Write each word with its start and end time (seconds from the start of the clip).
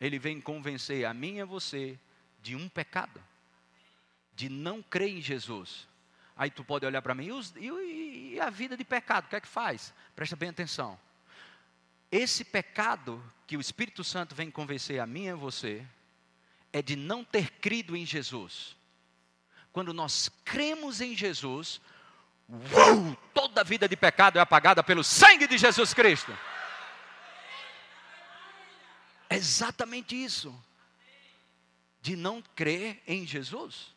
ele 0.00 0.18
vem 0.18 0.40
convencer 0.40 1.04
a 1.04 1.14
mim 1.14 1.36
e 1.36 1.40
a 1.40 1.44
você 1.44 1.98
de 2.42 2.54
um 2.54 2.68
pecado, 2.68 3.22
de 4.34 4.48
não 4.48 4.82
crer 4.82 5.10
em 5.10 5.20
Jesus. 5.20 5.88
Aí 6.36 6.50
tu 6.50 6.62
pode 6.62 6.84
olhar 6.84 7.00
para 7.00 7.14
mim, 7.14 7.28
e, 7.56 7.68
e, 7.68 8.34
e, 8.34 8.40
a 8.40 8.50
vida 8.50 8.76
de 8.76 8.84
pecado, 8.84 9.24
o 9.24 9.28
que 9.28 9.36
é 9.36 9.40
que 9.40 9.48
faz? 9.48 9.94
Presta 10.14 10.36
bem 10.36 10.50
atenção. 10.50 10.98
Esse 12.12 12.44
pecado 12.44 13.22
que 13.46 13.56
o 13.56 13.60
Espírito 13.60 14.04
Santo 14.04 14.34
vem 14.34 14.50
convencer 14.50 15.00
a 15.00 15.06
mim 15.06 15.24
e 15.24 15.30
a 15.30 15.36
você, 15.36 15.86
é 16.72 16.82
de 16.82 16.96
não 16.96 17.24
ter 17.24 17.50
crido 17.52 17.96
em 17.96 18.04
Jesus. 18.04 18.76
Quando 19.72 19.94
nós 19.94 20.30
cremos 20.44 21.00
em 21.00 21.16
Jesus, 21.16 21.80
uou, 22.48 23.16
toda 23.32 23.60
a 23.60 23.64
vida 23.64 23.88
de 23.88 23.96
pecado 23.96 24.38
é 24.38 24.40
apagada 24.42 24.82
pelo 24.82 25.04
sangue 25.04 25.46
de 25.46 25.56
Jesus 25.56 25.94
Cristo. 25.94 26.36
É 29.36 29.38
exatamente 29.38 30.16
isso. 30.16 30.58
De 32.00 32.16
não 32.16 32.40
crer 32.40 33.02
em 33.06 33.26
Jesus. 33.26 33.94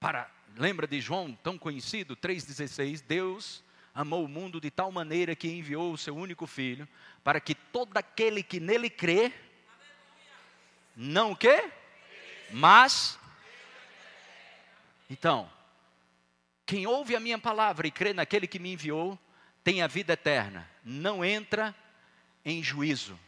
Para, 0.00 0.30
lembra 0.56 0.86
de 0.86 0.98
João, 0.98 1.34
tão 1.42 1.58
conhecido, 1.58 2.16
3,16? 2.16 3.02
Deus 3.06 3.62
amou 3.94 4.24
o 4.24 4.28
mundo 4.28 4.58
de 4.58 4.70
tal 4.70 4.90
maneira 4.90 5.36
que 5.36 5.46
enviou 5.46 5.92
o 5.92 5.98
seu 5.98 6.16
único 6.16 6.46
filho, 6.46 6.88
para 7.22 7.38
que 7.38 7.54
todo 7.54 7.94
aquele 7.98 8.42
que 8.42 8.58
nele 8.58 8.88
crê, 8.88 9.30
não 10.96 11.32
o 11.32 11.36
quê? 11.36 11.70
Mas, 12.50 13.18
então, 15.10 15.50
quem 16.64 16.86
ouve 16.86 17.14
a 17.14 17.20
minha 17.20 17.38
palavra 17.38 17.86
e 17.86 17.90
crê 17.90 18.14
naquele 18.14 18.46
que 18.46 18.58
me 18.58 18.72
enviou, 18.72 19.18
tem 19.64 19.80
a 19.80 19.86
vida 19.86 20.12
eterna, 20.12 20.70
não 20.84 21.24
entra 21.24 21.74
em 22.44 22.62
juízo. 22.62 23.18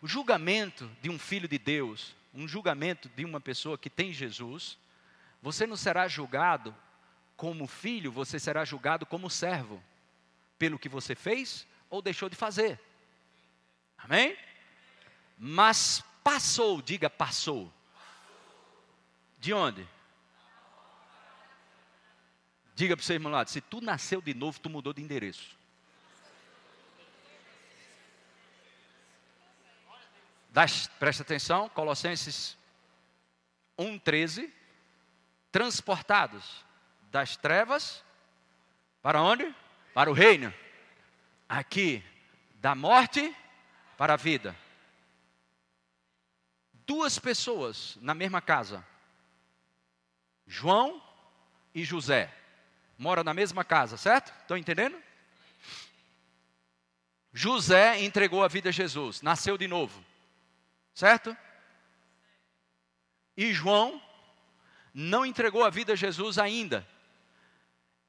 O 0.00 0.08
julgamento 0.08 0.90
de 1.02 1.10
um 1.10 1.18
filho 1.18 1.46
de 1.46 1.58
Deus, 1.58 2.16
um 2.32 2.48
julgamento 2.48 3.10
de 3.10 3.26
uma 3.26 3.38
pessoa 3.38 3.76
que 3.76 3.90
tem 3.90 4.10
Jesus, 4.10 4.78
você 5.42 5.66
não 5.66 5.76
será 5.76 6.08
julgado 6.08 6.74
como 7.36 7.66
filho, 7.66 8.10
você 8.10 8.40
será 8.40 8.64
julgado 8.64 9.04
como 9.04 9.28
servo, 9.28 9.82
pelo 10.58 10.78
que 10.78 10.88
você 10.88 11.14
fez 11.14 11.66
ou 11.90 12.00
deixou 12.00 12.30
de 12.30 12.36
fazer. 12.36 12.80
Amém? 13.98 14.36
Mas 15.38 16.02
passou, 16.24 16.80
diga 16.80 17.10
passou. 17.10 17.72
De 19.38 19.52
onde? 19.52 19.86
Diga 22.80 22.96
para 22.96 23.02
o 23.02 23.04
seu 23.04 23.12
irmão 23.12 23.30
lá, 23.30 23.44
se 23.44 23.60
tu 23.60 23.82
nasceu 23.82 24.22
de 24.22 24.32
novo, 24.32 24.58
tu 24.58 24.70
mudou 24.70 24.94
de 24.94 25.02
endereço. 25.02 25.54
Das, 30.48 30.86
presta 30.98 31.22
atenção, 31.22 31.68
Colossenses 31.68 32.56
1,13. 33.78 34.50
Transportados 35.52 36.64
das 37.10 37.36
trevas 37.36 38.02
para 39.02 39.20
onde? 39.20 39.54
Para 39.92 40.10
o 40.10 40.14
reino. 40.14 40.50
Aqui, 41.46 42.02
da 42.62 42.74
morte 42.74 43.36
para 43.98 44.14
a 44.14 44.16
vida. 44.16 44.56
Duas 46.86 47.18
pessoas 47.18 47.98
na 48.00 48.14
mesma 48.14 48.40
casa. 48.40 48.82
João 50.46 51.02
e 51.74 51.84
José 51.84 52.39
mora 53.00 53.24
na 53.24 53.32
mesma 53.32 53.64
casa, 53.64 53.96
certo? 53.96 54.30
Estão 54.42 54.58
entendendo? 54.58 55.02
José 57.32 57.98
entregou 58.02 58.44
a 58.44 58.48
vida 58.48 58.68
a 58.68 58.72
Jesus, 58.72 59.22
nasceu 59.22 59.56
de 59.56 59.66
novo, 59.66 60.04
certo? 60.92 61.34
E 63.34 63.54
João 63.54 64.02
não 64.92 65.24
entregou 65.24 65.64
a 65.64 65.70
vida 65.70 65.94
a 65.94 65.96
Jesus 65.96 66.38
ainda. 66.38 66.86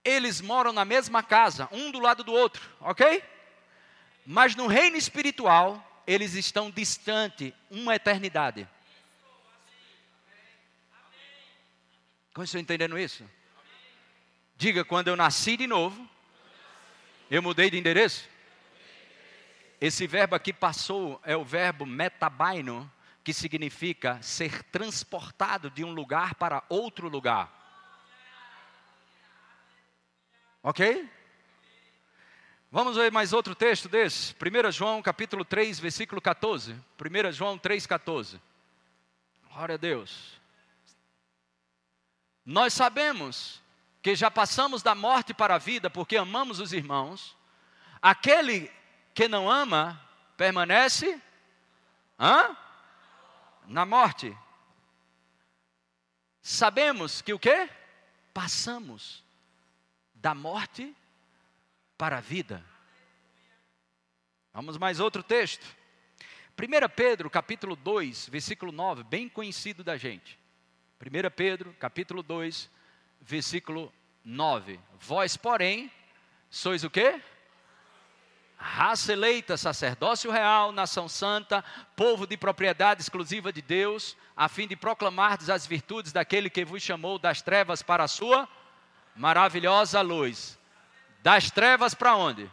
Eles 0.03 0.41
moram 0.41 0.73
na 0.73 0.83
mesma 0.83 1.23
casa, 1.23 1.69
um 1.71 1.89
do 1.89 1.99
lado 2.01 2.21
do 2.21 2.33
outro, 2.33 2.61
ok? 2.81 3.23
Mas 4.25 4.57
no 4.57 4.67
reino 4.67 4.97
espiritual, 4.97 6.03
eles 6.05 6.33
estão 6.33 6.69
distante 6.69 7.55
uma 7.69 7.95
eternidade. 7.95 8.67
Como 12.33 12.43
estão 12.43 12.59
entendendo 12.59 12.99
isso? 12.99 13.23
Diga, 14.61 14.85
quando 14.85 15.07
eu 15.07 15.15
nasci 15.15 15.57
de 15.57 15.65
novo, 15.65 16.07
eu 17.31 17.41
mudei 17.41 17.71
de 17.71 17.79
endereço? 17.79 18.29
Esse 19.81 20.05
verbo 20.05 20.35
aqui 20.35 20.53
passou 20.53 21.19
é 21.23 21.35
o 21.35 21.43
verbo 21.43 21.83
metabaino, 21.83 22.87
que 23.23 23.33
significa 23.33 24.21
ser 24.21 24.61
transportado 24.65 25.71
de 25.71 25.83
um 25.83 25.91
lugar 25.91 26.35
para 26.35 26.63
outro 26.69 27.09
lugar. 27.09 27.51
Ok? 30.61 31.09
Vamos 32.69 32.97
ver 32.97 33.11
mais 33.11 33.33
outro 33.33 33.55
texto 33.55 33.89
desse. 33.89 34.35
1 34.35 34.71
João 34.71 35.01
capítulo 35.01 35.43
3, 35.43 35.79
versículo 35.79 36.21
14. 36.21 36.73
1 36.73 37.31
João 37.31 37.57
3, 37.57 37.87
14. 37.87 38.39
Glória 39.51 39.73
a 39.73 39.79
Deus. 39.79 40.39
Nós 42.45 42.73
sabemos 42.73 43.60
que 44.01 44.15
já 44.15 44.31
passamos 44.31 44.81
da 44.81 44.95
morte 44.95 45.33
para 45.33 45.55
a 45.55 45.59
vida 45.59 45.89
porque 45.89 46.17
amamos 46.17 46.59
os 46.59 46.73
irmãos, 46.73 47.37
aquele 48.01 48.71
que 49.13 49.27
não 49.27 49.49
ama 49.49 50.01
permanece 50.35 51.21
hã? 52.19 52.55
na 53.67 53.85
morte. 53.85 54.35
Sabemos 56.41 57.21
que 57.21 57.33
o 57.33 57.39
que? 57.39 57.69
Passamos 58.33 59.23
da 60.15 60.33
morte 60.33 60.95
para 61.97 62.17
a 62.17 62.21
vida. 62.21 62.65
Vamos 64.53 64.77
mais 64.77 64.99
outro 64.99 65.21
texto. 65.21 65.65
1 66.57 66.89
Pedro, 66.95 67.29
capítulo 67.29 67.75
2, 67.75 68.29
versículo 68.29 68.71
9, 68.71 69.03
bem 69.03 69.29
conhecido 69.29 69.83
da 69.83 69.95
gente. 69.97 70.37
1 70.99 71.31
Pedro, 71.35 71.73
capítulo 71.79 72.21
2, 72.21 72.69
versículo 73.21 73.93
9. 74.23 74.79
Vós, 74.99 75.37
porém, 75.37 75.91
sois 76.49 76.83
o 76.83 76.89
quê? 76.89 77.21
Raça 78.57 79.13
eleita, 79.13 79.57
sacerdócio 79.57 80.29
real, 80.29 80.71
nação 80.71 81.09
santa, 81.09 81.63
povo 81.95 82.27
de 82.27 82.37
propriedade 82.37 83.01
exclusiva 83.01 83.51
de 83.51 83.61
Deus, 83.61 84.15
a 84.35 84.47
fim 84.47 84.67
de 84.67 84.75
proclamardes 84.75 85.49
as 85.49 85.65
virtudes 85.65 86.11
daquele 86.11 86.49
que 86.49 86.63
vos 86.63 86.81
chamou 86.81 87.17
das 87.17 87.41
trevas 87.41 87.81
para 87.81 88.03
a 88.03 88.07
sua 88.07 88.47
maravilhosa 89.15 90.01
luz. 90.01 90.59
Das 91.23 91.49
trevas 91.49 91.95
para 91.95 92.15
onde? 92.15 92.51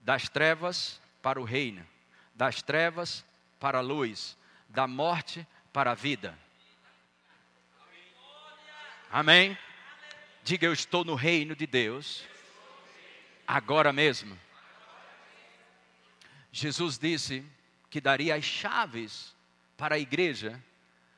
Das 0.00 0.28
trevas 0.28 1.00
para 1.20 1.40
o 1.40 1.44
reino, 1.44 1.84
das 2.32 2.62
trevas 2.62 3.24
para 3.58 3.78
a 3.78 3.82
luz, 3.82 4.38
da 4.68 4.86
morte 4.86 5.44
para 5.72 5.90
a 5.90 5.94
vida. 5.94 6.38
Amém? 9.16 9.56
Diga, 10.44 10.66
eu 10.66 10.74
estou 10.74 11.02
no 11.02 11.14
reino 11.14 11.56
de 11.56 11.66
Deus, 11.66 12.22
agora 13.46 13.90
mesmo. 13.90 14.38
Jesus 16.52 16.98
disse 16.98 17.42
que 17.88 17.98
daria 17.98 18.34
as 18.34 18.44
chaves 18.44 19.34
para 19.74 19.94
a 19.94 19.98
igreja, 19.98 20.62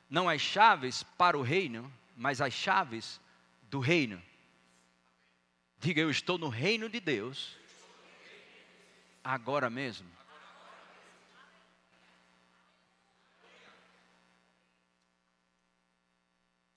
não 0.09 0.29
as 0.29 0.41
chaves 0.41 1.03
para 1.03 1.37
o 1.37 1.43
reino, 1.43 1.93
mas 2.17 2.41
as 2.41 2.55
chaves 2.55 3.21
do 3.63 3.81
reino. 3.81 4.23
Diga, 5.81 6.01
eu 6.01 6.09
estou 6.09 6.39
no 6.39 6.49
reino 6.49 6.89
de 6.89 7.01
Deus, 7.01 7.57
agora 9.25 9.69
mesmo. 9.69 10.09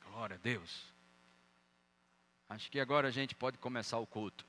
Glória 0.03 0.35
a 0.35 0.39
Deus. 0.39 0.90
Acho 2.51 2.69
que 2.69 2.81
agora 2.81 3.07
a 3.07 3.11
gente 3.11 3.33
pode 3.33 3.57
começar 3.57 3.97
o 3.97 4.05
culto. 4.05 4.45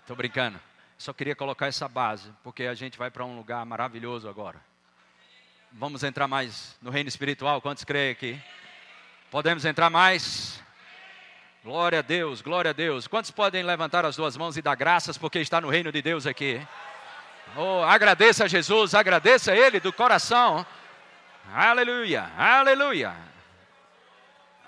Estou 0.00 0.16
brincando. 0.16 0.58
Só 0.96 1.12
queria 1.12 1.36
colocar 1.36 1.66
essa 1.66 1.86
base, 1.86 2.32
porque 2.42 2.62
a 2.62 2.72
gente 2.72 2.96
vai 2.96 3.10
para 3.10 3.26
um 3.26 3.36
lugar 3.36 3.62
maravilhoso 3.66 4.26
agora. 4.26 4.58
Vamos 5.70 6.02
entrar 6.02 6.26
mais 6.26 6.78
no 6.80 6.90
reino 6.90 7.08
espiritual. 7.08 7.60
Quantos 7.60 7.84
creem 7.84 8.10
aqui? 8.10 8.42
Podemos 9.30 9.66
entrar 9.66 9.90
mais? 9.90 10.64
Glória 11.62 11.98
a 11.98 12.02
Deus, 12.02 12.40
glória 12.40 12.70
a 12.70 12.72
Deus. 12.72 13.06
Quantos 13.06 13.30
podem 13.30 13.62
levantar 13.62 14.06
as 14.06 14.16
duas 14.16 14.34
mãos 14.34 14.56
e 14.56 14.62
dar 14.62 14.76
graças 14.76 15.18
porque 15.18 15.40
está 15.40 15.60
no 15.60 15.68
reino 15.68 15.92
de 15.92 16.00
Deus 16.00 16.26
aqui? 16.26 16.66
Oh, 17.54 17.82
agradeça 17.82 18.44
a 18.44 18.48
Jesus, 18.48 18.94
agradeça 18.94 19.52
a 19.52 19.56
Ele 19.56 19.78
do 19.78 19.92
coração. 19.92 20.64
Aleluia, 21.52 22.32
aleluia. 22.34 23.14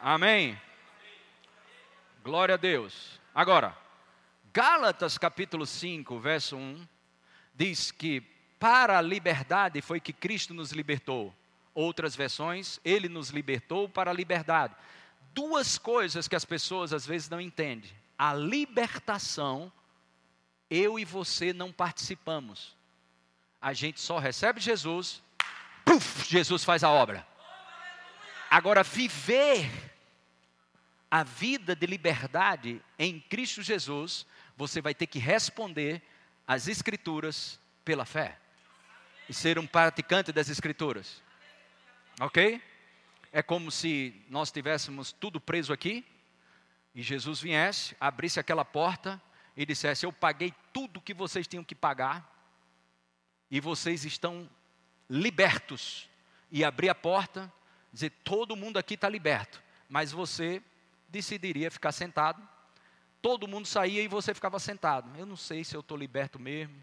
Amém. 0.03 0.61
Glória 2.23 2.55
a 2.55 2.59
Deus. 2.59 3.19
Agora, 3.35 3.75
Gálatas 4.53 5.17
capítulo 5.17 5.65
5, 5.65 6.19
verso 6.19 6.55
1, 6.55 6.87
diz 7.55 7.91
que 7.91 8.21
para 8.59 8.99
a 8.99 9.03
liberdade 9.03 9.81
foi 9.81 10.01
que 10.01 10.13
Cristo 10.13 10.53
nos 10.53 10.71
libertou. 10.71 11.35
Outras 11.73 12.15
versões, 12.15 12.79
ele 12.85 13.09
nos 13.09 13.31
libertou 13.31 13.89
para 13.89 14.11
a 14.11 14.15
liberdade. 14.15 14.77
Duas 15.33 15.79
coisas 15.79 16.29
que 16.29 16.37
as 16.37 16.45
pessoas 16.45 16.93
às 16.93 17.07
vezes 17.07 17.31
não 17.31 17.41
entendem. 17.41 17.91
A 18.19 18.35
libertação, 18.35 19.73
eu 20.69 20.99
e 20.99 21.07
você 21.07 21.55
não 21.55 21.73
participamos. 21.73 22.77
A 23.63 23.73
gente 23.73 23.99
só 23.99 24.19
recebe 24.19 24.61
Jesus, 24.61 25.23
puf, 25.87 26.29
Jesus 26.29 26.65
faz 26.65 26.85
a 26.85 26.91
obra. 26.91 27.27
Agora, 28.51 28.83
viver 28.83 29.90
a 31.11 31.25
vida 31.25 31.75
de 31.75 31.87
liberdade 31.87 32.81
em 32.99 33.19
Cristo 33.19 33.63
Jesus, 33.63 34.25
você 34.57 34.81
vai 34.81 34.95
ter 34.95 35.07
que 35.07 35.19
responder 35.19 36.01
às 36.47 36.69
Escrituras 36.69 37.59
pela 37.85 38.05
fé 38.05 38.39
e 39.29 39.35
ser 39.35 39.59
um 39.59 39.67
praticante 39.67 40.33
das 40.33 40.49
Escrituras. 40.49 41.23
Ok? 42.21 42.63
É 43.33 43.43
como 43.43 43.71
se 43.71 44.25
nós 44.29 44.53
tivéssemos 44.53 45.13
tudo 45.13 45.41
preso 45.41 45.73
aqui 45.73 46.05
e 46.95 47.03
Jesus 47.03 47.41
viesse, 47.41 47.97
abrisse 48.01 48.39
aquela 48.39 48.65
porta 48.65 49.21
e 49.57 49.65
dissesse: 49.65 50.05
Eu 50.05 50.13
paguei 50.13 50.53
tudo 50.73 51.01
que 51.01 51.15
vocês 51.15 51.47
tinham 51.47 51.65
que 51.65 51.75
pagar 51.75 52.29
e 53.51 53.61
vocês 53.61 54.05
estão 54.05 54.49
libertos. 55.09 56.09
E 56.53 56.65
abrir 56.65 56.89
a 56.89 56.95
porta, 56.95 57.53
dizer: 57.93 58.11
Todo 58.25 58.57
mundo 58.57 58.79
aqui 58.79 58.95
está 58.95 59.09
liberto, 59.09 59.63
mas 59.89 60.11
você 60.11 60.63
decidiria 61.11 61.71
ficar 61.71 61.93
sentado. 61.93 62.43
Todo 63.21 63.47
mundo 63.47 63.67
saía 63.67 64.03
e 64.03 64.09
você 64.09 64.33
ficava 64.33 64.59
sentado. 64.59 65.11
Eu 65.19 65.27
não 65.27 65.37
sei 65.37 65.65
se 65.65 65.77
eu 65.77 65.81
estou 65.81 65.97
liberto 65.97 66.39
mesmo. 66.39 66.75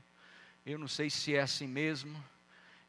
Eu 0.66 0.78
não 0.78 0.88
sei 0.88 1.10
se 1.10 1.36
é 1.36 1.42
assim 1.42 1.68
mesmo 1.68 2.24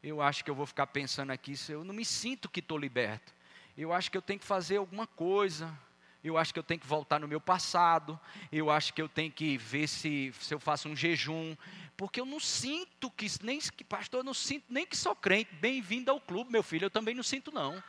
eu 0.01 0.21
acho 0.21 0.43
que 0.43 0.49
eu 0.49 0.55
vou 0.55 0.65
ficar 0.65 0.87
pensando 0.87 1.31
aqui, 1.31 1.53
eu 1.67 1.83
não 1.83 1.93
me 1.93 2.05
sinto 2.05 2.49
que 2.49 2.59
estou 2.59 2.77
liberto. 2.77 3.33
Eu 3.77 3.93
acho 3.93 4.09
que 4.09 4.17
eu 4.17 4.21
tenho 4.21 4.39
que 4.39 4.45
fazer 4.45 4.77
alguma 4.77 5.05
coisa. 5.05 5.77
Eu 6.21 6.37
acho 6.37 6.53
que 6.53 6.59
eu 6.59 6.63
tenho 6.63 6.79
que 6.79 6.87
voltar 6.87 7.19
no 7.19 7.27
meu 7.27 7.39
passado. 7.39 8.19
Eu 8.51 8.69
acho 8.69 8.93
que 8.93 9.01
eu 9.01 9.07
tenho 9.07 9.31
que 9.31 9.57
ver 9.57 9.87
se, 9.87 10.33
se 10.39 10.53
eu 10.53 10.59
faço 10.59 10.89
um 10.89 10.95
jejum. 10.95 11.55
Porque 11.95 12.19
eu 12.19 12.25
não 12.25 12.39
sinto 12.41 13.09
que, 13.11 13.27
nem 13.41 13.59
que, 13.59 13.83
pastor, 13.83 14.19
eu 14.19 14.23
não 14.23 14.33
sinto 14.33 14.65
nem 14.69 14.85
que 14.85 14.97
sou 14.97 15.15
crente. 15.15 15.53
Bem-vindo 15.55 16.11
ao 16.11 16.19
clube, 16.19 16.51
meu 16.51 16.63
filho. 16.63 16.85
Eu 16.85 16.89
também 16.89 17.15
não 17.15 17.23
sinto, 17.23 17.53
não. 17.53 17.81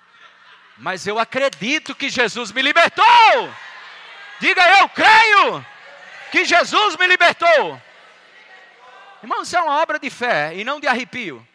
Mas 0.80 1.06
eu 1.06 1.18
acredito 1.18 1.94
que 1.94 2.08
Jesus 2.08 2.50
me 2.52 2.62
libertou. 2.62 3.54
Diga 4.40 4.62
eu 4.80 4.88
creio 4.88 5.66
que 6.32 6.46
Jesus 6.46 6.96
me 6.96 7.06
libertou. 7.06 7.80
Irmão, 9.22 9.42
isso 9.42 9.54
é 9.54 9.60
uma 9.60 9.82
obra 9.82 9.98
de 9.98 10.08
fé 10.08 10.54
e 10.54 10.64
não 10.64 10.80
de 10.80 10.86
arrepio 10.86 11.46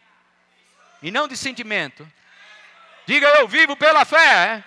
e 1.01 1.10
não 1.10 1.27
de 1.27 1.36
sentimento. 1.36 2.07
Diga 3.07 3.27
eu 3.39 3.48
vivo 3.48 3.75
pela 3.75 4.06
fé. 4.06 4.63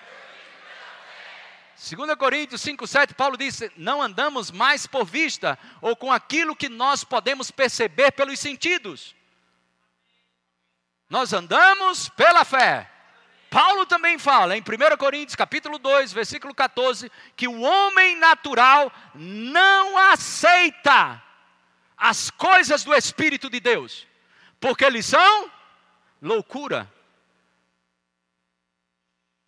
2 1.77 2.15
Coríntios 2.15 2.61
5,7, 2.61 3.13
Paulo 3.13 3.37
disse: 3.37 3.71
Não 3.77 4.01
andamos 4.01 4.51
mais 4.51 4.85
por 4.85 5.05
vista 5.05 5.57
ou 5.79 5.95
com 5.95 6.11
aquilo 6.11 6.53
que 6.53 6.67
nós 6.67 7.05
podemos 7.05 7.49
perceber 7.49 8.11
pelos 8.11 8.37
sentidos. 8.37 9.15
Nós 11.09 11.31
andamos 11.31 12.09
pela 12.09 12.43
fé. 12.43 12.98
Paulo 13.49 13.85
também 13.85 14.19
fala 14.19 14.55
em 14.55 14.61
1 14.61 14.97
Coríntios 14.97 15.35
capítulo 15.35 15.79
2, 15.79 16.13
versículo 16.13 16.53
14, 16.53 17.11
que 17.35 17.47
o 17.47 17.61
homem 17.61 18.15
natural 18.17 18.91
não 19.15 19.97
aceita 20.11 21.21
as 21.97 22.29
coisas 22.29 22.83
do 22.83 22.93
Espírito 22.93 23.49
de 23.49 23.59
Deus, 23.59 24.07
porque 24.59 24.85
eles 24.85 25.05
são 25.05 25.51
loucura. 26.21 26.91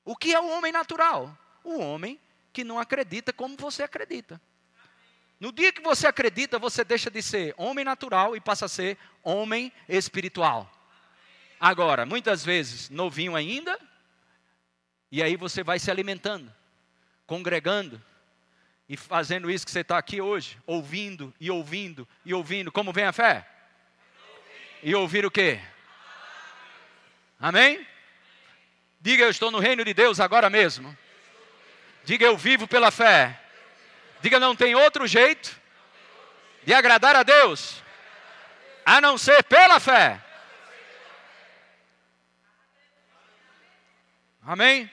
O 0.03 0.15
que 0.15 0.33
é 0.33 0.39
o 0.39 0.49
homem 0.49 0.71
natural? 0.71 1.37
O 1.63 1.79
homem 1.79 2.19
que 2.51 2.63
não 2.63 2.79
acredita 2.79 3.31
como 3.31 3.55
você 3.55 3.83
acredita. 3.83 4.41
No 5.39 5.51
dia 5.51 5.71
que 5.71 5.81
você 5.81 6.07
acredita, 6.07 6.59
você 6.59 6.83
deixa 6.83 7.09
de 7.09 7.21
ser 7.21 7.53
homem 7.57 7.85
natural 7.85 8.35
e 8.35 8.41
passa 8.41 8.65
a 8.65 8.69
ser 8.69 8.97
homem 9.23 9.71
espiritual. 9.87 10.69
Agora, 11.59 12.05
muitas 12.05 12.43
vezes, 12.43 12.89
novinho 12.89 13.35
ainda, 13.35 13.79
e 15.11 15.21
aí 15.21 15.35
você 15.35 15.63
vai 15.63 15.77
se 15.77 15.91
alimentando, 15.91 16.51
congregando, 17.27 18.01
e 18.87 18.97
fazendo 18.97 19.49
isso 19.49 19.65
que 19.65 19.71
você 19.71 19.79
está 19.81 19.97
aqui 19.97 20.19
hoje, 20.19 20.57
ouvindo 20.65 21.33
e 21.39 21.49
ouvindo 21.49 22.07
e 22.25 22.33
ouvindo. 22.33 22.71
Como 22.71 22.91
vem 22.91 23.05
a 23.05 23.13
fé? 23.13 23.47
E 24.83 24.93
ouvir 24.93 25.25
o 25.25 25.31
quê? 25.31 25.61
Amém? 27.39 27.87
Diga 28.99 29.23
eu 29.23 29.29
estou 29.29 29.49
no 29.49 29.59
reino 29.59 29.85
de 29.85 29.93
Deus 29.93 30.19
agora 30.19 30.49
mesmo. 30.49 30.95
Diga 32.03 32.25
eu 32.25 32.37
vivo 32.37 32.67
pela 32.67 32.91
fé. 32.91 33.39
Diga 34.21 34.39
não 34.39 34.55
tem 34.55 34.75
outro 34.75 35.07
jeito 35.07 35.57
de 36.63 36.73
agradar 36.73 37.15
a 37.15 37.23
Deus 37.23 37.81
a 38.85 38.99
não 38.99 39.17
ser 39.17 39.41
pela 39.43 39.79
fé. 39.79 40.21
Amém? 44.43 44.91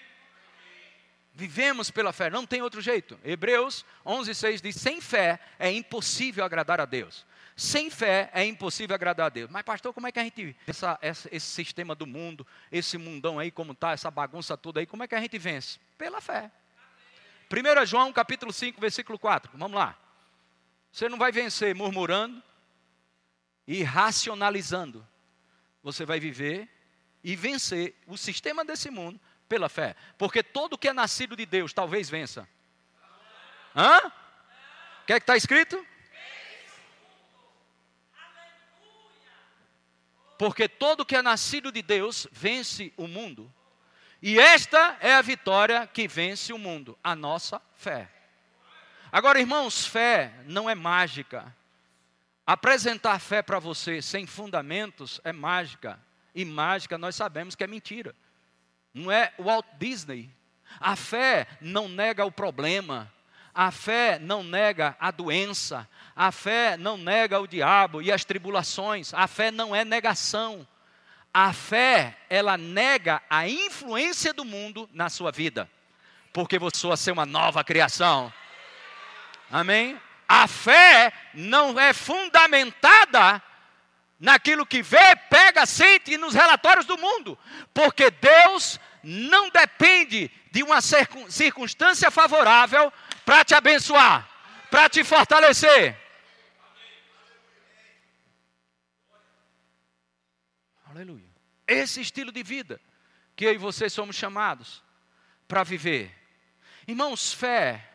Vivemos 1.39 1.89
pela 1.89 2.13
fé, 2.13 2.29
não 2.29 2.45
tem 2.45 2.63
outro 2.63 2.81
jeito. 2.81 3.17
Hebreus 3.23 3.85
11:6 4.05 4.61
diz: 4.61 4.75
sem 4.75 5.01
fé 5.01 5.39
é 5.57 5.71
impossível 5.71 6.45
agradar 6.45 6.81
a 6.81 6.85
Deus. 6.85 7.25
Sem 7.55 7.89
fé 7.91 8.29
é 8.35 8.45
impossível 8.45 8.93
agradar 8.93 9.27
a 9.27 9.29
Deus. 9.29 9.49
Mas, 9.49 9.63
pastor, 9.63 9.95
como 9.95 10.09
é 10.09 10.11
que 10.11 10.19
a 10.19 10.25
gente. 10.25 10.57
Essa, 10.67 10.99
essa, 11.01 11.29
esse 11.31 11.47
sistema 11.47 11.95
do 11.95 12.09
mundo, 12.09 12.45
esse 12.73 12.99
mundão 12.99 13.39
aí, 13.39 13.53
como 13.53 13.71
está, 13.71 13.93
essa 13.93 14.11
bagunça 14.11 14.57
toda 14.57 14.81
aí, 14.81 14.87
como 14.87 15.05
é 15.05 15.07
que 15.07 15.15
a 15.15 15.21
gente 15.21 15.39
vence? 15.39 15.79
Pela 15.97 16.21
fé. 16.21 16.51
1 17.49 17.87
João 17.87 18.13
capítulo 18.13 18.53
5, 18.53 18.81
versículo 18.81 19.17
4. 19.17 19.53
Vamos 19.57 19.79
lá. 19.79 19.97
Você 20.91 21.09
não 21.09 21.19
vai 21.19 21.31
vencer 21.31 21.73
murmurando 21.73 22.43
e 23.65 23.85
racionalizando. 23.85 25.07
Você 25.85 26.05
vai 26.05 26.19
viver 26.19 26.69
e 27.23 27.37
vencer 27.37 27.95
o 28.09 28.19
sistema 28.19 28.65
desse 28.65 28.91
mundo 28.91 29.21
pela 29.49 29.69
fé. 29.69 29.97
Porque 30.17 30.43
todo 30.43 30.79
que 30.79 30.89
é 30.89 30.93
nascido 30.93 31.35
de 31.35 31.47
Deus 31.47 31.73
talvez 31.73 32.09
vença. 32.11 32.49
Hã? 33.75 33.99
O 35.03 35.07
que 35.07 35.13
é 35.13 35.21
que 35.21 35.23
está 35.23 35.37
escrito? 35.37 35.85
Porque 40.39 40.69
todo 40.69 41.05
que 41.05 41.17
é 41.17 41.23
nascido 41.23 41.73
de 41.73 41.83
Deus 41.83 42.29
vence 42.31 42.93
o 42.97 43.09
mundo. 43.09 43.53
E 44.23 44.39
esta 44.39 44.97
é 45.01 45.15
a 45.15 45.23
vitória 45.23 45.87
que 45.87 46.07
vence 46.07 46.53
o 46.53 46.59
mundo, 46.59 46.97
a 47.03 47.17
nossa 47.17 47.61
fé. 47.75 48.09
Agora, 49.11 49.41
irmãos, 49.41 49.87
fé 49.87 50.33
não 50.45 50.69
é 50.69 50.75
mágica. 50.75 51.55
Apresentar 52.47 53.19
fé 53.19 53.43
para 53.43 53.59
você 53.59 54.01
sem 54.01 54.27
fundamentos 54.27 55.21
é 55.25 55.33
mágica. 55.33 56.01
E 56.35 56.45
mágica 56.45 56.97
nós 56.97 57.17
sabemos 57.17 57.55
que 57.55 57.65
é 57.65 57.67
mentira. 57.67 58.15
Não 58.93 59.11
é 59.11 59.33
Walt 59.39 59.67
Disney. 59.79 60.31
A 60.81 60.97
fé 60.97 61.47
não 61.61 61.89
nega 61.89 62.25
o 62.25 62.33
problema. 62.33 63.13
A 63.55 63.73
fé 63.73 64.21
não 64.21 64.45
nega 64.45 64.97
a 65.01 65.11
doença, 65.11 65.89
a 66.15 66.31
fé 66.31 66.77
não 66.77 66.97
nega 66.97 67.41
o 67.41 67.47
diabo 67.49 68.01
e 68.01 68.13
as 68.13 68.25
tribulações, 68.25 69.13
a 69.13 69.27
fé 69.27 69.51
não 69.51 69.75
é 69.75 69.85
negação. 69.85 70.65
A 71.35 71.53
fé, 71.53 72.17
ela 72.31 72.57
nega 72.57 73.21
a 73.29 73.49
influência 73.49 74.33
do 74.33 74.45
mundo 74.45 74.89
na 74.93 75.11
sua 75.11 75.33
vida, 75.33 75.69
porque 76.33 76.57
você 76.57 76.87
vai 76.87 76.97
ser 76.97 77.11
uma 77.11 77.27
nova 77.27 77.65
criação. 77.65 78.33
Amém? 79.51 80.01
A 80.29 80.47
fé 80.47 81.13
não 81.35 81.81
é 81.81 81.93
fundamentada 81.93 83.43
naquilo 84.19 84.67
que 84.67 84.83
vê, 84.83 85.17
pega, 85.31 85.65
sente 85.65 86.13
e 86.13 86.19
nos 86.19 86.35
relatórios 86.35 86.87
do 86.87 86.99
mundo, 86.99 87.39
porque 87.73 88.11
Deus 88.11 88.81
não 89.03 89.49
depende 89.51 90.31
de 90.51 90.63
uma 90.63 90.81
circunstância 90.81 92.11
favorável 92.11 92.93
para 93.25 93.45
te 93.45 93.55
abençoar, 93.55 94.29
para 94.71 94.89
te 94.89 95.05
fortalecer. 95.05 95.97
Aleluia. 100.87 101.29
Esse 101.67 102.01
estilo 102.01 102.33
de 102.33 102.43
vida 102.43 102.81
que 103.37 103.45
eu 103.45 103.53
e 103.53 103.59
você 103.59 103.89
somos 103.89 104.17
chamados 104.17 104.83
para 105.47 105.63
viver. 105.63 106.13
Irmãos, 106.89 107.33
fé 107.33 107.89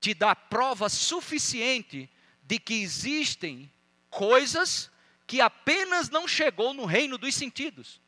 te 0.00 0.12
dá 0.12 0.34
prova 0.34 0.88
suficiente 0.88 2.10
de 2.42 2.58
que 2.58 2.82
existem 2.82 3.71
coisas 4.12 4.90
que 5.26 5.40
apenas 5.40 6.10
não 6.10 6.28
chegou 6.28 6.74
no 6.74 6.84
reino 6.84 7.16
dos 7.16 7.34
sentidos. 7.34 8.00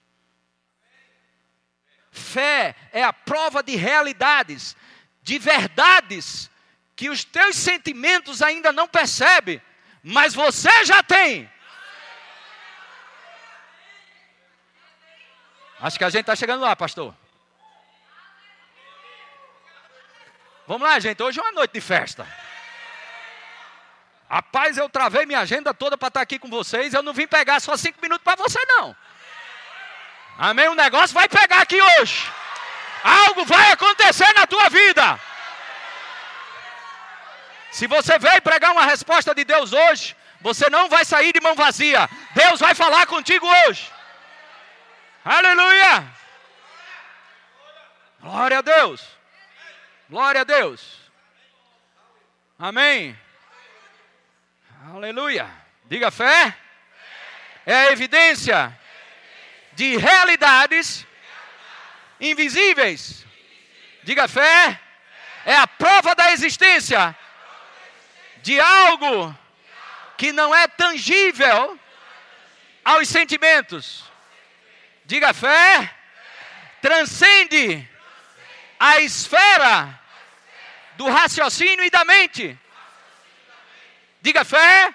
Fé 2.13 2.77
é 2.93 3.03
a 3.03 3.13
prova 3.13 3.63
de 3.63 3.75
realidades 3.75 4.77
de 5.23 5.39
verdades 5.39 6.51
que 6.95 7.09
os 7.09 7.25
teus 7.25 7.57
sentimentos 7.57 8.43
ainda 8.43 8.71
não 8.73 8.87
percebem, 8.87 9.61
mas 10.03 10.35
você 10.35 10.85
já 10.85 11.03
tem. 11.03 11.51
Acho 15.81 15.99
que 15.99 16.05
a 16.05 16.11
gente 16.11 16.21
está 16.21 16.37
chegando 16.37 16.61
lá, 16.61 16.77
pastor. 16.77 17.17
Vamos 20.67 20.87
lá, 20.87 20.99
gente. 21.01 21.23
Hoje 21.23 21.41
é 21.41 21.43
uma 21.43 21.53
noite 21.53 21.73
de 21.73 21.81
festa. 21.81 22.27
Rapaz, 24.35 24.77
eu 24.77 24.89
travei 24.89 25.25
minha 25.27 25.39
agenda 25.39 25.73
toda 25.73 25.97
para 25.97 26.09
estar 26.09 26.21
aqui 26.21 26.41
com 26.41 26.49
vocês. 26.49 26.93
Eu 26.93 27.05
não 27.05 27.13
vim 27.13 27.25
pegar 27.25 27.61
só 27.61 27.77
cinco 27.77 28.01
minutos 28.03 28.25
para 28.25 28.35
você, 28.35 28.59
não. 28.67 28.97
Amém? 30.37 30.67
O 30.67 30.75
negócio 30.75 31.15
vai 31.15 31.29
pegar 31.29 31.61
aqui 31.61 31.81
hoje. 31.81 32.29
Algo 33.05 33.45
vai 33.45 33.71
acontecer 33.71 34.33
na 34.35 34.45
tua 34.45 34.69
vida. 34.69 35.21
Se 37.71 37.87
você 37.87 38.19
veio 38.19 38.43
pregar 38.43 38.73
uma 38.73 38.85
resposta 38.85 39.33
de 39.33 39.45
Deus 39.45 39.73
hoje, 39.73 40.17
você 40.41 40.69
não 40.69 40.89
vai 40.89 41.05
sair 41.05 41.33
de 41.33 41.41
mão 41.41 41.55
vazia. 41.55 42.11
Deus 42.35 42.59
vai 42.59 42.75
falar 42.75 43.07
contigo 43.07 43.47
hoje. 43.47 43.89
Aleluia! 45.25 46.13
Glória 48.21 48.59
a 48.59 48.63
Deus. 48.63 49.01
Glória 50.11 50.41
a 50.41 50.45
Deus. 50.45 50.81
Amém. 52.59 53.17
Aleluia. 54.93 55.51
Diga 55.87 56.11
fé. 56.11 56.55
É 57.65 57.75
a 57.75 57.93
evidência 57.93 58.79
de 59.73 59.97
realidades 59.97 61.07
invisíveis. 62.21 63.25
Diga 64.03 64.29
fé. 64.29 64.79
É 65.47 65.57
a 65.57 65.67
prova 65.67 66.15
da 66.15 66.33
existência 66.33 67.17
de 68.43 68.61
algo 68.61 69.35
que 70.19 70.33
não 70.33 70.55
é 70.55 70.69
tangível 70.69 71.79
aos 72.85 73.09
sentimentos. 73.09 74.05
Diga 75.07 75.33
fé. 75.33 75.95
Transcende 76.83 77.89
a 78.79 79.01
esfera 79.01 79.99
do 80.97 81.09
raciocínio 81.09 81.87
e 81.87 81.91
da 81.91 82.05
mente. 82.05 82.59
Diga 84.25 84.43
fé. 84.43 84.95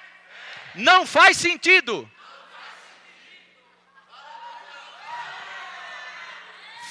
Não 0.73 1.05
faz 1.05 1.37
sentido. 1.37 2.09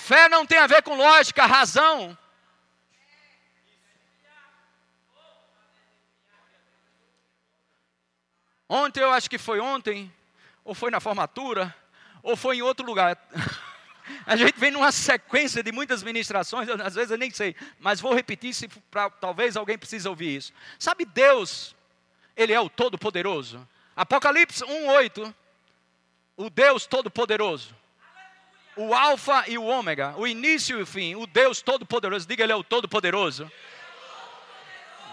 Fé 0.05 0.29
não 0.29 0.47
tem 0.47 0.59
a 0.59 0.69
ver 0.69 0.83
com 0.83 0.95
lógica, 0.95 1.47
razão. 1.47 2.17
Ontem, 8.69 9.01
eu 9.01 9.11
acho 9.11 9.29
que 9.29 9.37
foi 9.37 9.59
ontem, 9.59 10.13
ou 10.65 10.77
foi 10.77 10.93
na 10.93 11.01
formatura, 11.01 11.75
ou 12.23 12.37
foi 12.37 12.59
em 12.59 12.63
outro 12.63 12.87
lugar. 12.87 13.19
A 14.25 14.37
gente 14.37 14.59
vem 14.59 14.71
numa 14.71 14.93
sequência 14.93 15.61
de 15.61 15.73
muitas 15.73 16.05
ministrações, 16.05 16.69
às 16.69 16.95
vezes 16.95 17.11
eu 17.11 17.19
nem 17.19 17.31
sei, 17.31 17.57
mas 17.81 18.01
vou 18.01 18.15
repetir 18.15 18.55
se 18.55 18.69
pra, 18.91 19.11
talvez 19.11 19.57
alguém 19.57 19.77
precise 19.77 20.09
ouvir 20.09 20.37
isso. 20.37 20.53
Sabe 20.79 21.05
Deus, 21.05 21.77
ele 22.39 22.53
é 22.53 22.61
o 22.61 22.71
todo-poderoso. 22.71 23.69
Apocalipse 23.97 24.65
1:8, 24.65 25.35
o 26.37 26.49
Deus 26.49 26.87
todo-poderoso. 26.87 27.77
O 28.77 28.95
alfa 28.95 29.45
e 29.49 29.59
o 29.59 29.65
ômega, 29.65 30.15
o 30.17 30.25
início 30.25 30.79
e 30.79 30.83
o 30.83 30.87
fim, 30.87 31.17
o 31.17 31.27
Deus 31.27 31.61
todo-poderoso. 31.61 32.29
Diga 32.29 32.45
ele 32.45 32.53
é 32.53 32.57
o 32.57 32.63
todo-poderoso. 32.63 33.51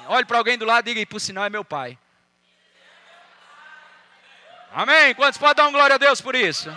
Olhe 0.07 0.23
para 0.23 0.37
alguém 0.37 0.55
do 0.55 0.65
lado 0.65 0.87
e 0.87 0.93
diga, 0.93 1.09
por 1.09 1.19
sinal 1.19 1.45
é 1.45 1.49
meu 1.49 1.65
pai. 1.65 1.97
Amém? 4.71 5.15
Quantos 5.15 5.39
podem 5.39 5.55
dar 5.55 5.67
um 5.67 5.71
glória 5.71 5.95
a 5.95 5.97
Deus 5.97 6.21
por 6.21 6.35
isso? 6.35 6.69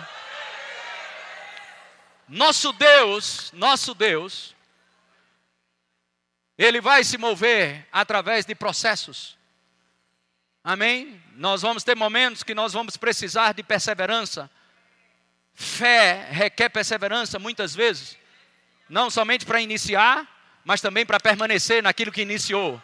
Nosso 2.27 2.73
Deus, 2.73 3.51
nosso 3.53 3.93
Deus, 3.93 4.55
Ele 6.57 6.81
vai 6.81 7.03
se 7.03 7.19
mover 7.19 7.87
através 7.91 8.45
de 8.45 8.55
processos. 8.55 9.38
Amém? 10.69 11.19
Nós 11.33 11.63
vamos 11.63 11.83
ter 11.83 11.95
momentos 11.95 12.43
que 12.43 12.53
nós 12.53 12.73
vamos 12.73 12.95
precisar 12.95 13.55
de 13.55 13.63
perseverança. 13.63 14.47
Fé 15.55 16.27
requer 16.29 16.69
perseverança 16.69 17.39
muitas 17.39 17.73
vezes, 17.73 18.15
não 18.87 19.09
somente 19.09 19.47
para 19.47 19.59
iniciar, 19.59 20.27
mas 20.63 20.79
também 20.79 21.07
para 21.07 21.19
permanecer 21.19 21.81
naquilo 21.81 22.11
que 22.11 22.21
iniciou. 22.21 22.79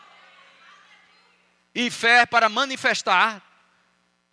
E 1.76 1.92
fé 1.92 2.26
para 2.26 2.50
manifestar 2.50 3.40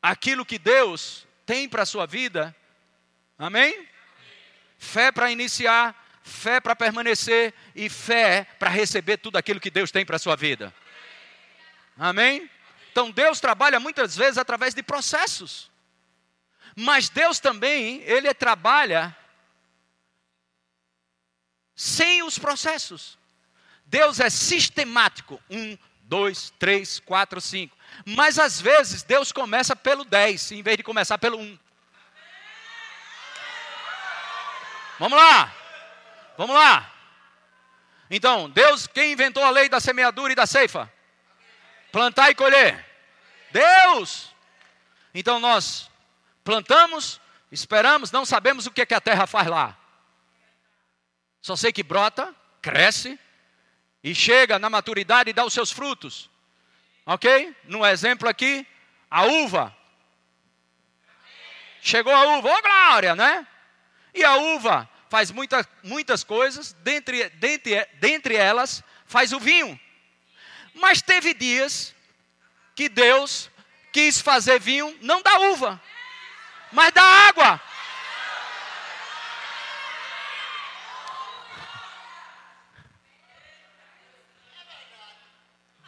aquilo 0.00 0.46
que 0.46 0.58
Deus 0.58 1.26
tem 1.44 1.68
para 1.68 1.82
a 1.82 1.86
sua 1.86 2.06
vida. 2.06 2.56
Amém? 3.38 3.86
Fé 4.78 5.12
para 5.12 5.30
iniciar, 5.30 5.94
fé 6.22 6.58
para 6.58 6.74
permanecer 6.74 7.52
e 7.76 7.90
fé 7.90 8.46
para 8.58 8.70
receber 8.70 9.18
tudo 9.18 9.36
aquilo 9.36 9.60
que 9.60 9.70
Deus 9.70 9.90
tem 9.90 10.06
para 10.06 10.16
a 10.16 10.18
sua 10.18 10.36
vida. 10.36 10.74
Amém? 11.98 12.48
Então 12.92 13.10
Deus 13.10 13.40
trabalha 13.40 13.80
muitas 13.80 14.14
vezes 14.14 14.36
através 14.36 14.74
de 14.74 14.82
processos. 14.82 15.70
Mas 16.76 17.08
Deus 17.08 17.40
também, 17.40 18.02
Ele 18.02 18.32
trabalha 18.34 19.16
sem 21.74 22.22
os 22.22 22.38
processos. 22.38 23.18
Deus 23.86 24.20
é 24.20 24.28
sistemático. 24.28 25.42
Um, 25.50 25.76
dois, 26.02 26.52
três, 26.58 27.00
quatro, 27.00 27.40
cinco. 27.40 27.74
Mas 28.04 28.38
às 28.38 28.60
vezes 28.60 29.02
Deus 29.02 29.32
começa 29.32 29.74
pelo 29.74 30.04
10, 30.04 30.52
em 30.52 30.62
vez 30.62 30.76
de 30.76 30.82
começar 30.82 31.16
pelo 31.16 31.38
1. 31.38 31.58
Vamos 34.98 35.18
lá. 35.18 35.54
Vamos 36.36 36.54
lá. 36.54 36.92
Então, 38.10 38.50
Deus, 38.50 38.86
quem 38.86 39.12
inventou 39.12 39.42
a 39.42 39.50
lei 39.50 39.70
da 39.70 39.80
semeadura 39.80 40.32
e 40.32 40.36
da 40.36 40.46
ceifa? 40.46 40.92
Plantar 41.92 42.30
e 42.30 42.34
colher. 42.34 42.84
Deus. 43.52 44.34
Então 45.14 45.38
nós 45.38 45.90
plantamos, 46.42 47.20
esperamos, 47.50 48.10
não 48.10 48.24
sabemos 48.24 48.66
o 48.66 48.70
que, 48.70 48.80
é 48.80 48.86
que 48.86 48.94
a 48.94 49.00
terra 49.00 49.26
faz 49.26 49.46
lá. 49.46 49.78
Só 51.42 51.54
sei 51.54 51.72
que 51.72 51.82
brota, 51.82 52.34
cresce 52.62 53.18
e 54.02 54.14
chega 54.14 54.58
na 54.58 54.70
maturidade 54.70 55.30
e 55.30 55.32
dá 55.32 55.44
os 55.44 55.52
seus 55.52 55.70
frutos. 55.70 56.30
Ok? 57.04 57.54
No 57.64 57.84
exemplo 57.84 58.28
aqui, 58.28 58.66
a 59.10 59.24
uva. 59.24 59.76
Chegou 61.82 62.14
a 62.14 62.38
uva, 62.38 62.48
ô 62.48 62.52
oh, 62.56 62.62
glória, 62.62 63.14
né? 63.14 63.46
E 64.14 64.24
a 64.24 64.36
uva 64.36 64.88
faz 65.10 65.30
muita, 65.30 65.68
muitas 65.82 66.24
coisas, 66.24 66.72
dentre, 66.74 67.28
dentre, 67.30 67.86
dentre 67.94 68.36
elas 68.36 68.82
faz 69.04 69.32
o 69.32 69.40
vinho. 69.40 69.78
Mas 70.74 71.02
teve 71.02 71.34
dias 71.34 71.94
que 72.74 72.88
Deus 72.88 73.50
quis 73.92 74.20
fazer 74.20 74.58
vinho 74.58 74.96
não 75.02 75.20
da 75.22 75.38
uva, 75.38 75.80
mas 76.72 76.92
da 76.92 77.02
água. 77.02 77.60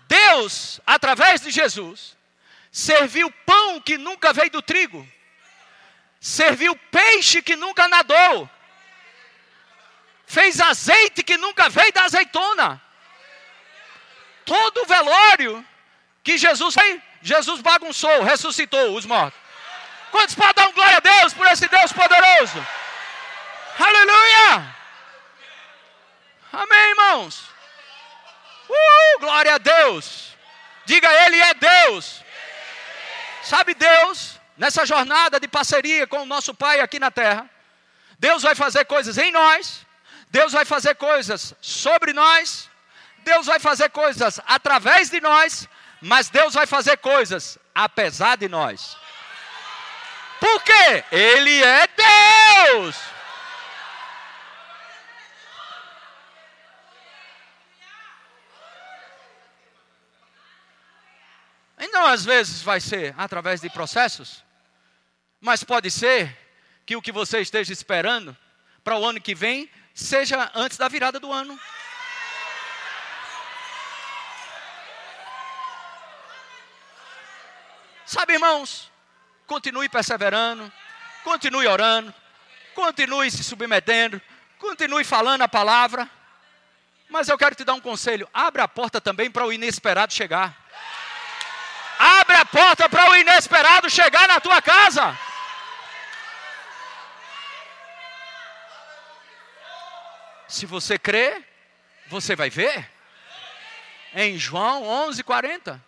Deus, 0.07 0.81
através 0.87 1.41
de 1.41 1.51
Jesus, 1.51 2.17
serviu 2.71 3.31
pão 3.47 3.81
que 3.81 3.97
nunca 3.97 4.33
veio 4.33 4.51
do 4.51 4.63
trigo, 4.63 5.09
serviu 6.21 6.77
peixe 6.91 7.43
que 7.43 7.57
nunca 7.57 7.89
nadou, 7.89 8.49
fez 10.27 10.61
azeite 10.61 11.23
que 11.23 11.37
nunca 11.37 11.69
veio 11.69 11.93
da 11.93 12.05
azeitona. 12.05 12.84
Todo 14.45 14.83
o 14.83 14.87
velório 14.87 15.65
que 16.23 16.37
Jesus 16.39 16.75
fez, 16.75 17.01
Jesus 17.23 17.61
bagunçou, 17.61 18.23
ressuscitou 18.23 18.97
os 18.97 19.07
mortos. 19.07 19.39
Quantos 20.11 20.35
podem 20.35 20.55
dar 20.55 20.69
um 20.69 20.73
glória 20.73 20.97
a 20.99 21.01
Deus 21.01 21.35
por 21.35 21.47
esse 21.47 21.67
Deus 21.67 21.93
poderoso? 21.93 22.67
Aleluia! 23.79 24.77
Amém, 26.53 26.91
irmãos? 26.91 27.49
Uh, 28.69 29.19
glória 29.19 29.55
a 29.55 29.59
Deus. 29.59 30.37
Diga, 30.85 31.11
Ele 31.25 31.41
é 31.41 31.55
Deus. 31.55 32.23
Sabe, 33.43 33.75
Deus, 33.75 34.39
nessa 34.57 34.87
jornada 34.87 35.41
de 35.41 35.49
parceria 35.49 36.07
com 36.07 36.23
o 36.23 36.27
nosso 36.27 36.55
Pai 36.55 36.81
aqui 36.81 36.99
na 36.99 37.11
terra, 37.11 37.51
Deus 38.19 38.43
vai 38.43 38.55
fazer 38.55 38.85
coisas 38.85 39.19
em 39.19 39.33
nós, 39.33 39.85
Deus 40.31 40.53
vai 40.53 40.65
fazer 40.65 40.95
coisas 40.95 41.55
sobre 41.61 42.13
nós, 42.13 42.71
Deus 43.25 43.47
vai 43.47 43.59
fazer 43.59 43.89
coisas 43.91 44.39
através 44.47 45.11
de 45.11 45.21
nós, 45.21 45.69
mas 46.01 46.29
Deus 46.29 46.55
vai 46.55 46.67
fazer 46.67 46.99
coisas 46.99 47.59
apesar 47.75 48.37
de 48.37 48.49
nós. 48.49 48.97
Por 50.39 50.63
quê? 50.63 51.05
Ele 51.11 51.63
é 51.63 51.89
Deus. 51.89 52.97
Então, 61.79 62.07
às 62.07 62.25
vezes, 62.25 62.63
vai 62.63 62.81
ser 62.81 63.15
através 63.17 63.61
de 63.61 63.71
processos, 63.71 64.45
mas 65.41 65.65
pode 65.65 65.91
ser 65.91 66.37
que 66.85 66.97
o 66.97 67.03
que 67.03 67.13
você 67.13 67.41
esteja 67.41 67.73
esperando 67.73 68.37
para 68.83 68.99
o 68.99 69.05
ano 69.07 69.21
que 69.21 69.35
vem 69.35 69.71
seja 69.95 70.51
antes 70.55 70.77
da 70.77 70.89
virada 70.89 71.19
do 71.19 71.33
ano. 71.33 71.59
Sabe, 78.15 78.35
irmãos, 78.35 78.93
continue 79.45 79.89
perseverando, 79.89 80.73
continue 81.25 81.67
orando, 81.67 82.15
continue 82.73 83.29
se 83.29 83.43
submetendo, 83.43 84.23
continue 84.57 85.03
falando 85.03 85.43
a 85.43 85.49
palavra. 85.49 86.09
Mas 87.11 87.29
eu 87.29 87.37
quero 87.37 87.57
te 87.57 87.65
dar 87.65 87.75
um 87.75 87.81
conselho: 87.81 88.31
abra 88.33 88.63
a 88.63 88.69
porta 88.69 89.01
também 89.01 89.29
para 89.33 89.45
o 89.45 89.53
inesperado 89.53 90.15
chegar. 90.15 90.57
Abre 91.99 92.37
a 92.37 92.45
porta 92.45 92.89
para 92.89 93.11
o 93.11 93.17
inesperado 93.17 93.91
chegar 93.91 94.29
na 94.29 94.39
tua 94.39 94.63
casa. 94.63 95.19
Se 100.47 100.67
você 100.67 101.01
crê, 101.01 101.45
você 102.07 102.37
vai 102.37 102.49
ver. 102.49 102.89
Em 104.15 104.39
João 104.39 104.85
11:40. 104.85 105.83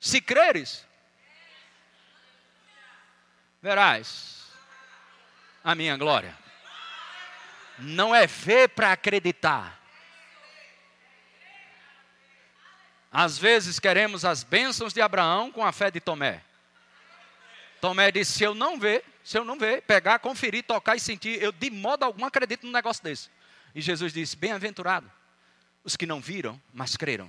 Se 0.00 0.20
creres, 0.20 0.85
verás 3.66 4.46
a 5.64 5.74
minha 5.74 5.96
glória. 5.96 6.32
Não 7.80 8.14
é 8.14 8.24
ver 8.24 8.68
para 8.68 8.92
acreditar. 8.92 9.76
Às 13.10 13.36
vezes 13.36 13.80
queremos 13.80 14.24
as 14.24 14.44
bênçãos 14.44 14.92
de 14.92 15.00
Abraão 15.00 15.50
com 15.50 15.66
a 15.66 15.72
fé 15.72 15.90
de 15.90 16.00
Tomé. 16.00 16.44
Tomé 17.80 18.12
disse: 18.12 18.34
se 18.34 18.44
eu 18.44 18.54
não 18.54 18.78
ver, 18.78 19.04
se 19.24 19.36
eu 19.36 19.44
não 19.44 19.58
ver, 19.58 19.82
pegar, 19.82 20.20
conferir, 20.20 20.62
tocar 20.62 20.94
e 20.94 21.00
sentir, 21.00 21.42
eu 21.42 21.50
de 21.50 21.68
modo 21.68 22.04
algum 22.04 22.24
acredito 22.24 22.64
num 22.64 22.72
negócio 22.72 23.02
desse. 23.02 23.28
E 23.74 23.80
Jesus 23.80 24.12
disse: 24.12 24.36
bem-aventurado 24.36 25.10
os 25.82 25.96
que 25.96 26.06
não 26.06 26.20
viram, 26.20 26.60
mas 26.72 26.96
creram. 26.96 27.28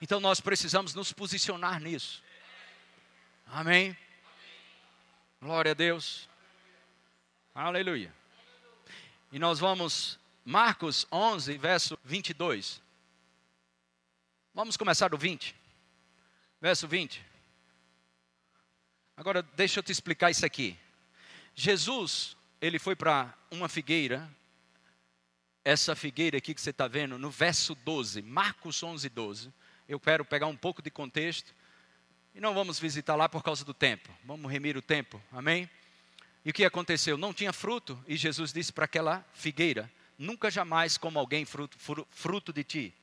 Então 0.00 0.18
nós 0.18 0.40
precisamos 0.40 0.94
nos 0.94 1.12
posicionar 1.12 1.78
nisso. 1.78 2.22
Amém. 3.46 3.96
Glória 5.42 5.72
a 5.72 5.74
Deus. 5.74 6.28
Aleluia. 7.54 8.14
E 9.30 9.38
nós 9.38 9.58
vamos, 9.58 10.18
Marcos 10.44 11.06
11, 11.12 11.58
verso 11.58 11.98
22. 12.02 12.80
Vamos 14.54 14.76
começar 14.76 15.08
do 15.08 15.18
20. 15.18 15.54
Verso 16.60 16.88
20. 16.88 17.24
Agora, 19.16 19.42
deixa 19.42 19.80
eu 19.80 19.82
te 19.82 19.92
explicar 19.92 20.30
isso 20.30 20.46
aqui. 20.46 20.78
Jesus, 21.54 22.36
ele 22.58 22.78
foi 22.78 22.96
para 22.96 23.34
uma 23.50 23.68
figueira, 23.68 24.30
essa 25.62 25.94
figueira 25.94 26.38
aqui 26.38 26.54
que 26.54 26.60
você 26.60 26.70
está 26.70 26.88
vendo, 26.88 27.18
no 27.18 27.30
verso 27.30 27.74
12, 27.74 28.22
Marcos 28.22 28.82
11, 28.82 29.08
12. 29.10 29.52
Eu 29.90 29.98
quero 29.98 30.24
pegar 30.24 30.46
um 30.46 30.56
pouco 30.56 30.80
de 30.80 30.88
contexto 30.88 31.52
e 32.32 32.40
não 32.40 32.54
vamos 32.54 32.78
visitar 32.78 33.16
lá 33.16 33.28
por 33.28 33.42
causa 33.42 33.64
do 33.64 33.74
tempo. 33.74 34.08
Vamos 34.24 34.48
remir 34.48 34.76
o 34.76 34.80
tempo. 34.80 35.20
Amém? 35.32 35.68
E 36.44 36.50
o 36.50 36.52
que 36.52 36.64
aconteceu? 36.64 37.18
Não 37.18 37.34
tinha 37.34 37.52
fruto. 37.52 38.00
E 38.06 38.16
Jesus 38.16 38.52
disse 38.52 38.72
para 38.72 38.84
aquela 38.84 39.26
figueira: 39.34 39.90
Nunca 40.16 40.48
jamais 40.48 40.96
como 40.96 41.18
alguém 41.18 41.44
fruto, 41.44 41.76
fruto 42.08 42.52
de 42.52 42.62
ti. 42.62 42.94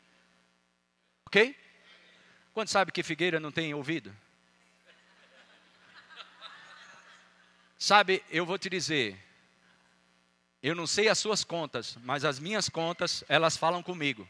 Ok? 1.26 1.54
Quando 2.54 2.70
sabe 2.70 2.94
que 2.94 3.04
figueira 3.04 3.38
não 3.38 3.52
tem 3.52 3.74
ouvido? 3.74 4.16
Sabe, 7.78 8.24
eu 8.30 8.46
vou 8.46 8.58
te 8.58 8.70
dizer, 8.70 9.22
eu 10.64 10.74
não 10.74 10.88
sei 10.88 11.10
as 11.10 11.20
suas 11.20 11.44
contas, 11.44 11.98
mas 12.02 12.24
as 12.24 12.40
minhas 12.40 12.70
contas, 12.70 13.26
elas 13.28 13.58
falam 13.58 13.84
comigo. 13.84 14.26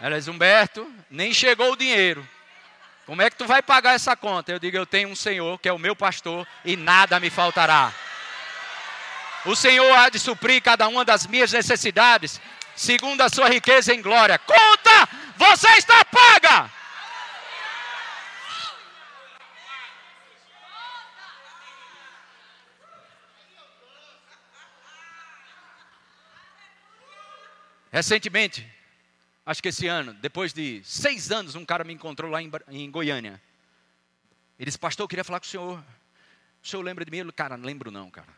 Elas, 0.00 0.28
Humberto, 0.28 0.86
nem 1.10 1.32
chegou 1.32 1.72
o 1.72 1.76
dinheiro. 1.76 2.26
Como 3.06 3.22
é 3.22 3.30
que 3.30 3.36
tu 3.36 3.46
vai 3.46 3.62
pagar 3.62 3.94
essa 3.94 4.16
conta? 4.16 4.52
Eu 4.52 4.58
digo, 4.58 4.76
eu 4.76 4.84
tenho 4.84 5.08
um 5.08 5.16
Senhor 5.16 5.58
que 5.58 5.68
é 5.68 5.72
o 5.72 5.78
meu 5.78 5.96
pastor 5.96 6.46
e 6.64 6.76
nada 6.76 7.20
me 7.20 7.30
faltará. 7.30 7.92
O 9.44 9.54
Senhor 9.54 9.90
há 9.96 10.08
de 10.08 10.18
suprir 10.18 10.60
cada 10.60 10.88
uma 10.88 11.04
das 11.04 11.26
minhas 11.26 11.52
necessidades, 11.52 12.40
segundo 12.74 13.20
a 13.20 13.28
sua 13.28 13.48
riqueza 13.48 13.94
em 13.94 14.02
glória. 14.02 14.38
Conta, 14.40 15.08
você 15.36 15.68
está 15.76 16.04
paga. 16.04 16.70
Recentemente, 27.92 28.75
acho 29.46 29.62
que 29.62 29.68
esse 29.68 29.86
ano, 29.86 30.12
depois 30.14 30.52
de 30.52 30.82
seis 30.84 31.30
anos, 31.30 31.54
um 31.54 31.64
cara 31.64 31.84
me 31.84 31.94
encontrou 31.94 32.30
lá 32.30 32.42
em, 32.42 32.50
em 32.68 32.90
Goiânia. 32.90 33.40
Ele 34.58 34.66
disse, 34.66 34.78
pastor, 34.78 35.04
eu 35.04 35.08
queria 35.08 35.24
falar 35.24 35.38
com 35.38 35.46
o 35.46 35.48
senhor. 35.48 35.84
O 36.62 36.66
senhor 36.66 36.82
lembra 36.82 37.04
de 37.04 37.10
mim? 37.10 37.18
Ele, 37.18 37.30
cara, 37.30 37.56
não 37.56 37.64
lembro 37.64 37.90
não, 37.90 38.10
cara. 38.10 38.28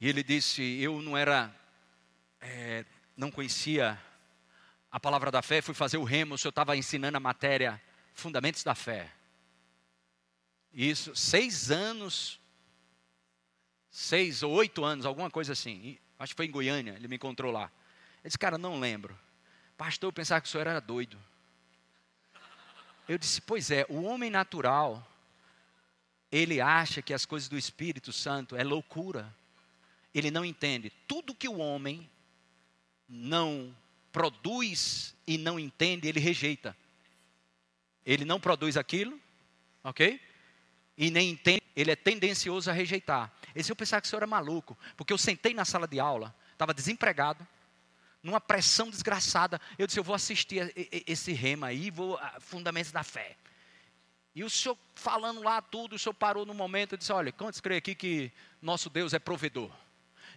E 0.00 0.08
ele 0.08 0.22
disse, 0.22 0.62
eu 0.80 1.02
não 1.02 1.16
era, 1.16 1.54
é, 2.40 2.84
não 3.16 3.30
conhecia 3.30 4.00
a 4.90 5.00
palavra 5.00 5.30
da 5.30 5.42
fé, 5.42 5.60
fui 5.60 5.74
fazer 5.74 5.96
o 5.96 6.04
remo, 6.04 6.36
o 6.36 6.38
senhor 6.38 6.50
estava 6.50 6.76
ensinando 6.76 7.16
a 7.16 7.20
matéria, 7.20 7.82
fundamentos 8.12 8.62
da 8.62 8.76
fé. 8.76 9.10
Isso, 10.72 11.16
seis 11.16 11.70
anos, 11.70 12.38
seis 13.90 14.44
ou 14.44 14.52
oito 14.52 14.84
anos, 14.84 15.04
alguma 15.04 15.30
coisa 15.30 15.52
assim. 15.52 15.98
Acho 16.18 16.32
que 16.32 16.36
foi 16.36 16.46
em 16.46 16.50
Goiânia, 16.50 16.92
ele 16.92 17.08
me 17.08 17.16
encontrou 17.16 17.50
lá. 17.50 17.64
Ele 18.22 18.28
disse, 18.28 18.38
cara, 18.38 18.56
não 18.56 18.78
lembro. 18.78 19.18
Pastor, 19.76 20.08
eu 20.08 20.12
pensava 20.12 20.40
que 20.40 20.48
o 20.48 20.50
senhor 20.50 20.66
era 20.66 20.80
doido. 20.80 21.18
Eu 23.08 23.18
disse, 23.18 23.40
pois 23.40 23.70
é, 23.70 23.84
o 23.88 24.02
homem 24.02 24.30
natural, 24.30 25.06
ele 26.30 26.60
acha 26.60 27.02
que 27.02 27.12
as 27.12 27.26
coisas 27.26 27.48
do 27.48 27.58
Espírito 27.58 28.12
Santo 28.12 28.56
é 28.56 28.64
loucura. 28.64 29.34
Ele 30.14 30.30
não 30.30 30.44
entende. 30.44 30.90
Tudo 31.06 31.34
que 31.34 31.48
o 31.48 31.58
homem 31.58 32.08
não 33.08 33.74
produz 34.10 35.14
e 35.26 35.36
não 35.36 35.58
entende, 35.58 36.08
ele 36.08 36.20
rejeita. 36.20 36.76
Ele 38.06 38.24
não 38.24 38.40
produz 38.40 38.76
aquilo, 38.76 39.20
ok? 39.82 40.20
E 40.96 41.10
nem 41.10 41.30
entende, 41.30 41.62
ele 41.74 41.90
é 41.90 41.96
tendencioso 41.96 42.70
a 42.70 42.72
rejeitar. 42.72 43.32
Esse 43.54 43.72
eu 43.72 43.76
pensava 43.76 44.00
que 44.00 44.06
o 44.06 44.10
senhor 44.10 44.20
era 44.20 44.26
maluco, 44.26 44.78
porque 44.96 45.12
eu 45.12 45.18
sentei 45.18 45.52
na 45.52 45.64
sala 45.64 45.88
de 45.88 45.98
aula, 45.98 46.34
estava 46.52 46.72
desempregado, 46.72 47.46
numa 48.24 48.40
pressão 48.40 48.90
desgraçada. 48.90 49.60
Eu 49.78 49.86
disse: 49.86 50.00
Eu 50.00 50.02
vou 50.02 50.16
assistir 50.16 50.72
esse 51.06 51.32
rema 51.32 51.68
aí, 51.68 51.90
vou, 51.90 52.18
Fundamentos 52.40 52.90
da 52.90 53.04
Fé. 53.04 53.36
E 54.34 54.42
o 54.42 54.50
senhor 54.50 54.76
falando 54.96 55.42
lá 55.42 55.62
tudo, 55.62 55.94
o 55.94 55.98
senhor 55.98 56.14
parou 56.14 56.44
no 56.44 56.54
momento 56.54 56.94
e 56.94 56.98
disse: 56.98 57.12
Olha, 57.12 57.30
quantos 57.30 57.60
creem 57.60 57.78
aqui 57.78 57.94
que 57.94 58.32
nosso 58.60 58.88
Deus 58.90 59.12
é 59.12 59.18
provedor? 59.18 59.70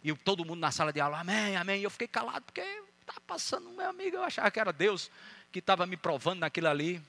E 0.04 0.14
todo 0.14 0.46
mundo 0.46 0.60
na 0.60 0.70
sala 0.70 0.94
de 0.94 1.00
aula, 1.00 1.22
amém, 1.22 1.56
amém. 1.56 1.80
E 1.80 1.84
eu 1.84 1.90
fiquei 1.90 2.08
calado 2.08 2.46
porque 2.46 2.62
estava 3.02 3.22
passando, 3.22 3.70
meu 3.72 3.90
amigo, 3.90 4.18
eu 4.18 4.24
achava 4.24 4.52
que 4.52 4.60
era 4.60 4.72
Deus 4.72 5.10
que 5.52 5.60
estava 5.60 5.88
me 5.88 5.98
provando 5.98 6.42
naquilo 6.42 6.68
ali. 6.68 7.02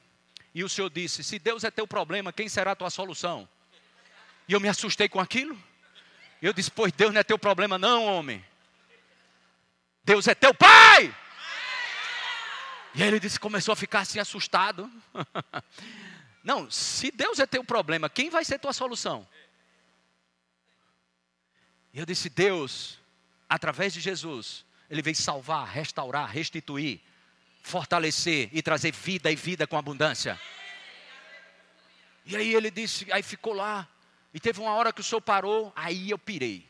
E 0.54 0.62
o 0.62 0.68
senhor 0.68 0.88
disse: 0.88 1.24
Se 1.24 1.38
Deus 1.38 1.64
é 1.64 1.70
teu 1.70 1.86
problema, 1.86 2.32
quem 2.32 2.48
será 2.48 2.70
a 2.70 2.76
tua 2.76 2.88
solução? 2.88 3.48
E 4.48 4.52
eu 4.52 4.60
me 4.60 4.68
assustei 4.68 5.08
com 5.08 5.20
aquilo. 5.20 5.58
Eu 6.40 6.52
disse: 6.52 6.70
Pois 6.70 6.92
Deus 6.92 7.12
não 7.12 7.20
é 7.20 7.24
teu 7.24 7.38
problema, 7.38 7.76
não, 7.76 8.04
homem. 8.06 8.42
Deus 10.08 10.26
é 10.26 10.34
teu 10.34 10.54
pai. 10.54 11.14
E 12.94 13.02
ele 13.02 13.20
disse, 13.20 13.38
começou 13.38 13.74
a 13.74 13.76
ficar 13.76 14.00
assim 14.00 14.18
assustado. 14.18 14.90
Não, 16.42 16.70
se 16.70 17.10
Deus 17.10 17.38
é 17.38 17.46
teu 17.46 17.62
problema, 17.62 18.08
quem 18.08 18.30
vai 18.30 18.42
ser 18.42 18.58
tua 18.58 18.72
solução? 18.72 19.28
E 21.92 21.98
eu 21.98 22.06
disse, 22.06 22.30
Deus, 22.30 22.98
através 23.46 23.92
de 23.92 24.00
Jesus, 24.00 24.64
Ele 24.88 25.02
veio 25.02 25.14
salvar, 25.14 25.68
restaurar, 25.68 26.30
restituir, 26.30 27.02
fortalecer 27.62 28.48
e 28.50 28.62
trazer 28.62 28.92
vida 28.92 29.30
e 29.30 29.36
vida 29.36 29.66
com 29.66 29.76
abundância. 29.76 30.40
E 32.24 32.34
aí 32.34 32.54
ele 32.54 32.70
disse, 32.70 33.06
aí 33.12 33.22
ficou 33.22 33.52
lá. 33.52 33.86
E 34.32 34.40
teve 34.40 34.58
uma 34.58 34.72
hora 34.72 34.90
que 34.90 35.02
o 35.02 35.04
senhor 35.04 35.20
parou, 35.20 35.70
aí 35.76 36.08
eu 36.08 36.18
pirei. 36.18 36.66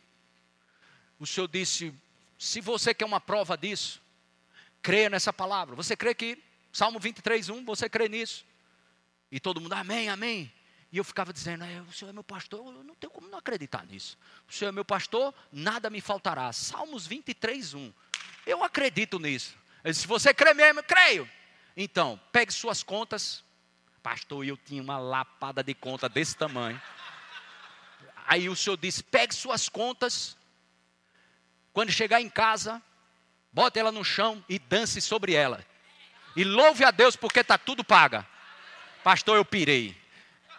O 1.21 1.27
senhor 1.27 1.47
disse, 1.47 1.95
se 2.39 2.61
você 2.61 2.95
quer 2.95 3.05
uma 3.05 3.21
prova 3.21 3.57
disso, 3.57 4.01
creia 4.81 5.11
nessa 5.11 5.33
palavra. 5.33 5.75
Você 5.75 5.97
crê 5.97 6.15
que 6.15 6.43
Salmo 6.73 7.01
23, 7.01 7.49
1, 7.49 7.65
você 7.65 7.89
crê 7.89 8.09
nisso? 8.09 8.47
E 9.31 9.41
todo 9.41 9.61
mundo, 9.61 9.73
amém, 9.73 10.09
amém. 10.09 10.53
E 10.91 10.97
eu 10.97 11.05
ficava 11.05 11.33
dizendo, 11.33 11.65
é, 11.65 11.83
o 11.83 11.93
Senhor 11.93 12.11
é 12.11 12.13
meu 12.13 12.25
pastor, 12.25 12.65
eu 12.75 12.85
não 12.85 12.95
tenho 12.95 13.11
como 13.11 13.29
não 13.29 13.39
acreditar 13.39 13.85
nisso. 13.85 14.17
O 14.49 14.53
Senhor 14.53 14.71
é 14.71 14.73
meu 14.73 14.85
pastor, 14.85 15.35
nada 15.53 15.91
me 15.91 16.01
faltará. 16.01 16.51
Salmos 16.53 17.07
23, 17.07 17.75
1. 17.75 17.93
Eu 18.47 18.65
acredito 18.65 19.19
nisso. 19.19 19.55
Disse: 19.85 20.07
Você 20.07 20.33
crê 20.33 20.55
mesmo? 20.55 20.83
Creio. 20.83 21.29
Então, 21.77 22.19
pegue 22.33 22.53
suas 22.53 22.83
contas. 22.83 23.45
Pastor, 24.03 24.47
eu 24.47 24.57
tinha 24.57 24.83
uma 24.83 24.99
lapada 24.99 25.63
de 25.63 25.75
conta 25.75 26.09
desse 26.09 26.37
tamanho. 26.37 26.81
Aí 28.27 28.49
o 28.49 28.57
senhor 28.57 28.79
disse: 28.79 29.03
Pegue 29.03 29.35
suas 29.35 29.69
contas. 29.69 30.38
Quando 31.73 31.93
chegar 31.93 32.21
em 32.21 32.29
casa, 32.29 32.83
bote 33.53 33.79
ela 33.79 33.93
no 33.93 34.05
chão 34.05 34.45
e 34.49 34.59
dance 34.59 35.01
sobre 35.01 35.35
ela. 35.35 35.65
E 36.37 36.45
louve 36.45 36.85
a 36.85 36.91
Deus 36.91 37.17
porque 37.17 37.41
está 37.41 37.59
tudo 37.59 37.83
paga. 37.83 38.27
Pastor, 39.03 39.37
eu 39.37 39.45
pirei. 39.45 39.97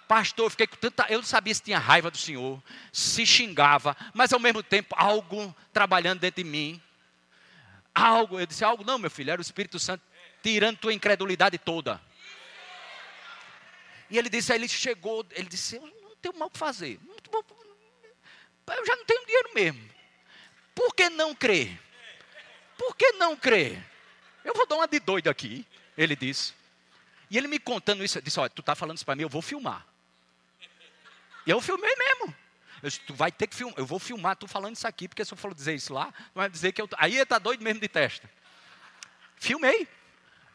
Pastor, 0.08 0.46
eu 0.46 0.50
fiquei 0.50 0.68
com 0.68 0.76
tanta. 0.76 1.06
Eu 1.10 1.20
não 1.20 1.26
sabia 1.26 1.54
se 1.54 1.62
tinha 1.62 1.78
raiva 1.78 2.10
do 2.10 2.18
Senhor, 2.18 2.62
se 2.92 3.26
xingava, 3.26 3.96
mas 4.14 4.34
ao 4.34 4.40
mesmo 4.40 4.64
tempo 4.64 4.96
algo 4.98 5.56
trabalhando 5.72 6.20
dentro 6.20 6.44
de 6.44 6.50
mim. 6.50 6.82
Algo, 7.94 8.40
eu 8.40 8.46
disse 8.46 8.64
algo, 8.64 8.84
não, 8.84 8.98
meu 8.98 9.12
filho, 9.12 9.32
era 9.32 9.40
o 9.40 9.42
Espírito 9.42 9.78
Santo 9.78 10.04
tirando 10.42 10.78
tua 10.78 10.94
incredulidade 10.94 11.58
toda. 11.58 12.02
E 14.10 14.18
ele 14.18 14.30
disse, 14.30 14.52
aí 14.52 14.58
ele 14.58 14.68
chegou, 14.68 15.26
ele 15.32 15.48
disse, 15.48 15.76
eu 15.76 15.82
não 15.82 16.16
tenho 16.22 16.38
mal 16.38 16.50
para 16.50 16.60
fazer. 16.60 17.00
Eu 18.68 18.86
já 18.86 18.96
não 18.96 19.06
tenho 19.06 19.26
dinheiro 19.26 19.50
mesmo. 19.54 19.90
Por 20.80 20.96
que 20.96 21.10
não 21.10 21.36
crer? 21.36 21.78
Por 22.78 22.96
que 22.96 23.12
não 23.12 23.36
crer? 23.36 23.86
Eu 24.46 24.54
vou 24.54 24.66
dar 24.66 24.78
uma 24.78 24.88
de 24.88 24.98
doido 24.98 25.30
aqui, 25.30 25.68
ele 25.98 26.16
disse. 26.16 26.54
E 27.30 27.38
ele 27.38 27.50
me 27.50 27.60
contando 27.60 28.02
isso, 28.02 28.22
disse, 28.22 28.40
olha, 28.40 28.50
tu 28.50 28.62
está 28.62 28.76
falando 28.76 28.96
isso 28.96 29.04
para 29.04 29.14
mim, 29.14 29.24
eu 29.24 29.30
vou 29.30 29.42
filmar. 29.42 29.86
E 31.46 31.50
eu 31.50 31.60
filmei 31.60 31.94
mesmo. 31.98 32.34
Eu 32.82 32.90
disse, 32.90 33.02
tu 33.02 33.14
vai 33.14 33.30
ter 33.30 33.48
que 33.48 33.58
filmar, 33.58 33.78
eu 33.78 33.86
vou 33.86 34.00
filmar 34.00 34.38
tu 34.38 34.48
falando 34.48 34.74
isso 34.74 34.88
aqui, 34.88 35.10
porque 35.10 35.26
se 35.26 35.34
eu 35.34 35.38
for 35.38 35.54
dizer 35.54 35.76
isso 35.76 35.94
lá, 35.94 36.14
vai 36.34 36.50
dizer 36.50 36.72
que 36.72 36.82
eu. 36.82 36.88
Aí 36.98 37.12
ele 37.12 37.24
está 37.24 37.38
doido 37.38 37.62
mesmo 37.62 37.82
de 37.82 37.90
testa. 37.90 38.30
Filmei. 39.36 39.86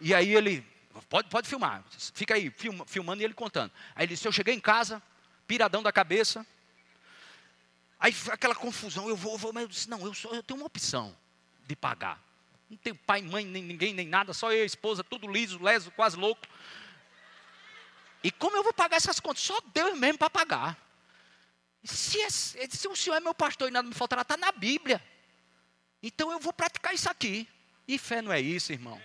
E 0.00 0.14
aí 0.14 0.34
ele, 0.34 0.66
pode, 1.10 1.28
pode 1.28 1.46
filmar, 1.46 1.84
fica 2.14 2.34
aí, 2.34 2.48
film, 2.48 2.82
filmando 2.86 3.20
e 3.20 3.26
ele 3.26 3.34
contando. 3.34 3.70
Aí 3.94 4.06
ele 4.06 4.14
disse, 4.14 4.26
eu 4.26 4.32
cheguei 4.32 4.54
em 4.54 4.60
casa, 4.60 5.02
piradão 5.46 5.82
da 5.82 5.92
cabeça. 5.92 6.46
Aí 8.04 8.14
aquela 8.30 8.54
confusão, 8.54 9.08
eu 9.08 9.16
vou, 9.16 9.32
eu 9.32 9.38
vou, 9.38 9.50
mas 9.50 9.62
eu 9.62 9.68
disse, 9.70 9.88
não, 9.88 9.98
eu, 10.04 10.12
sou, 10.12 10.34
eu 10.34 10.42
tenho 10.42 10.60
uma 10.60 10.66
opção 10.66 11.16
de 11.66 11.74
pagar. 11.74 12.22
Não 12.68 12.76
tenho 12.76 12.94
pai, 12.94 13.22
mãe, 13.22 13.46
nem 13.46 13.62
ninguém, 13.62 13.94
nem 13.94 14.06
nada, 14.06 14.34
só 14.34 14.52
eu 14.52 14.58
e 14.58 14.62
a 14.62 14.66
esposa, 14.66 15.02
tudo 15.02 15.26
liso, 15.26 15.58
leso, 15.62 15.90
quase 15.90 16.14
louco. 16.14 16.46
E 18.22 18.30
como 18.30 18.58
eu 18.58 18.62
vou 18.62 18.74
pagar 18.74 18.98
essas 18.98 19.18
contas? 19.18 19.42
Só 19.42 19.58
Deus 19.72 19.98
mesmo 19.98 20.18
para 20.18 20.28
pagar. 20.28 20.78
Se, 21.82 22.20
é, 22.20 22.28
se, 22.28 22.86
o 22.88 22.94
Senhor 22.94 23.16
é 23.16 23.20
meu 23.20 23.32
pastor 23.32 23.68
e 23.68 23.70
nada 23.70 23.88
me 23.88 23.94
faltará, 23.94 24.20
está 24.20 24.36
na 24.36 24.52
Bíblia. 24.52 25.02
Então 26.02 26.30
eu 26.30 26.38
vou 26.38 26.52
praticar 26.52 26.92
isso 26.92 27.08
aqui. 27.08 27.48
E 27.88 27.96
fé 27.96 28.20
não 28.20 28.30
é 28.30 28.38
isso, 28.38 28.70
irmão. 28.70 29.00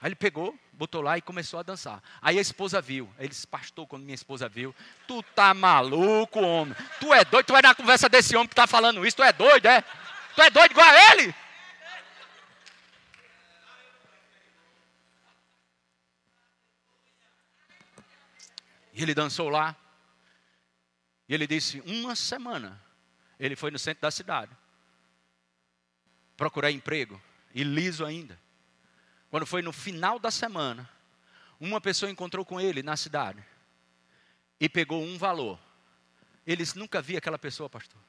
Aí 0.00 0.08
ele 0.08 0.14
pegou, 0.14 0.56
botou 0.72 1.02
lá 1.02 1.18
e 1.18 1.22
começou 1.22 1.58
a 1.58 1.62
dançar. 1.62 2.02
Aí 2.22 2.38
a 2.38 2.40
esposa 2.40 2.80
viu. 2.80 3.12
Ele 3.18 3.28
disse, 3.28 3.46
pastor, 3.46 3.86
quando 3.86 4.04
minha 4.04 4.14
esposa 4.14 4.48
viu, 4.48 4.74
tu 5.08 5.22
tá 5.22 5.52
maluco, 5.52 6.40
homem. 6.40 6.74
Tu 7.00 7.12
é 7.12 7.24
doido, 7.24 7.46
tu 7.46 7.52
vai 7.52 7.62
na 7.62 7.74
conversa 7.74 8.08
desse 8.08 8.36
homem 8.36 8.46
que 8.46 8.52
está 8.52 8.66
falando 8.66 9.04
isso, 9.04 9.16
tu 9.16 9.22
é 9.24 9.32
doido, 9.32 9.66
é? 9.66 9.82
Tu 10.34 10.42
é 10.42 10.50
doido 10.50 10.70
igual 10.70 10.86
a 10.86 11.12
ele? 11.12 11.34
E 18.98 19.02
ele 19.02 19.14
dançou 19.14 19.48
lá. 19.48 19.76
E 21.28 21.34
ele 21.34 21.46
disse: 21.46 21.80
Uma 21.86 22.16
semana. 22.16 22.80
Ele 23.38 23.54
foi 23.54 23.70
no 23.70 23.78
centro 23.78 24.02
da 24.02 24.10
cidade. 24.10 24.50
Procurar 26.36 26.72
emprego. 26.72 27.20
E 27.54 27.62
liso 27.62 28.04
ainda. 28.04 28.38
Quando 29.30 29.46
foi 29.46 29.62
no 29.62 29.72
final 29.72 30.18
da 30.18 30.30
semana, 30.30 30.88
uma 31.60 31.80
pessoa 31.80 32.10
encontrou 32.10 32.44
com 32.44 32.60
ele 32.60 32.82
na 32.82 32.96
cidade. 32.96 33.42
E 34.60 34.68
pegou 34.68 35.02
um 35.02 35.18
valor. 35.18 35.58
Eles 36.46 36.74
nunca 36.74 37.02
vi 37.02 37.16
aquela 37.16 37.38
pessoa, 37.38 37.68
pastor. 37.68 38.00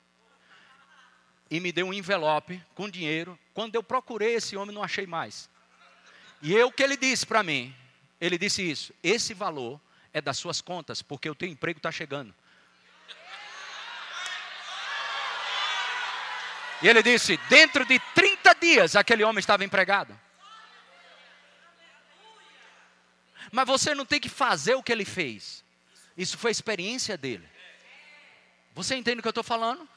E 1.51 1.59
me 1.59 1.71
deu 1.71 1.87
um 1.87 1.93
envelope 1.93 2.63
com 2.73 2.89
dinheiro. 2.89 3.37
Quando 3.53 3.75
eu 3.75 3.83
procurei 3.83 4.35
esse 4.35 4.55
homem, 4.55 4.73
não 4.73 4.83
achei 4.83 5.05
mais. 5.05 5.49
E 6.41 6.53
eu 6.53 6.71
que 6.71 6.81
ele 6.81 6.95
disse 6.95 7.25
para 7.25 7.43
mim, 7.43 7.75
ele 8.19 8.37
disse 8.37 8.67
isso: 8.67 8.93
esse 9.03 9.33
valor 9.33 9.79
é 10.13 10.21
das 10.21 10.37
suas 10.37 10.61
contas, 10.61 11.01
porque 11.01 11.29
o 11.29 11.35
teu 11.35 11.49
emprego 11.49 11.79
está 11.79 11.91
chegando. 11.91 12.33
E 16.81 16.87
ele 16.87 17.03
disse: 17.03 17.37
dentro 17.49 17.85
de 17.85 17.99
30 18.15 18.53
dias 18.55 18.95
aquele 18.95 19.23
homem 19.23 19.39
estava 19.39 19.65
empregado. 19.65 20.17
Mas 23.51 23.67
você 23.67 23.95
não 23.95 24.05
tem 24.05 24.19
que 24.19 24.29
fazer 24.29 24.75
o 24.75 24.83
que 24.83 24.91
ele 24.91 25.05
fez. 25.05 25.63
Isso 26.17 26.37
foi 26.37 26.49
a 26.49 26.51
experiência 26.51 27.17
dele. 27.17 27.47
Você 28.75 28.95
entende 28.95 29.19
o 29.19 29.21
que 29.21 29.27
eu 29.27 29.31
estou 29.31 29.43
falando? 29.43 29.87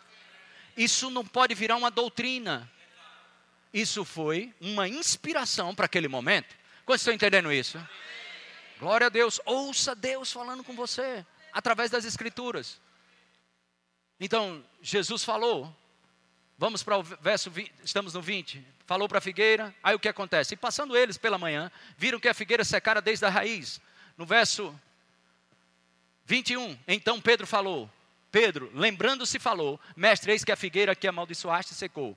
Isso 0.77 1.11
não 1.11 1.25
pode 1.25 1.55
virar 1.55 1.77
uma 1.77 1.91
doutrina. 1.91 2.71
Isso 3.73 4.05
foi 4.05 4.55
uma 4.61 4.89
inspiração 4.89 5.75
para 5.75 5.87
aquele 5.87 6.09
momento. 6.09 6.55
Quantos 6.85 7.03
estão 7.03 7.15
entendendo 7.15 7.53
isso? 7.53 7.79
Glória 8.79 9.07
a 9.07 9.11
Deus. 9.11 9.41
Ouça 9.45 9.95
Deus 9.95 10.33
falando 10.33 10.65
com 10.65 10.75
você 10.75 11.25
através 11.53 11.91
das 11.91 12.05
Escrituras. 12.05 12.81
Então, 14.19 14.65
Jesus 14.81 15.25
falou. 15.25 15.75
Vamos 16.63 16.85
para 16.85 16.97
o 16.97 17.03
verso 17.03 17.51
20, 17.51 17.73
estamos 17.83 18.15
no 18.15 18.23
20. 18.23 18.65
Falou 18.87 19.09
para 19.09 19.19
a 19.19 19.21
figueira, 19.21 19.75
aí 19.83 19.97
o 19.97 19.99
que 19.99 20.07
acontece? 20.07 20.55
E 20.55 20.57
passando 20.57 20.97
eles 20.97 21.19
pela 21.19 21.37
manhã, 21.37 21.69
viram 21.99 22.21
que 22.21 22.29
a 22.29 22.35
figueira 22.35 22.63
secara 22.63 23.03
desde 23.03 23.27
a 23.27 23.29
raiz. 23.29 23.81
No 24.17 24.25
verso 24.25 24.73
21, 26.25 26.79
então 26.87 27.21
Pedro 27.21 27.49
falou: 27.49 27.91
Pedro, 28.31 28.71
lembrando-se, 28.75 29.41
falou: 29.41 29.81
Mestre, 29.97 30.31
eis 30.31 30.45
que 30.45 30.53
a 30.53 30.57
figueira 30.57 30.95
que 30.95 31.09
amaldiçoaste 31.09 31.75
secou. 31.75 32.17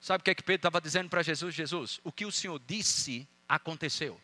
Sabe 0.00 0.20
o 0.20 0.24
que 0.24 0.30
é 0.30 0.34
que 0.36 0.44
Pedro 0.44 0.60
estava 0.60 0.80
dizendo 0.80 1.08
para 1.08 1.24
Jesus? 1.24 1.52
Jesus, 1.52 2.00
o 2.04 2.12
que 2.12 2.24
o 2.24 2.30
Senhor 2.30 2.60
disse 2.64 3.26
aconteceu 3.48 4.20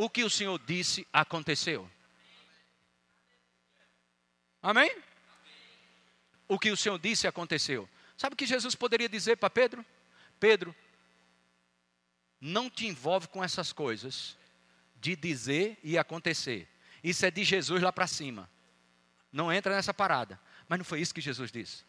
o 0.00 0.08
que 0.08 0.24
o 0.24 0.30
Senhor 0.30 0.58
disse 0.66 1.06
aconteceu. 1.12 1.86
Amém? 4.62 4.90
O 6.48 6.58
que 6.58 6.70
o 6.70 6.76
Senhor 6.76 6.98
disse 6.98 7.26
aconteceu. 7.26 7.86
Sabe 8.20 8.34
o 8.34 8.36
que 8.36 8.44
Jesus 8.44 8.74
poderia 8.74 9.08
dizer 9.08 9.36
para 9.36 9.48
Pedro? 9.48 9.82
Pedro, 10.38 10.76
não 12.38 12.68
te 12.68 12.86
envolve 12.86 13.26
com 13.28 13.42
essas 13.42 13.72
coisas 13.72 14.36
de 14.96 15.16
dizer 15.16 15.78
e 15.82 15.96
acontecer. 15.96 16.68
Isso 17.02 17.24
é 17.24 17.30
de 17.30 17.42
Jesus 17.44 17.80
lá 17.80 17.90
para 17.90 18.06
cima. 18.06 18.50
Não 19.32 19.50
entra 19.50 19.74
nessa 19.74 19.94
parada. 19.94 20.38
Mas 20.68 20.78
não 20.78 20.84
foi 20.84 21.00
isso 21.00 21.14
que 21.14 21.20
Jesus 21.22 21.50
disse. 21.50 21.82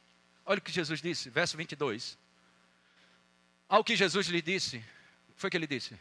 Olha 0.45 0.59
o 0.59 0.61
que 0.61 0.71
Jesus 0.71 1.01
disse, 1.01 1.29
verso 1.29 1.57
22. 1.57 2.17
Ao 3.67 3.83
que 3.83 3.93
Jesus 3.97 4.27
lhe 4.27 4.41
disse, 4.41 4.81
foi 5.35 5.49
que 5.49 5.57
ele 5.57 5.67
disse: 5.67 5.99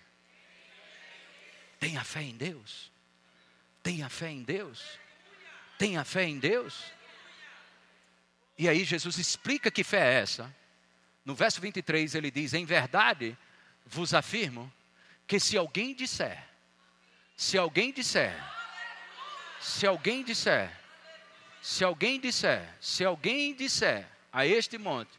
Tenha 1.80 2.04
fé 2.04 2.22
em 2.22 2.36
Deus. 2.36 2.92
Tenha 3.82 4.08
fé 4.08 4.30
em 4.30 4.44
Deus. 4.44 4.96
Tenha 5.76 6.04
fé 6.04 6.22
em 6.22 6.38
Deus. 6.38 6.84
E 8.60 8.68
aí 8.68 8.84
Jesus 8.84 9.16
explica 9.16 9.70
que 9.70 9.82
fé 9.82 10.00
é 10.00 10.20
essa. 10.20 10.54
No 11.24 11.34
verso 11.34 11.62
23 11.62 12.14
ele 12.14 12.30
diz: 12.30 12.52
Em 12.52 12.66
verdade 12.66 13.34
vos 13.86 14.12
afirmo 14.12 14.70
que 15.26 15.40
se 15.40 15.56
alguém 15.56 15.94
disser, 15.94 16.46
se 17.34 17.56
alguém 17.56 17.90
disser, 17.90 18.38
se 19.58 19.86
alguém 19.86 20.22
disser, 20.22 20.70
se 21.62 21.82
alguém 21.82 22.20
disser, 22.20 22.68
se 22.82 23.02
alguém 23.02 23.54
disser 23.54 24.06
a 24.30 24.46
este 24.46 24.76
monte, 24.76 25.18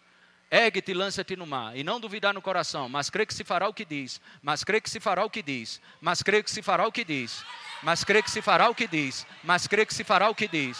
Ergue-te 0.51 0.91
e 0.91 0.93
lança-te 0.93 1.36
no 1.36 1.47
mar, 1.47 1.75
e 1.75 1.84
não 1.84 1.99
duvidar 1.99 2.34
no 2.36 2.41
coração, 2.41 2.89
mas 2.89 3.10
crê 3.10 3.25
que 3.25 3.34
se 3.34 3.43
fará 3.43 3.69
o 3.69 3.73
que 3.73 3.86
diz, 3.86 4.21
mas 4.43 4.63
crê 4.63 4.82
que 4.82 4.89
se 4.89 4.99
fará 4.99 5.25
o 5.25 5.30
que 5.30 5.41
diz, 5.41 5.82
mas 5.99 6.21
crê 6.21 6.43
que 6.43 6.51
se 6.51 6.62
fará 6.62 6.86
o 6.86 6.91
que 6.91 7.06
diz, 7.06 7.43
mas 7.82 8.04
crê 8.04 8.21
que 8.21 8.30
se 8.30 8.41
fará 8.41 8.69
o 8.69 8.75
que 8.75 8.86
diz, 8.86 9.25
mas 9.43 9.65
crê 9.65 9.86
que 9.86 9.93
se 9.93 10.04
fará 10.04 10.30
o 10.30 10.36
que 10.36 10.47
diz. 10.49 10.77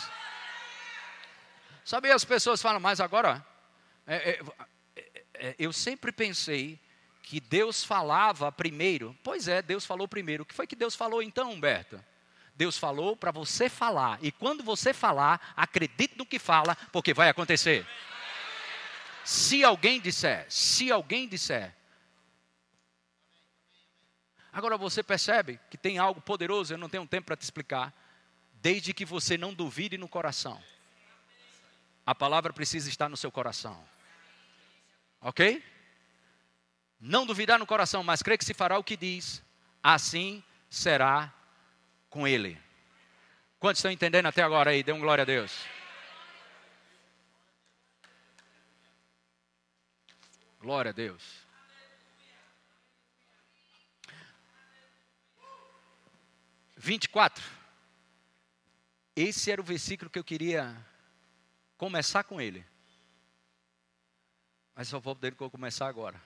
Sabe, 1.84 2.12
as 2.12 2.24
pessoas 2.24 2.62
falam, 2.62 2.80
mas 2.80 3.00
agora, 3.00 3.46
é, 4.06 4.15
é, 4.15 4.39
é, 4.96 5.04
é, 5.34 5.56
eu 5.58 5.74
sempre 5.74 6.12
pensei 6.12 6.80
que 7.24 7.39
Deus 7.39 7.84
falava 7.84 8.52
primeiro. 8.52 9.17
Pois 9.24 9.48
é, 9.48 9.62
Deus 9.62 9.86
falou 9.86 10.08
primeiro. 10.08 10.44
O 10.44 10.46
que 10.46 10.54
foi 10.54 10.67
que 10.67 10.76
Deus 10.76 10.96
falou 10.96 11.22
então, 11.22 11.52
Humberto? 11.52 12.04
Deus 12.56 12.78
falou 12.78 13.15
para 13.15 13.32
você 13.32 13.70
falar, 13.70 14.20
e 14.22 14.32
quando 14.32 14.63
você 14.63 14.94
falar, 14.94 15.54
acredite 15.56 16.15
no 16.17 16.26
que 16.26 16.38
fala, 16.38 16.76
porque 16.91 17.13
vai 17.13 17.30
acontecer. 17.30 17.88
Se 19.24 19.63
alguém 19.63 20.00
disser, 20.00 20.46
se 20.50 20.91
alguém 20.91 21.28
disser. 21.28 21.76
Agora 24.52 24.78
você 24.78 25.02
percebe 25.02 25.60
que 25.70 25.78
tem 25.78 25.98
algo 25.98 26.22
poderoso, 26.22 26.74
eu 26.74 26.78
não 26.78 26.89
tenho 26.89 27.08
tempo 27.08 27.28
para 27.28 27.38
te 27.38 27.44
explicar. 27.44 27.94
Desde 28.56 28.94
que 28.94 29.06
você 29.06 29.38
não 29.38 29.54
duvide 29.54 29.98
no 29.98 30.08
coração. 30.08 30.62
A 32.06 32.16
palavra 32.16 32.52
precisa 32.52 32.90
estar 32.90 33.10
no 33.10 33.18
seu 33.18 33.32
coração. 33.32 33.82
Ok? 35.22 35.64
não 37.02 37.26
duvidar 37.26 37.58
no 37.58 37.66
coração, 37.66 38.04
mas 38.04 38.22
crê 38.22 38.38
que 38.38 38.46
se 38.46 38.54
fará 38.54 38.78
o 38.78 38.84
que 38.84 38.96
diz, 38.96 39.44
assim 39.82 40.44
será 40.70 41.34
com 42.12 42.28
ele. 42.28 42.62
Quantos 43.60 43.80
estão 43.80 43.92
entendendo 43.92 44.28
até 44.28 44.44
agora 44.44 44.70
aí? 44.70 44.84
Dê 44.84 44.92
um 44.92 45.00
glória 45.00 45.24
a 45.24 45.26
Deus. 45.26 45.66
Glória 50.60 50.90
a 50.90 50.94
Deus. 50.94 51.42
Vinte 56.78 57.06
e 57.06 57.10
quatro. 57.10 57.44
Esse 59.16 59.52
era 59.52 59.60
o 59.60 59.64
versículo 59.64 60.10
que 60.10 60.20
eu 60.20 60.24
queria 60.24 60.76
começar 61.82 62.24
com 62.24 62.39
ele. 62.39 62.63
Mas 64.76 64.88
só 64.88 65.00
vou 65.00 65.15
poder 65.15 65.34
começar 65.34 65.88
agora. 65.88 66.22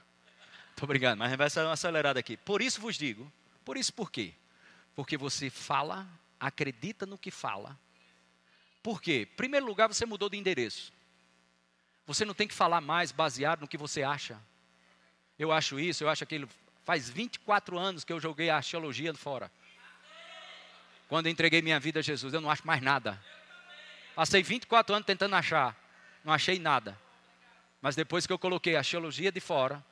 Estou 0.71 0.85
brincando, 0.85 1.19
mas 1.19 1.33
vai 1.37 1.49
ser 1.49 1.61
uma 1.61 1.71
acelerada 1.71 2.19
aqui. 2.19 2.35
Por 2.35 2.61
isso 2.61 2.81
vos 2.81 2.97
digo. 2.97 3.31
Por 3.63 3.77
isso 3.77 3.93
por 3.93 4.11
quê? 4.11 4.33
Porque 4.93 5.15
você 5.15 5.49
fala, 5.49 6.05
acredita 6.37 7.05
no 7.05 7.17
que 7.17 7.31
fala. 7.31 7.79
Por 8.83 9.01
quê? 9.01 9.25
Primeiro 9.37 9.65
lugar, 9.65 9.87
você 9.87 10.05
mudou 10.05 10.29
de 10.29 10.37
endereço. 10.37 10.91
Você 12.05 12.25
não 12.25 12.33
tem 12.33 12.49
que 12.49 12.53
falar 12.53 12.81
mais 12.81 13.13
baseado 13.13 13.61
no 13.61 13.67
que 13.67 13.77
você 13.77 14.03
acha. 14.03 14.37
Eu 15.39 15.53
acho 15.53 15.79
isso, 15.79 16.03
eu 16.03 16.09
acho 16.09 16.25
aquilo. 16.25 16.49
Faz 16.83 17.09
24 17.09 17.79
anos 17.79 18.03
que 18.03 18.11
eu 18.11 18.19
joguei 18.19 18.49
a 18.49 18.57
arqueologia 18.57 19.13
fora. 19.13 19.49
Quando 21.07 21.29
entreguei 21.29 21.61
minha 21.61 21.79
vida 21.79 22.01
a 22.01 22.03
Jesus, 22.03 22.33
eu 22.33 22.41
não 22.41 22.51
acho 22.51 22.67
mais 22.67 22.81
nada. 22.81 23.23
Passei 24.15 24.41
24 24.41 24.95
anos 24.95 25.05
tentando 25.05 25.35
achar, 25.35 25.75
não 26.23 26.31
achei 26.33 26.57
nada. 26.57 26.97
Mas 27.81 27.95
depois 27.95 28.25
que 28.25 28.33
eu 28.33 28.39
coloquei 28.39 28.75
a 28.75 28.79
arqueologia 28.79 29.31
de 29.31 29.39
fora, 29.41 29.83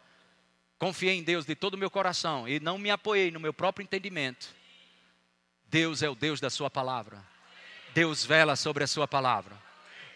confiei 0.79 1.15
em 1.15 1.23
Deus 1.23 1.45
de 1.45 1.55
todo 1.55 1.73
o 1.73 1.77
meu 1.77 1.91
coração 1.91 2.47
e 2.47 2.59
não 2.59 2.77
me 2.77 2.89
apoiei 2.89 3.29
no 3.29 3.39
meu 3.39 3.53
próprio 3.53 3.83
entendimento. 3.83 4.47
Deus 5.65 6.01
é 6.01 6.09
o 6.09 6.15
Deus 6.15 6.39
da 6.39 6.49
Sua 6.49 6.69
palavra. 6.69 7.23
Deus 7.93 8.25
vela 8.25 8.55
sobre 8.55 8.83
a 8.83 8.87
Sua 8.87 9.07
palavra. 9.07 9.55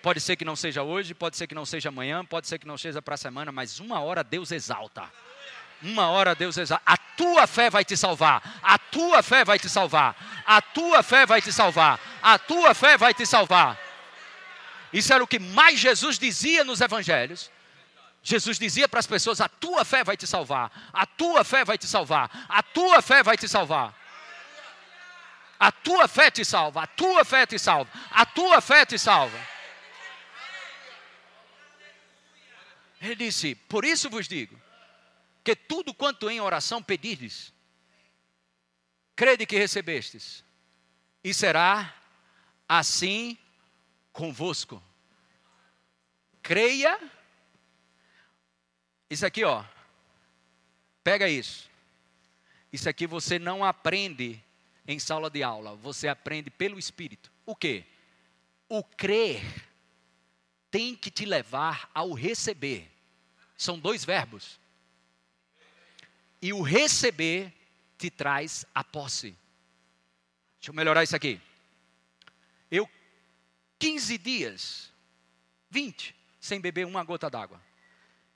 Pode 0.02 0.22
ser 0.22 0.36
que 0.36 0.46
não 0.46 0.56
seja 0.56 0.84
hoje, 0.84 1.14
pode 1.14 1.36
ser 1.36 1.48
que 1.48 1.56
não 1.56 1.66
seja 1.66 1.90
amanhã, 1.90 2.24
pode 2.24 2.48
ser 2.48 2.58
que 2.58 2.68
não 2.68 2.78
seja 2.78 3.02
para 3.02 3.16
a 3.16 3.18
semana, 3.18 3.52
mas 3.52 3.80
uma 3.80 4.00
hora 4.00 4.24
Deus 4.24 4.52
exalta. 4.52 5.12
Uma 5.82 6.10
hora 6.10 6.34
Deus 6.34 6.58
exalta. 6.58 6.84
A 6.86 6.98
tua 6.98 7.46
fé 7.46 7.70
vai 7.70 7.84
te 7.84 7.98
salvar. 7.98 8.60
A 8.64 8.80
tua 8.80 9.22
fé 9.22 9.44
vai 9.44 9.60
te 9.60 9.68
salvar. 9.68 10.16
A 10.46 10.62
tua 10.62 11.04
fé 11.04 11.26
vai 11.26 11.42
te 11.42 11.52
salvar. 11.52 12.00
A 12.22 12.40
tua 12.40 12.74
fé 12.74 12.98
vai 12.98 13.14
te 13.14 13.26
salvar. 13.26 13.87
Isso 14.92 15.14
era 15.14 15.24
o 15.24 15.28
que 15.28 15.40
mais 15.40 15.80
Jesus 15.80 16.18
dizia 16.18 16.64
nos 16.64 16.82
evangelhos. 16.82 17.52
Jesus 18.24 18.58
dizia 18.58 18.88
para 18.88 19.00
as 19.00 19.08
pessoas: 19.08 19.42
A 19.42 19.50
tua 19.50 19.86
fé 19.86 20.04
vai 20.04 20.18
te 20.18 20.28
salvar. 20.28 20.90
A 20.94 21.06
tua 21.06 21.44
fé 21.44 21.64
vai 21.64 21.78
te 21.78 21.88
salvar. 21.88 22.46
A 22.50 22.64
tua 22.64 23.02
fé 23.02 23.24
vai 23.24 23.38
te 23.38 23.48
salvar. 23.48 23.96
A 25.60 25.72
tua 25.72 26.08
fé 26.08 26.30
te 26.30 26.46
salva. 26.46 26.84
A 26.84 26.88
tua 26.88 27.26
fé 27.26 27.46
te 27.46 27.58
salva. 27.58 27.92
A 28.12 28.26
tua 28.26 28.62
fé 28.62 28.86
te 28.86 28.98
salva. 28.98 29.40
Ele 33.02 33.16
disse: 33.16 33.56
Por 33.56 33.86
isso 33.86 34.10
vos 34.10 34.28
digo, 34.28 34.60
que 35.44 35.56
tudo 35.56 35.94
quanto 35.94 36.30
em 36.30 36.42
oração 36.42 36.82
pedirdes, 36.82 37.54
crede 39.16 39.46
que 39.46 39.58
recebestes, 39.58 40.44
e 41.24 41.34
será 41.34 41.94
assim 42.68 43.38
convosco. 44.18 44.82
Creia. 46.42 47.00
Isso 49.08 49.24
aqui, 49.24 49.44
ó. 49.44 49.64
Pega 51.04 51.30
isso. 51.30 51.70
Isso 52.74 52.90
aqui 52.90 53.06
você 53.06 53.38
não 53.38 53.64
aprende 53.64 54.44
em 54.88 54.98
sala 54.98 55.30
de 55.30 55.44
aula, 55.44 55.76
você 55.76 56.08
aprende 56.08 56.50
pelo 56.50 56.80
Espírito. 56.80 57.32
O 57.46 57.56
que? 57.56 57.86
O 58.68 58.84
crer 58.84 59.44
tem 60.72 60.96
que 60.96 61.12
te 61.12 61.24
levar 61.24 61.88
ao 61.94 62.12
receber. 62.12 62.90
São 63.56 63.78
dois 63.78 64.04
verbos. 64.04 64.60
E 66.42 66.52
o 66.54 66.62
receber 66.64 67.54
te 68.00 68.10
traz 68.10 68.66
a 68.74 68.84
posse. 68.84 69.38
Deixa 70.60 70.72
eu 70.72 70.74
melhorar 70.74 71.04
isso 71.04 71.16
aqui. 71.16 71.40
Eu, 72.72 72.90
15 73.80 74.18
dias, 74.18 74.92
20, 75.70 76.16
sem 76.40 76.60
beber 76.60 76.86
uma 76.86 77.04
gota 77.04 77.30
d'água. 77.30 77.62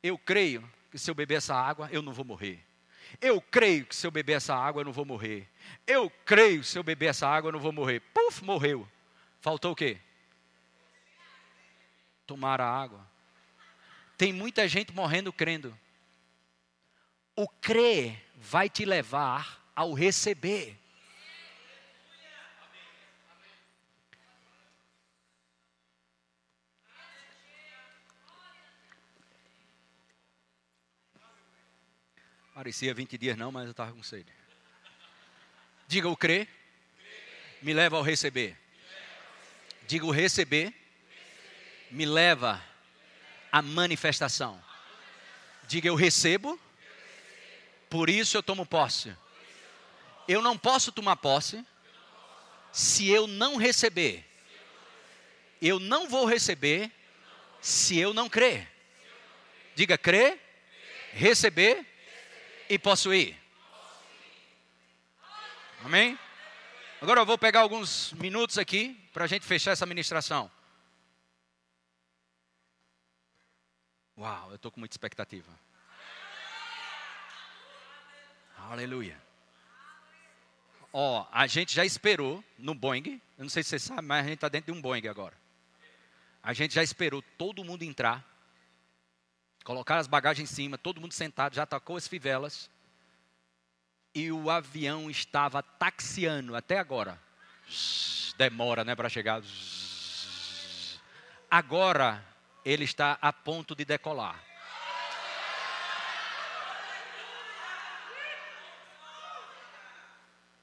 Eu 0.04 0.18
creio 0.18 0.70
que 0.90 0.98
se 0.98 1.10
eu 1.10 1.16
beber 1.16 1.36
essa 1.36 1.56
água, 1.56 1.90
eu 1.92 2.02
não 2.02 2.14
vou 2.14 2.26
morrer. 2.26 2.64
Eu 3.20 3.42
creio 3.42 3.86
que 3.86 3.96
se 3.96 4.06
eu 4.08 4.12
beber 4.12 4.34
essa 4.34 4.56
água, 4.56 4.82
eu 4.82 4.86
não 4.86 4.94
vou 4.94 5.06
morrer. 5.06 5.50
Eu 5.86 6.10
creio 6.26 6.62
que 6.62 6.68
se 6.68 6.78
eu 6.78 6.84
beber 6.84 7.08
essa 7.08 7.28
água, 7.28 7.50
eu 7.50 7.54
não 7.54 7.60
vou 7.60 7.72
morrer. 7.72 8.00
Puf, 8.14 8.44
morreu. 8.44 8.88
Faltou 9.40 9.72
o 9.72 9.76
quê? 9.76 10.00
tomar 12.32 12.62
a 12.62 12.66
água. 12.66 13.06
Tem 14.18 14.32
muita 14.32 14.66
gente 14.66 14.94
morrendo 14.94 15.34
crendo. 15.34 15.78
O 17.36 17.46
crer 17.46 18.24
vai 18.38 18.70
te 18.70 18.86
levar 18.86 19.62
ao 19.76 19.92
receber. 19.94 20.80
Parecia 32.62 32.94
20 32.94 33.18
dias 33.18 33.36
não, 33.36 33.52
mas 33.52 33.66
eu 33.66 33.72
estava 33.72 33.92
com 33.92 34.04
sede. 34.04 34.32
Diga 35.88 36.08
o 36.08 36.16
crer, 36.16 36.48
me 37.60 37.74
leva 37.74 37.98
ao 37.98 38.04
receber. 38.04 38.56
Diga 39.88 40.06
o 40.06 40.12
receber, 40.12 40.72
me 41.90 42.06
leva 42.06 42.64
à 43.52 43.64
manifestação. 43.64 44.64
Diga 45.68 45.88
eu 45.88 45.96
recebo, 45.96 46.62
por 47.90 48.12
isso 48.12 48.38
eu 48.38 48.44
tomo 48.44 48.64
posse. 48.64 49.12
Eu 50.28 50.40
não 50.40 50.56
posso 50.56 50.92
tomar 50.92 51.16
posse 51.16 51.66
se 52.72 53.10
eu 53.10 53.26
não 53.26 53.58
receber. 53.58 54.24
Eu 55.60 55.80
não 55.80 56.08
vou 56.08 56.26
receber 56.26 56.92
se 57.60 57.98
eu 57.98 58.14
não 58.14 58.30
crer. 58.30 58.72
Diga 59.74 59.98
crer, 59.98 60.40
receber 61.14 61.88
e 62.72 62.80
possuir. 62.80 63.38
Amém? 65.84 66.18
Agora 67.02 67.20
eu 67.20 67.26
vou 67.26 67.38
pegar 67.38 67.60
alguns 67.60 68.14
minutos 68.14 68.58
aqui 68.58 68.94
para 69.12 69.26
a 69.26 69.28
gente 69.28 69.46
fechar 69.46 69.72
essa 69.72 69.86
ministração. 69.86 70.50
Uau, 74.18 74.52
eu 74.52 74.56
estou 74.56 74.72
com 74.72 74.80
muita 74.80 74.94
expectativa. 74.94 75.52
Aleluia. 78.58 79.22
Ó, 80.94 81.28
a 81.30 81.48
gente 81.48 81.76
já 81.76 81.84
esperou 81.84 82.42
no 82.58 82.74
Boeing. 82.74 83.22
Eu 83.38 83.44
não 83.44 83.50
sei 83.50 83.64
se 83.64 83.70
você 83.72 83.80
sabe, 83.80 84.04
mas 84.04 84.20
a 84.20 84.30
gente 84.30 84.36
está 84.36 84.48
dentro 84.48 84.72
de 84.72 84.80
um 84.80 84.82
Boeing 84.82 85.10
agora. 85.10 85.36
A 86.42 86.54
gente 86.54 86.74
já 86.74 86.84
esperou 86.84 87.22
todo 87.38 87.66
mundo 87.66 87.84
entrar, 87.84 88.26
colocar 89.64 89.98
as 89.98 90.08
bagagens 90.08 90.52
em 90.52 90.54
cima, 90.54 90.78
todo 90.78 91.02
mundo 91.02 91.14
sentado, 91.14 91.56
já 91.56 91.66
tocou 91.66 91.98
as 91.98 92.08
fivelas. 92.08 92.70
E 94.14 94.32
o 94.32 94.50
avião 94.50 95.10
estava 95.10 95.64
taxiando 95.64 96.56
até 96.56 96.78
agora. 96.78 97.20
Demora, 98.38 98.84
né, 98.84 98.96
para 98.96 99.08
chegar. 99.08 99.42
Agora 101.50 102.26
ele 102.66 102.84
está 102.84 103.18
a 103.22 103.32
ponto 103.32 103.76
de 103.76 103.86
decolar. 103.86 104.42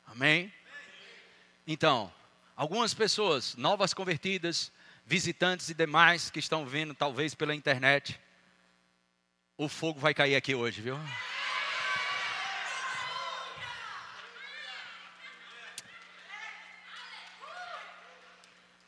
Amém? 0.06 0.52
Então, 1.66 2.12
algumas 2.56 2.92
pessoas, 2.92 3.54
novas 3.54 3.94
convertidas, 3.94 4.72
visitantes 5.04 5.68
e 5.68 5.74
demais 5.74 6.30
que 6.30 6.38
estão 6.38 6.66
vendo, 6.66 6.94
talvez 6.94 7.34
pela 7.34 7.54
internet, 7.54 8.18
o 9.58 9.68
fogo 9.68 9.98
vai 9.98 10.14
cair 10.14 10.36
aqui 10.36 10.54
hoje, 10.54 10.80
viu? 10.80 10.96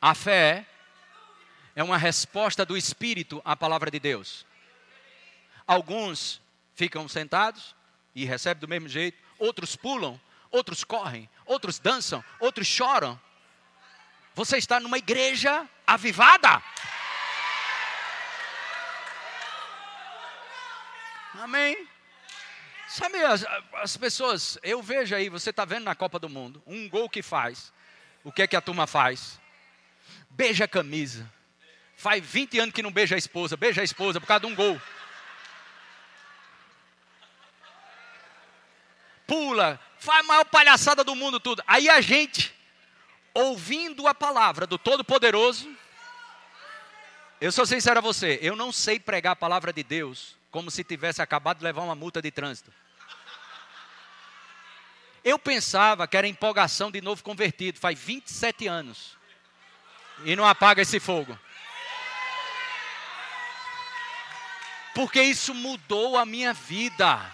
A 0.01 0.15
fé 0.15 0.65
é 1.75 1.83
uma 1.83 1.97
resposta 1.97 2.65
do 2.65 2.77
Espírito 2.77 3.41
à 3.43 3.53
palavra 3.53 3.91
de 3.91 3.99
Deus. 3.99 4.45
Alguns 5.67 6.41
ficam 6.73 7.05
sentados 7.07 7.75
e 8.15 8.23
recebem 8.23 8.61
do 8.61 8.67
mesmo 8.67 8.87
jeito, 8.87 9.21
outros 9.37 9.75
pulam, 9.75 10.19
outros 10.49 10.85
correm, 10.85 11.29
outros 11.45 11.79
dançam, 11.79 12.23
outros 12.39 12.65
choram. 12.65 13.19
Você 14.33 14.57
está 14.57 14.79
numa 14.79 14.97
igreja 14.97 15.67
avivada. 15.85 16.63
Amém. 21.41 21.87
Sabe, 22.87 23.17
as, 23.23 23.43
as 23.73 23.97
pessoas, 23.97 24.59
eu 24.61 24.79
vejo 24.79 25.15
aí, 25.15 25.27
você 25.27 25.49
está 25.49 25.65
vendo 25.65 25.85
na 25.85 25.95
Copa 25.95 26.19
do 26.19 26.29
Mundo, 26.29 26.61
um 26.67 26.87
gol 26.87 27.09
que 27.09 27.23
faz, 27.23 27.73
o 28.23 28.31
que 28.31 28.43
é 28.43 28.47
que 28.47 28.55
a 28.55 28.61
turma 28.61 28.85
faz? 28.85 29.41
Beija 30.29 30.65
a 30.65 30.67
camisa. 30.67 31.27
Faz 31.97 32.23
20 32.23 32.59
anos 32.59 32.75
que 32.75 32.83
não 32.83 32.91
beija 32.91 33.15
a 33.15 33.17
esposa, 33.17 33.57
beija 33.57 33.81
a 33.81 33.83
esposa 33.83 34.21
por 34.21 34.27
causa 34.27 34.41
de 34.41 34.53
um 34.53 34.55
gol. 34.55 34.79
Pula, 39.25 39.79
faz 39.97 40.19
a 40.19 40.27
maior 40.27 40.45
palhaçada 40.45 41.03
do 41.03 41.15
mundo 41.15 41.39
tudo. 41.39 41.63
Aí 41.65 41.89
a 41.89 42.01
gente, 42.01 42.53
ouvindo 43.33 44.07
a 44.07 44.13
palavra 44.13 44.67
do 44.67 44.77
Todo-Poderoso, 44.77 45.75
eu 47.39 47.51
sou 47.51 47.65
sincero 47.65 47.97
a 47.97 48.01
você, 48.01 48.37
eu 48.43 48.55
não 48.55 48.71
sei 48.71 48.99
pregar 48.99 49.33
a 49.33 49.35
palavra 49.35 49.73
de 49.73 49.81
Deus 49.81 50.39
como 50.51 50.69
se 50.69 50.83
tivesse 50.83 51.21
acabado 51.21 51.59
de 51.59 51.63
levar 51.63 51.81
uma 51.81 51.95
multa 51.95 52.21
de 52.21 52.29
trânsito. 52.29 52.71
Eu 55.23 55.39
pensava 55.39 56.07
que 56.07 56.17
era 56.17 56.27
empolgação 56.27 56.91
de 56.91 56.99
novo 56.99 57.23
convertido, 57.23 57.79
faz 57.79 57.97
27 57.97 58.67
anos. 58.67 59.17
E 60.25 60.35
não 60.35 60.45
apaga 60.45 60.81
esse 60.81 60.99
fogo. 60.99 61.39
Porque 64.93 65.21
isso 65.21 65.53
mudou 65.53 66.17
a 66.17 66.25
minha 66.25 66.53
vida. 66.53 67.33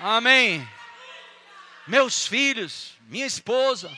Amém. 0.00 0.66
Meus 1.86 2.26
filhos, 2.26 2.96
minha 3.00 3.26
esposa, 3.26 3.90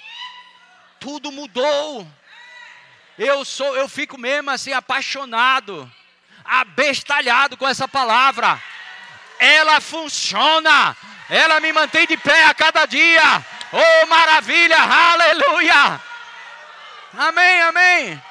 tudo 0.99 1.31
mudou. 1.31 2.07
Eu 3.19 3.45
sou, 3.45 3.77
eu 3.77 3.89
fico 3.89 4.17
mesmo 4.17 4.51
assim 4.51 4.73
apaixonado 4.73 5.91
abestalhado 6.45 7.57
com 7.57 7.67
essa 7.67 7.89
palavra. 7.89 8.61
Ela 9.39 9.81
funciona, 9.81 10.97
ela 11.29 11.61
me 11.61 11.73
mantém 11.73 12.07
de 12.07 12.17
pé 12.17 12.45
a 12.45 12.55
cada 12.55 12.87
dia. 12.87 13.45
Oh, 13.73 14.07
maravilha, 14.07 14.77
aleluia. 14.77 16.01
Amém, 17.17 17.63
amém. 17.63 18.23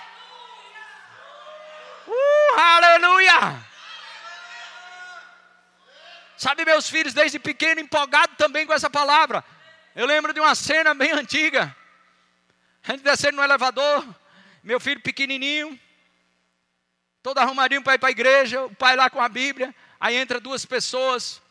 Uh, 2.08 2.60
aleluia. 2.60 3.64
Sabe, 6.38 6.66
meus 6.66 6.90
filhos, 6.90 7.14
desde 7.14 7.40
pequeno, 7.40 7.80
empolgado 7.80 8.36
também 8.36 8.66
com 8.66 8.74
essa 8.74 8.90
palavra. 8.90 9.44
Eu 9.96 10.06
lembro 10.06 10.34
de 10.34 10.40
uma 10.40 10.56
cena 10.56 10.94
bem 10.94 11.12
antiga. 11.12 11.76
A 12.86 12.92
gente 12.92 13.04
descendo 13.04 13.38
no 13.38 13.44
elevador, 13.44 14.06
meu 14.62 14.80
filho 14.80 15.00
pequenininho, 15.00 15.80
todo 17.24 17.38
arrumadinho 17.38 17.82
para 17.82 17.96
ir 17.96 18.00
para 18.00 18.10
a 18.10 18.12
igreja, 18.12 18.66
o 18.66 18.76
pai 18.76 18.98
lá 18.98 19.10
com 19.10 19.22
a 19.22 19.30
Bíblia, 19.30 19.74
aí 19.98 20.18
entra 20.18 20.42
duas 20.42 20.66
pessoas 20.66 21.42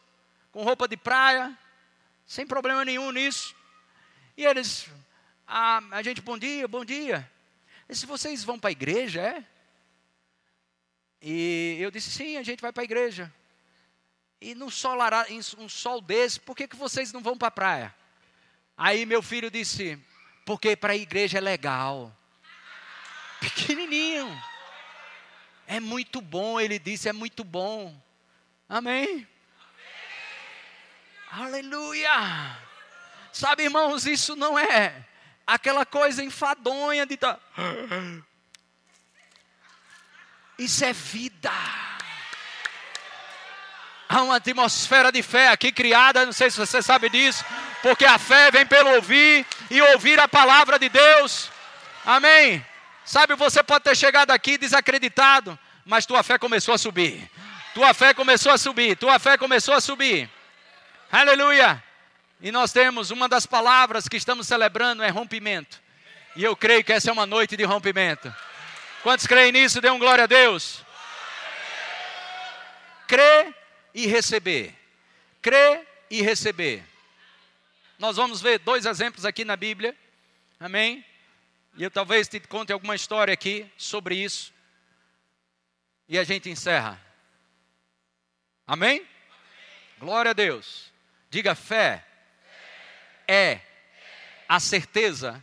com 0.53 0.63
roupa 0.63 0.87
de 0.87 0.99
praia, 0.99 1.59
sem 2.27 2.47
problema 2.47 2.85
nenhum 2.85 3.11
nisso. 3.11 3.57
E 4.37 4.45
eles, 4.45 4.87
a, 5.49 5.83
a 5.91 6.03
gente, 6.03 6.21
bom 6.21 6.37
dia, 6.37 6.69
bom 6.69 6.85
dia. 6.85 7.29
E 7.89 7.97
se 7.97 8.05
vocês 8.05 8.45
vão 8.45 8.59
para 8.59 8.69
a 8.69 8.73
igreja, 8.73 9.23
é? 9.23 9.45
E 11.23 11.79
eu 11.81 11.91
disse, 11.91 12.11
sim, 12.11 12.37
a 12.37 12.43
gente 12.43 12.61
vai 12.61 12.73
para 12.73 12.83
a 12.83 12.85
igreja. 12.85 13.33
E 14.41 14.55
no 14.55 14.71
sol, 14.71 14.99
um 15.57 15.69
sol 15.69 16.03
desse, 16.03 16.39
por 16.39 16.55
que, 16.55 16.69
que 16.69 16.77
vocês 16.77 17.13
não 17.13 17.23
vão 17.23 17.39
para 17.39 17.49
a 17.49 17.53
praia? 17.53 17.95
Aí 18.77 19.07
meu 19.07 19.23
filho 19.23 19.51
disse, 19.51 19.99
porque 20.45 20.77
para 20.77 20.93
a 20.93 20.97
igreja 20.97 21.39
é 21.39 21.41
legal. 21.41 22.15
Pequenininho. 23.41 24.52
É 25.73 25.81
muito 25.81 26.21
bom, 26.21 26.61
ele 26.61 26.79
disse, 26.79 27.09
é 27.09 27.15
muito 27.15 27.43
bom. 27.43 27.99
Amém? 28.69 29.27
Amém. 31.31 31.47
Aleluia! 31.47 32.59
Sabe, 33.33 33.63
irmãos, 33.63 34.05
isso 34.05 34.37
não 34.37 34.59
é 34.59 35.03
aquela 35.47 35.87
coisa 35.87 36.23
enfadonha 36.23 37.07
de 37.07 37.17
tá. 37.17 37.39
Isso 40.59 40.85
é 40.85 40.93
vida. 40.93 41.51
Há 44.07 44.21
uma 44.21 44.37
atmosfera 44.37 45.11
de 45.11 45.23
fé 45.23 45.49
aqui 45.49 45.73
criada, 45.73 46.27
não 46.27 46.35
sei 46.35 46.51
se 46.51 46.59
você 46.59 46.83
sabe 46.83 47.09
disso, 47.09 47.47
porque 47.81 48.05
a 48.05 48.19
fé 48.19 48.51
vem 48.51 48.67
pelo 48.67 48.91
ouvir 48.97 49.47
e 49.71 49.81
ouvir 49.81 50.21
a 50.21 50.29
palavra 50.29 50.79
de 50.79 50.91
Deus. 50.91 51.51
Amém. 52.05 52.63
Sabe, 53.05 53.35
você 53.35 53.63
pode 53.63 53.85
ter 53.85 53.97
chegado 53.97 54.31
aqui 54.31 54.57
desacreditado, 54.57 55.59
mas 55.85 56.07
tua 56.07 56.23
fé 56.23 56.38
começou 56.38 56.75
a 56.75 56.79
subir. 56.79 57.31
Tua 57.75 57.95
fé 57.95 58.12
começou 58.12 58.53
a 58.53 58.59
subir, 58.59 58.97
tua 58.97 59.18
fé 59.18 59.38
começou 59.38 59.75
a 59.75 59.81
subir. 59.81 60.29
Aleluia! 61.11 61.83
E 62.40 62.51
nós 62.51 62.73
temos 62.73 63.11
uma 63.11 63.29
das 63.29 63.47
palavras 63.47 64.09
que 64.09 64.16
estamos 64.16 64.47
celebrando 64.47 65.03
é 65.03 65.09
rompimento. 65.09 65.81
E 66.35 66.42
eu 66.42 66.57
creio 66.57 66.83
que 66.83 66.92
essa 66.92 67.11
é 67.11 67.12
uma 67.12 67.27
noite 67.27 67.57
de 67.57 67.64
rompimento. 67.64 68.35
Quantos 69.03 69.27
creem 69.27 69.53
nisso? 69.53 69.81
Dê 69.81 69.90
um 69.90 69.99
glória 69.99 70.25
a 70.25 70.27
Deus. 70.27 70.83
Crer 73.07 73.55
e 73.95 74.07
receber. 74.07 74.75
Crer 75.40 75.87
e 76.11 76.23
receber. 76.23 76.85
Nós 77.99 78.16
vamos 78.16 78.40
ver 78.40 78.59
dois 78.59 78.87
exemplos 78.87 79.25
aqui 79.25 79.45
na 79.45 79.57
Bíblia. 79.57 79.97
Amém? 80.59 81.05
E 81.77 81.83
eu 81.83 81.90
talvez 81.90 82.29
te 82.29 82.40
conte 82.40 82.73
alguma 82.73 82.95
história 82.95 83.33
aqui 83.33 83.66
sobre 83.77 84.16
isso. 84.16 84.52
E 86.09 86.19
a 86.19 86.25
gente 86.25 86.51
encerra. 86.51 87.01
Amém? 88.67 88.99
Amém. 88.99 89.09
Glória 89.99 90.31
a 90.31 90.35
Deus. 90.35 90.93
Diga 91.31 91.55
fé. 91.55 91.99
fé. 91.99 92.07
É, 93.27 93.53
é 93.53 93.67
a 94.49 94.61
certeza 94.61 95.43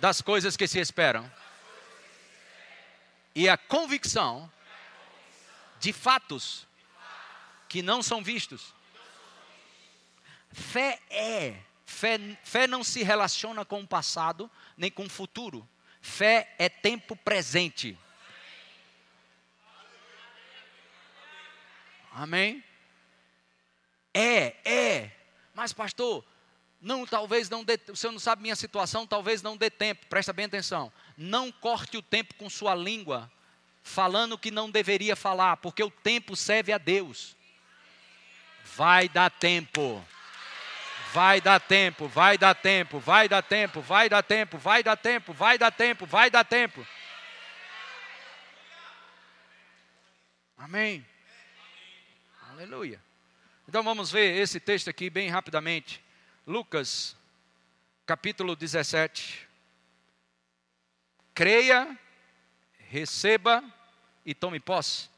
das 0.00 0.20
coisas 0.20 0.56
que 0.56 0.66
se 0.66 0.80
esperam. 0.80 1.30
E 3.34 3.48
a 3.48 3.56
convicção 3.56 4.50
de 5.78 5.92
fatos 5.92 6.66
que 7.68 7.82
não 7.82 8.02
são 8.02 8.22
vistos. 8.22 8.74
Fé 10.52 11.00
é. 11.08 11.56
Fé, 11.86 12.18
fé 12.44 12.66
não 12.66 12.82
se 12.82 13.02
relaciona 13.02 13.64
com 13.64 13.80
o 13.80 13.86
passado, 13.86 14.50
nem 14.76 14.90
com 14.90 15.04
o 15.04 15.10
futuro. 15.10 15.68
Fé 16.00 16.54
é 16.58 16.68
tempo 16.68 17.14
presente. 17.14 17.98
Amém? 22.20 22.62
É, 24.12 24.54
é. 24.62 25.10
Mas, 25.54 25.72
pastor, 25.72 26.22
não, 26.78 27.06
talvez 27.06 27.48
não 27.48 27.64
dê, 27.64 27.80
o 27.88 27.96
senhor 27.96 28.12
não 28.12 28.20
sabe 28.20 28.42
minha 28.42 28.54
situação, 28.54 29.06
talvez 29.06 29.40
não 29.40 29.56
dê 29.56 29.70
tempo. 29.70 30.04
Presta 30.04 30.30
bem 30.30 30.44
atenção. 30.44 30.92
Não 31.16 31.50
corte 31.50 31.96
o 31.96 32.02
tempo 32.02 32.34
com 32.34 32.50
sua 32.50 32.74
língua, 32.74 33.32
falando 33.82 34.36
que 34.36 34.50
não 34.50 34.70
deveria 34.70 35.16
falar, 35.16 35.56
porque 35.56 35.82
o 35.82 35.90
tempo 35.90 36.36
serve 36.36 36.74
a 36.74 36.76
Deus. 36.76 37.34
Vai 38.76 39.08
dar 39.08 39.30
tempo. 39.30 40.06
Vai 41.14 41.40
dar 41.40 41.58
tempo, 41.58 42.06
vai 42.06 42.36
dar 42.36 42.54
tempo, 42.54 43.00
vai 43.00 43.30
dar 43.30 43.42
tempo, 43.42 43.80
vai 43.80 44.10
dar 44.10 44.22
tempo, 44.22 44.58
vai 44.58 44.82
dar 44.82 44.96
tempo, 44.96 45.32
vai 45.32 45.56
dar 45.56 45.70
tempo, 45.70 46.04
vai 46.04 46.30
dar 46.30 46.44
tempo. 46.44 46.86
Amém. 50.58 51.09
Aleluia. 52.60 53.02
Então 53.66 53.82
vamos 53.82 54.10
ver 54.10 54.36
esse 54.36 54.60
texto 54.60 54.90
aqui 54.90 55.08
bem 55.08 55.30
rapidamente. 55.30 56.04
Lucas, 56.46 57.16
capítulo 58.04 58.54
17. 58.54 59.48
Creia, 61.32 61.98
receba 62.76 63.64
e 64.26 64.34
tome 64.34 64.60
posse. 64.60 65.08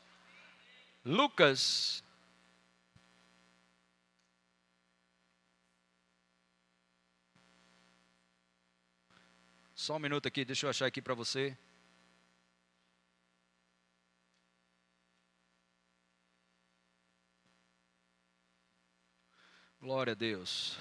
Lucas 1.05 2.05
Só 9.75 9.97
um 9.97 9.99
minuto 9.99 10.29
aqui, 10.29 10.45
deixa 10.45 10.67
eu 10.67 10.71
achar 10.71 10.87
aqui 10.87 11.03
para 11.03 11.13
você. 11.13 11.59
Glória 19.83 20.13
a 20.13 20.15
Deus. 20.15 20.79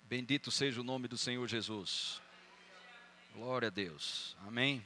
Bendito 0.00 0.50
seja 0.50 0.80
o 0.80 0.84
nome 0.84 1.06
do 1.06 1.18
Senhor 1.18 1.46
Jesus. 1.46 2.22
Glória 3.34 3.68
a 3.68 3.70
Deus. 3.70 4.34
Amém. 4.46 4.82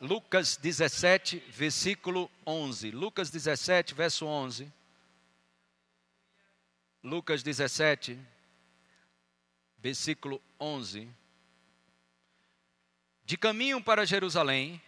Lucas 0.00 0.56
17, 0.56 1.38
versículo 1.50 2.28
11. 2.44 2.90
Lucas 2.90 3.30
17, 3.30 3.94
verso 3.94 4.26
11. 4.26 4.68
Lucas 7.00 7.44
17, 7.44 8.18
versículo 9.78 10.42
11. 10.58 11.08
De 13.24 13.36
caminho 13.36 13.80
para 13.80 14.04
Jerusalém, 14.04 14.82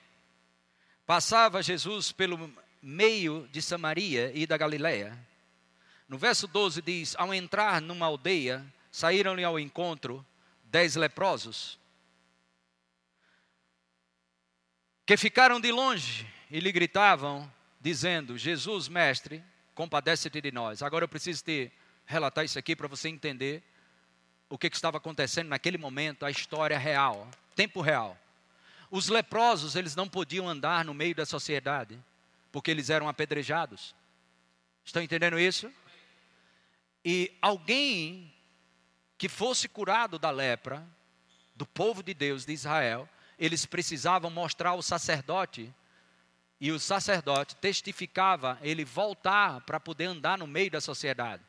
Passava 1.06 1.62
Jesus 1.62 2.12
pelo 2.12 2.52
meio 2.82 3.48
de 3.52 3.60
Samaria 3.60 4.32
e 4.34 4.46
da 4.46 4.56
Galiléia. 4.56 5.18
No 6.08 6.16
verso 6.16 6.46
12 6.46 6.80
diz: 6.80 7.14
Ao 7.18 7.32
entrar 7.34 7.80
numa 7.80 8.06
aldeia, 8.06 8.64
saíram-lhe 8.90 9.44
ao 9.44 9.58
encontro 9.58 10.24
dez 10.64 10.96
leprosos, 10.96 11.78
que 15.06 15.16
ficaram 15.16 15.60
de 15.60 15.70
longe 15.70 16.26
e 16.50 16.58
lhe 16.58 16.72
gritavam, 16.72 17.52
dizendo: 17.80 18.38
Jesus, 18.38 18.88
mestre, 18.88 19.44
compadece-te 19.74 20.40
de 20.40 20.50
nós. 20.50 20.82
Agora 20.82 21.04
eu 21.04 21.08
preciso 21.08 21.44
te 21.44 21.70
relatar 22.06 22.44
isso 22.44 22.58
aqui 22.58 22.74
para 22.74 22.88
você 22.88 23.08
entender 23.08 23.62
o 24.48 24.56
que, 24.56 24.70
que 24.70 24.76
estava 24.76 24.98
acontecendo 24.98 25.48
naquele 25.48 25.76
momento, 25.76 26.24
a 26.24 26.30
história 26.30 26.78
real, 26.78 27.28
tempo 27.54 27.80
real. 27.80 28.18
Os 28.96 29.08
leprosos, 29.08 29.74
eles 29.74 29.96
não 29.96 30.08
podiam 30.08 30.48
andar 30.48 30.84
no 30.84 30.94
meio 30.94 31.16
da 31.16 31.26
sociedade, 31.26 31.98
porque 32.52 32.70
eles 32.70 32.90
eram 32.90 33.08
apedrejados. 33.08 33.92
Estão 34.84 35.02
entendendo 35.02 35.36
isso? 35.36 35.68
E 37.04 37.36
alguém 37.42 38.32
que 39.18 39.28
fosse 39.28 39.68
curado 39.68 40.16
da 40.16 40.30
lepra, 40.30 40.86
do 41.56 41.66
povo 41.66 42.04
de 42.04 42.14
Deus 42.14 42.44
de 42.44 42.52
Israel, 42.52 43.08
eles 43.36 43.66
precisavam 43.66 44.30
mostrar 44.30 44.70
ao 44.70 44.80
sacerdote, 44.80 45.74
e 46.60 46.70
o 46.70 46.78
sacerdote 46.78 47.56
testificava 47.56 48.60
ele 48.62 48.84
voltar 48.84 49.60
para 49.62 49.80
poder 49.80 50.04
andar 50.04 50.38
no 50.38 50.46
meio 50.46 50.70
da 50.70 50.80
sociedade. 50.80 51.42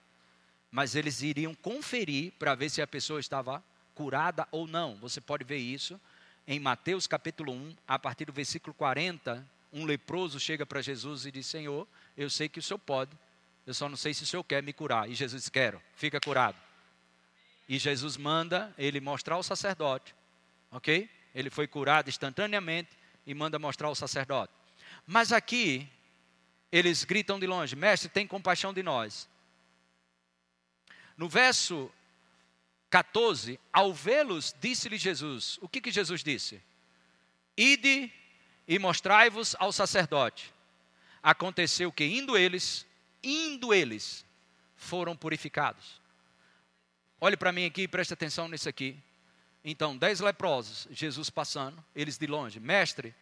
Mas 0.72 0.96
eles 0.96 1.22
iriam 1.22 1.54
conferir 1.54 2.34
para 2.40 2.56
ver 2.56 2.72
se 2.72 2.82
a 2.82 2.88
pessoa 2.88 3.20
estava 3.20 3.64
curada 3.94 4.48
ou 4.50 4.66
não. 4.66 4.96
Você 4.96 5.22
pode 5.22 5.44
ver 5.44 5.58
isso 5.58 6.02
em 6.48 6.60
Mateus 6.60 7.08
capítulo 7.08 7.52
1, 7.52 7.76
a 7.88 7.98
partir 7.98 8.26
do 8.26 8.34
versículo 8.34 8.74
40. 8.74 9.46
Um 9.74 9.86
leproso 9.86 10.40
chega 10.40 10.66
para 10.66 10.82
Jesus 10.82 11.26
e 11.26 11.32
diz: 11.32 11.46
Senhor, 11.46 11.88
eu 12.16 12.30
sei 12.30 12.48
que 12.48 12.60
o 12.60 12.62
senhor 12.62 12.80
pode, 12.80 13.12
eu 13.66 13.74
só 13.74 13.90
não 13.90 13.98
sei 13.98 14.14
se 14.14 14.24
o 14.24 14.26
senhor 14.26 14.44
quer 14.44 14.62
me 14.62 14.72
curar. 14.72 15.10
E 15.10 15.16
Jesus 15.16 15.44
diz: 15.44 15.50
Quero, 15.50 15.82
fica 15.96 16.20
curado. 16.20 16.58
E 17.68 17.80
Jesus 17.80 18.16
manda 18.16 18.74
ele 18.78 19.02
mostrar 19.02 19.36
ao 19.36 19.44
sacerdote, 19.44 20.16
ok? 20.72 21.10
Ele 21.34 21.50
foi 21.50 21.68
curado 21.68 22.10
instantaneamente 22.10 22.92
e 23.26 23.34
manda 23.34 23.58
mostrar 23.58 23.88
ao 23.88 23.96
sacerdote. 23.96 24.54
Mas 25.06 25.32
aqui, 25.32 25.90
eles 26.72 27.04
gritam 27.04 27.40
de 27.40 27.48
longe: 27.48 27.76
Mestre, 27.76 28.08
tem 28.08 28.28
compaixão 28.28 28.74
de 28.74 28.84
nós. 28.84 29.28
No 31.18 31.28
verso 31.28 31.92
14, 32.96 33.60
ao 33.74 33.94
vê-los, 33.94 34.56
disse-lhe 34.58 34.98
Jesus: 34.98 35.60
O 35.62 35.68
que, 35.68 35.82
que 35.82 35.92
Jesus 35.92 36.24
disse? 36.24 36.62
Ide 37.58 38.10
e 38.66 38.80
mostrai-vos 38.80 39.54
ao 39.60 39.74
sacerdote. 39.74 40.54
Aconteceu 41.22 41.92
que, 41.92 42.06
indo 42.06 42.38
eles, 42.38 42.88
indo 43.22 43.74
eles, 43.74 44.24
foram 44.78 45.14
purificados. 45.14 46.00
Olhe 47.20 47.36
para 47.36 47.52
mim 47.52 47.66
aqui 47.66 47.82
e 47.82 47.88
preste 47.88 48.14
atenção 48.14 48.48
nisso 48.48 48.70
aqui. 48.70 48.98
Então, 49.62 49.98
dez 49.98 50.22
leprosos, 50.22 50.88
Jesus 50.90 51.30
passando, 51.30 51.84
eles 51.94 52.18
de 52.18 52.28
longe, 52.28 52.62
mestre, 52.62 53.14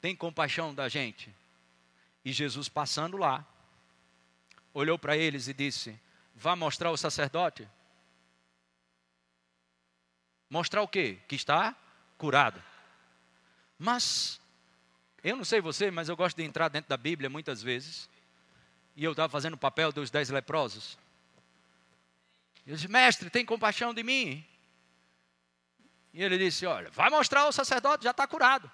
tem 0.00 0.16
compaixão 0.16 0.74
da 0.74 0.88
gente. 0.88 1.32
E 2.24 2.32
Jesus 2.32 2.68
passando 2.68 3.16
lá, 3.16 3.46
olhou 4.72 4.98
para 4.98 5.16
eles 5.16 5.46
e 5.46 5.54
disse: 5.54 5.96
Vá 6.34 6.56
mostrar 6.56 6.88
ao 6.88 6.96
sacerdote. 6.96 7.68
Mostrar 10.48 10.82
o 10.82 10.88
quê? 10.88 11.18
Que 11.28 11.34
está 11.34 11.74
curado. 12.18 12.62
Mas, 13.78 14.40
eu 15.22 15.36
não 15.36 15.44
sei 15.44 15.60
você, 15.60 15.90
mas 15.90 16.08
eu 16.08 16.16
gosto 16.16 16.36
de 16.36 16.44
entrar 16.44 16.68
dentro 16.68 16.88
da 16.88 16.96
Bíblia 16.96 17.28
muitas 17.28 17.62
vezes. 17.62 18.08
E 18.96 19.04
eu 19.04 19.10
estava 19.10 19.28
fazendo 19.28 19.54
o 19.54 19.58
papel 19.58 19.90
dos 19.90 20.10
dez 20.10 20.30
leprosos. 20.30 20.96
Eu 22.66 22.76
disse, 22.76 22.88
mestre, 22.88 23.28
tem 23.28 23.44
compaixão 23.44 23.92
de 23.92 24.02
mim? 24.02 24.44
E 26.12 26.22
ele 26.22 26.38
disse, 26.38 26.64
olha, 26.64 26.90
vai 26.90 27.10
mostrar 27.10 27.42
ao 27.42 27.52
sacerdote, 27.52 28.04
já 28.04 28.12
está 28.12 28.26
curado. 28.26 28.70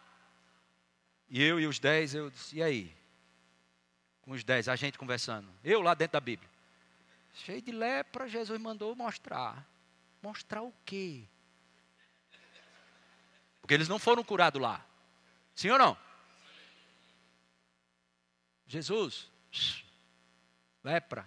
E 1.28 1.42
eu 1.42 1.58
e 1.58 1.66
os 1.66 1.78
dez, 1.78 2.14
eu 2.14 2.30
disse, 2.30 2.56
e 2.56 2.62
aí? 2.62 2.94
Com 4.22 4.32
os 4.32 4.44
dez, 4.44 4.68
a 4.68 4.76
gente 4.76 4.98
conversando. 4.98 5.48
Eu 5.64 5.80
lá 5.80 5.94
dentro 5.94 6.12
da 6.12 6.20
Bíblia. 6.20 6.48
Cheio 7.32 7.62
de 7.62 7.72
lepra, 7.72 8.28
Jesus 8.28 8.60
mandou 8.60 8.94
mostrar. 8.94 9.66
Mostrar 10.22 10.62
o 10.62 10.72
quê? 10.84 11.24
Porque 13.70 13.76
eles 13.76 13.88
não 13.88 14.00
foram 14.00 14.24
curados 14.24 14.60
lá. 14.60 14.84
Sim 15.54 15.70
ou 15.70 15.78
não? 15.78 15.96
Jesus, 18.66 19.30
lepra, 20.82 21.24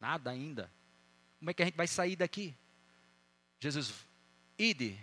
Nada 0.00 0.30
ainda. 0.30 0.72
Como 1.38 1.50
é 1.50 1.52
que 1.52 1.60
a 1.60 1.66
gente 1.66 1.76
vai 1.76 1.86
sair 1.86 2.16
daqui? 2.16 2.54
Jesus, 3.60 3.92
ide. 4.58 4.98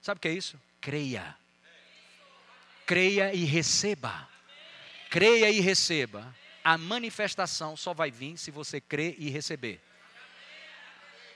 Sabe 0.00 0.16
o 0.16 0.20
que 0.22 0.28
é 0.28 0.32
isso? 0.32 0.58
Creia. 0.80 1.36
Creia 2.86 3.34
e 3.34 3.44
receba. 3.44 4.26
Creia 5.10 5.50
e 5.50 5.60
receba. 5.60 6.34
A 6.64 6.78
manifestação 6.78 7.76
só 7.76 7.92
vai 7.92 8.10
vir 8.10 8.38
se 8.38 8.50
você 8.50 8.80
crer 8.80 9.16
e 9.18 9.28
receber. 9.28 9.82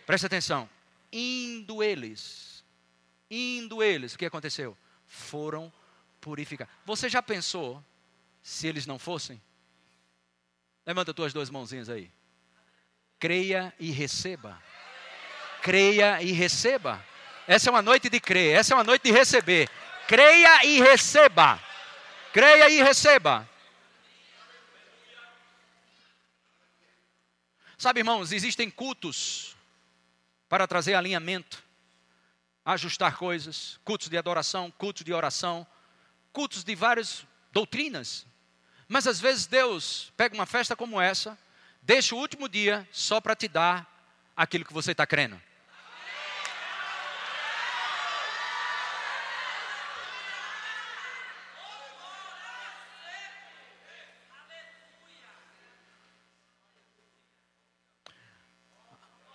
Preste 0.06 0.24
atenção. 0.24 0.66
Indo 1.12 1.82
eles, 1.82 2.55
indo 3.30 3.82
eles, 3.82 4.14
o 4.14 4.18
que 4.18 4.26
aconteceu? 4.26 4.76
Foram 5.06 5.72
purificar. 6.20 6.68
Você 6.84 7.08
já 7.08 7.22
pensou 7.22 7.84
se 8.42 8.66
eles 8.66 8.86
não 8.86 8.98
fossem? 8.98 9.40
Levanta 10.84 11.12
tuas 11.12 11.32
duas 11.32 11.50
mãozinhas 11.50 11.88
aí. 11.88 12.10
Creia 13.18 13.74
e 13.78 13.90
receba. 13.90 14.62
Creia 15.62 16.22
e 16.22 16.30
receba. 16.32 17.04
Essa 17.46 17.70
é 17.70 17.72
uma 17.72 17.82
noite 17.82 18.08
de 18.08 18.20
crer, 18.20 18.56
essa 18.56 18.72
é 18.72 18.76
uma 18.76 18.84
noite 18.84 19.02
de 19.02 19.12
receber. 19.12 19.68
Creia 20.06 20.64
e 20.64 20.80
receba. 20.80 21.60
Creia 22.32 22.68
e 22.68 22.82
receba. 22.82 23.48
Sabe, 27.78 28.00
irmãos, 28.00 28.32
existem 28.32 28.70
cultos 28.70 29.56
para 30.48 30.66
trazer 30.66 30.94
alinhamento, 30.94 31.62
ajustar 32.66 33.16
coisas, 33.16 33.80
cultos 33.82 34.10
de 34.10 34.18
adoração, 34.18 34.70
cultos 34.72 35.04
de 35.04 35.14
oração, 35.14 35.66
cultos 36.34 36.62
de 36.62 36.74
várias 36.74 37.26
doutrinas. 37.50 38.26
Mas 38.86 39.06
às 39.06 39.18
vezes 39.18 39.46
Deus 39.46 40.12
pega 40.18 40.34
uma 40.34 40.44
festa 40.44 40.76
como 40.76 41.00
essa 41.00 41.38
Deixa 41.86 42.16
o 42.16 42.18
último 42.18 42.48
dia 42.48 42.84
só 42.90 43.20
para 43.20 43.36
te 43.36 43.46
dar 43.46 43.86
aquilo 44.36 44.64
que 44.64 44.72
você 44.72 44.90
está 44.90 45.06
crendo. 45.06 45.40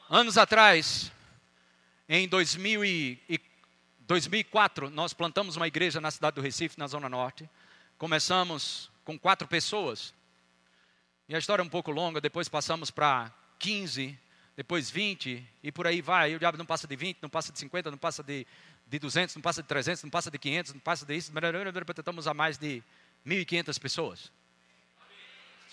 Anos 0.10 0.38
atrás, 0.38 1.10
em 2.14 2.28
2000 2.28 2.84
e 2.84 3.42
2004, 4.02 4.90
nós 4.90 5.14
plantamos 5.14 5.56
uma 5.56 5.66
igreja 5.66 6.02
na 6.02 6.12
cidade 6.12 6.36
do 6.36 6.42
Recife, 6.42 6.78
na 6.78 6.86
Zona 6.86 7.08
Norte. 7.08 7.50
Começamos 7.98 8.92
com 9.06 9.18
quatro 9.18 9.48
pessoas. 9.48 10.14
E 11.30 11.34
a 11.34 11.40
história 11.40 11.62
é 11.62 11.66
um 11.66 11.70
pouco 11.70 11.90
longa, 11.90 12.20
depois 12.20 12.50
passamos 12.50 12.92
para 12.92 13.34
15, 13.58 14.20
depois 14.58 14.90
20, 14.90 15.42
e 15.64 15.72
por 15.72 15.88
aí 15.88 16.02
vai. 16.02 16.34
E 16.34 16.36
o 16.36 16.40
diabo 16.40 16.58
não 16.58 16.66
passa 16.66 16.86
de 16.86 16.98
20, 16.98 17.20
não 17.22 17.30
passa 17.30 17.54
de 17.54 17.60
50, 17.60 17.90
não 17.90 17.98
passa 17.98 18.22
de, 18.22 18.46
de 18.86 19.00
200, 19.00 19.36
não 19.36 19.42
passa 19.42 19.62
de 19.62 19.70
300, 19.70 20.04
não 20.04 20.10
passa 20.10 20.30
de 20.30 20.38
500, 20.38 20.74
não 20.74 20.82
passa 20.82 21.06
de 21.06 21.16
isso. 21.16 21.32
Estamos 21.98 22.28
a 22.28 22.34
mais 22.34 22.58
de 22.58 22.84
1.500 23.26 23.80
pessoas. 23.80 24.32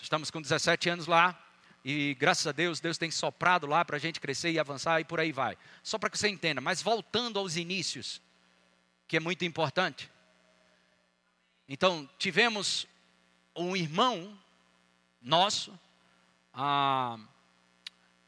Estamos 0.01 0.31
com 0.31 0.41
17 0.41 0.89
anos 0.89 1.05
lá, 1.05 1.37
e 1.83 2.15
graças 2.15 2.45
a 2.45 2.51
Deus, 2.51 2.79
Deus 2.79 2.97
tem 2.97 3.09
soprado 3.09 3.65
lá 3.65 3.85
para 3.85 3.95
a 3.95 3.99
gente 3.99 4.19
crescer 4.19 4.51
e 4.51 4.59
avançar, 4.59 4.99
e 4.99 5.05
por 5.05 5.19
aí 5.19 5.31
vai. 5.31 5.57
Só 5.81 5.97
para 5.97 6.09
que 6.09 6.17
você 6.17 6.27
entenda, 6.27 6.59
mas 6.59 6.81
voltando 6.81 7.39
aos 7.39 7.55
inícios, 7.55 8.21
que 9.07 9.17
é 9.17 9.19
muito 9.19 9.45
importante. 9.45 10.09
Então, 11.67 12.09
tivemos 12.17 12.87
um 13.55 13.75
irmão 13.75 14.37
nosso. 15.21 15.77
Ah, 16.53 17.17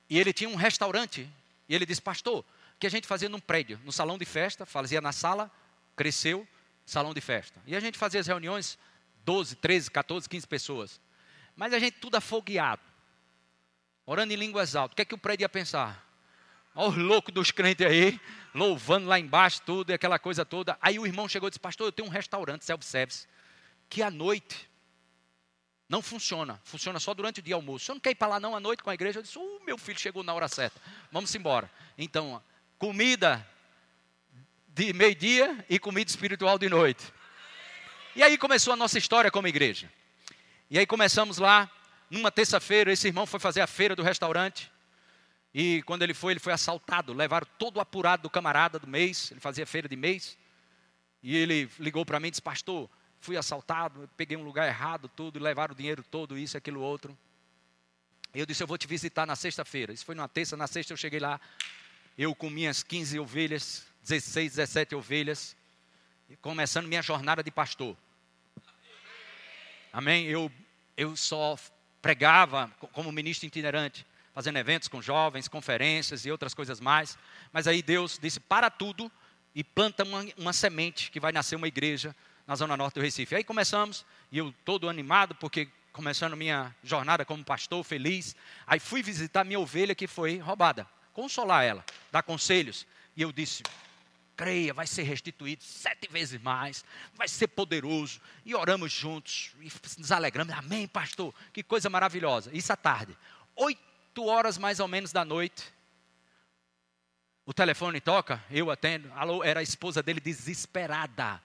e 0.10 0.20
ele 0.20 0.32
tinha 0.32 0.50
um 0.50 0.56
restaurante. 0.56 1.28
E 1.68 1.76
ele 1.76 1.86
disse, 1.86 2.02
pastor, 2.02 2.46
que 2.80 2.88
a 2.88 2.90
gente 2.90 3.08
fazia 3.08 3.30
num 3.30 3.40
prédio, 3.40 3.80
no 3.84 3.92
salão 3.92 4.18
de 4.18 4.26
festa, 4.26 4.66
fazia 4.66 5.02
na 5.02 5.12
sala, 5.12 5.52
cresceu, 5.96 6.48
salão 6.86 7.14
de 7.14 7.22
festa. 7.22 7.62
E 7.66 7.76
a 7.76 7.80
gente 7.80 7.98
fazia 7.98 8.20
as 8.20 8.28
reuniões, 8.28 8.78
12, 9.24 9.56
13, 9.56 9.92
14, 9.92 10.28
15 10.28 10.48
pessoas. 10.48 11.02
Mas 11.56 11.74
a 11.74 11.80
gente 11.80 11.98
tudo 12.00 12.16
afogueado, 12.16 12.82
orando 14.06 14.34
em 14.34 14.36
línguas 14.36 14.76
altas. 14.76 14.94
O 14.94 14.96
que 14.96 15.02
é 15.02 15.06
que 15.06 15.16
o 15.16 15.18
prédio 15.18 15.44
ia 15.44 15.50
pensar? 15.50 16.06
Olha 16.74 16.90
os 16.90 16.98
loucos 16.98 17.34
dos 17.34 17.52
crentes 17.52 17.86
aí, 17.86 18.20
louvando 18.54 19.08
lá 19.08 19.20
embaixo, 19.20 19.62
tudo, 19.66 19.92
e 19.92 19.94
aquela 19.94 20.18
coisa 20.18 20.46
toda. 20.46 20.78
Aí 20.82 20.98
o 20.98 21.06
irmão 21.06 21.28
chegou 21.28 21.48
e 21.48 21.52
disse, 21.52 21.60
pastor, 21.60 21.88
eu 21.88 21.92
tenho 21.92 22.08
um 22.08 22.12
restaurante 22.12 22.64
self-service, 22.64 23.28
que 23.90 24.02
à 24.02 24.10
noite 24.10 24.70
não 25.90 26.02
funciona, 26.02 26.62
funciona 26.64 27.00
só 27.02 27.14
durante 27.14 27.42
o 27.42 27.44
dia 27.44 27.56
almoço. 27.56 27.84
O 27.84 27.86
senhor 27.88 27.96
não 27.96 28.02
quer 28.02 28.12
ir 28.12 28.16
para 28.16 28.30
lá 28.30 28.40
não 28.40 28.56
à 28.56 28.60
noite 28.62 28.82
com 28.82 28.90
a 28.90 28.94
igreja? 28.94 29.20
Eu 29.20 29.24
disse, 29.24 29.38
uh, 29.38 29.62
meu 29.66 29.78
filho 29.78 30.00
chegou 30.00 30.24
na 30.24 30.34
hora 30.34 30.48
certa, 30.48 30.80
vamos 31.12 31.36
embora. 31.36 31.70
Então, 31.98 32.42
comida 32.80 33.46
de 34.70 34.94
meio-dia 34.94 35.66
e 35.70 35.78
comida 35.78 36.10
espiritual 36.10 36.58
de 36.58 36.70
noite. 36.70 37.04
E 38.16 38.24
aí 38.24 38.38
começou 38.38 38.72
a 38.72 38.78
nossa 38.78 38.98
história 38.98 39.30
como 39.30 39.48
igreja. 39.48 39.92
E 40.70 40.80
aí 40.80 40.86
começamos 40.86 41.38
lá, 41.38 41.70
numa 42.12 42.30
terça-feira, 42.30 42.92
esse 42.92 43.08
irmão 43.08 43.26
foi 43.26 43.40
fazer 43.40 43.62
a 43.62 43.68
feira 43.68 43.96
do 43.96 44.04
restaurante. 44.04 44.70
E 45.54 45.82
quando 45.84 46.04
ele 46.04 46.14
foi, 46.14 46.34
ele 46.34 46.42
foi 46.42 46.52
assaltado. 46.52 47.14
Levaram 47.14 47.48
todo 47.58 47.78
o 47.78 47.80
apurado 47.80 48.24
do 48.24 48.30
camarada 48.30 48.78
do 48.78 48.86
mês. 48.86 49.32
Ele 49.32 49.40
fazia 49.40 49.66
feira 49.66 49.88
de 49.88 49.96
mês. 49.96 50.38
E 51.24 51.36
ele 51.38 51.70
ligou 51.80 52.06
para 52.06 52.20
mim 52.20 52.28
e 52.28 52.32
disse: 52.32 52.42
Pastor, 52.42 52.90
fui 53.22 53.38
assaltado, 53.38 54.10
peguei 54.18 54.36
um 54.36 54.44
lugar 54.44 54.68
errado, 54.68 55.08
tudo, 55.08 55.40
levaram 55.40 55.74
o 55.74 55.76
dinheiro 55.76 56.04
todo, 56.04 56.38
isso, 56.38 56.58
aquilo, 56.58 56.82
outro. 56.82 57.18
Eu 58.34 58.46
disse: 58.46 58.62
Eu 58.62 58.68
vou 58.68 58.78
te 58.78 58.88
visitar 58.88 59.26
na 59.26 59.36
sexta-feira. 59.36 59.94
Isso 59.94 60.04
foi 60.04 60.16
numa 60.16 60.28
terça. 60.28 60.58
Na 60.58 60.68
sexta 60.68 60.92
eu 60.92 60.98
cheguei 60.98 61.20
lá. 61.20 61.40
Eu 62.18 62.36
com 62.36 62.50
minhas 62.50 62.84
15 62.84 63.20
ovelhas, 63.20 63.86
16, 64.04 64.56
17 64.56 64.96
ovelhas. 64.96 65.56
Começando 66.42 66.88
minha 66.88 67.02
jornada 67.02 67.42
de 67.42 67.52
pastor. 67.52 67.96
Amém? 69.94 70.26
Eu, 70.26 70.52
eu 70.96 71.16
só 71.16 71.58
pregava 72.02 72.72
como 72.92 73.12
ministro 73.12 73.48
itinerante 73.48 74.06
fazendo 74.34 74.58
eventos 74.58 74.88
com 74.88 75.02
jovens, 75.02 75.48
conferências 75.48 76.26
e 76.26 76.32
outras 76.32 76.54
coisas 76.54 76.80
mais. 76.80 77.18
Mas 77.52 77.68
aí 77.68 77.82
Deus 77.82 78.18
disse: 78.22 78.40
para 78.40 78.70
tudo 78.70 79.12
e 79.54 79.64
planta 79.64 80.04
uma, 80.04 80.26
uma 80.38 80.54
semente 80.54 81.12
que 81.12 81.20
vai 81.20 81.32
nascer 81.32 81.56
uma 81.56 81.68
igreja 81.68 82.16
na 82.48 82.56
zona 82.56 82.76
norte 82.76 82.96
do 82.96 83.02
Recife. 83.02 83.36
Aí 83.36 83.44
começamos, 83.44 84.06
e 84.32 84.38
eu 84.38 84.54
todo 84.66 84.90
animado, 84.90 85.36
porque 85.36 85.68
começando 85.92 86.38
minha 86.38 86.74
jornada 86.84 87.26
como 87.26 87.44
pastor, 87.44 87.84
feliz. 87.84 88.36
Aí 88.66 88.80
fui 88.80 89.04
visitar 89.04 89.44
minha 89.44 89.60
ovelha 89.60 89.94
que 89.94 90.08
foi 90.08 90.38
roubada, 90.38 90.88
consolar 91.14 91.66
ela, 91.66 91.86
dar 92.12 92.24
conselhos. 92.24 92.88
E 93.16 93.22
eu 93.22 93.32
disse: 93.32 93.64
creia, 94.42 94.74
vai 94.74 94.88
ser 94.88 95.04
restituído 95.04 95.64
sete 95.64 96.08
vezes 96.12 96.42
mais, 96.42 96.84
vai 97.14 97.28
ser 97.28 97.48
poderoso. 97.50 98.20
E 98.44 98.56
oramos 98.56 98.92
juntos, 98.92 99.52
e 99.62 99.72
nos 100.00 100.12
alegramos. 100.12 100.52
Amém, 100.56 100.88
pastor, 100.88 101.32
que 101.54 101.62
coisa 101.62 101.92
maravilhosa. 101.92 102.50
Isso 102.52 102.74
à 102.74 102.76
tarde. 102.76 103.16
Oito 103.56 104.26
horas 104.26 104.58
mais 104.58 104.80
ou 104.80 104.88
menos 104.88 105.12
da 105.12 105.24
noite, 105.24 105.72
o 107.46 107.54
telefone 107.54 108.02
toca, 108.02 108.44
eu 108.50 108.72
atendo. 108.72 109.14
Alô, 109.14 109.44
era 109.44 109.60
a 109.60 109.64
esposa 109.64 110.02
dele 110.02 110.20
desesperada. 110.20 111.40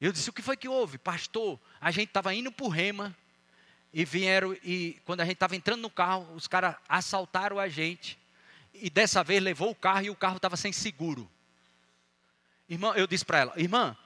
Eu 0.00 0.12
disse: 0.12 0.30
O 0.30 0.32
que 0.32 0.42
foi 0.42 0.56
que 0.56 0.68
houve? 0.68 0.98
Pastor, 0.98 1.58
a 1.80 1.90
gente 1.90 2.10
estava 2.10 2.32
indo 2.32 2.52
para 2.52 2.66
o 2.66 2.68
Rema 2.68 3.16
e 3.92 4.04
vieram, 4.04 4.56
e 4.62 5.00
quando 5.04 5.20
a 5.20 5.24
gente 5.24 5.34
estava 5.34 5.56
entrando 5.56 5.80
no 5.80 5.90
carro, 5.90 6.32
os 6.32 6.46
caras 6.46 6.76
assaltaram 6.88 7.58
a 7.58 7.66
gente. 7.68 8.16
E 8.72 8.88
dessa 8.88 9.24
vez 9.24 9.42
levou 9.42 9.70
o 9.70 9.74
carro 9.74 10.04
e 10.04 10.10
o 10.10 10.14
carro 10.14 10.36
estava 10.36 10.56
sem 10.56 10.70
seguro. 10.70 11.28
Irmã, 12.68 12.92
eu 12.96 13.06
disse 13.06 13.24
para 13.24 13.38
ela: 13.38 13.52
Irmã, 13.56 13.96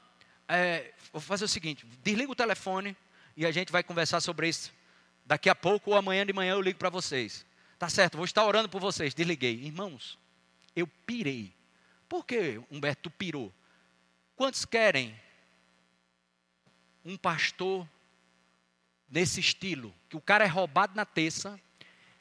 é, 0.49 0.93
vou 1.13 1.21
fazer 1.21 1.45
o 1.45 1.49
seguinte: 1.49 1.87
desliga 2.03 2.31
o 2.33 2.37
telefone 2.37 2.97
e 3.37 3.47
a 3.47 3.53
gente 3.53 3.73
vai 3.73 3.83
conversar 3.83 4.21
sobre 4.21 4.49
isso 4.49 4.73
Daqui 5.31 5.49
a 5.49 5.55
pouco 5.55 5.93
ou 5.93 5.97
amanhã 5.97 6.27
de 6.27 6.33
manhã 6.33 6.55
eu 6.55 6.61
ligo 6.61 6.77
para 6.77 6.91
vocês. 6.91 7.47
Tá 7.79 7.89
certo, 7.89 8.17
vou 8.17 8.25
estar 8.25 8.45
orando 8.45 8.69
por 8.69 8.81
vocês. 8.81 9.15
Desliguei. 9.15 9.63
Irmãos, 9.63 10.19
eu 10.75 10.89
pirei. 11.07 11.55
Por 12.09 12.27
que, 12.27 12.61
Humberto, 12.69 13.03
tu 13.03 13.11
pirou? 13.11 13.55
Quantos 14.35 14.65
querem 14.65 15.15
um 17.05 17.17
pastor 17.17 17.89
nesse 19.09 19.39
estilo? 19.39 19.95
Que 20.09 20.17
o 20.17 20.21
cara 20.21 20.45
é 20.45 20.49
roubado 20.49 20.97
na 20.97 21.05
terça, 21.05 21.61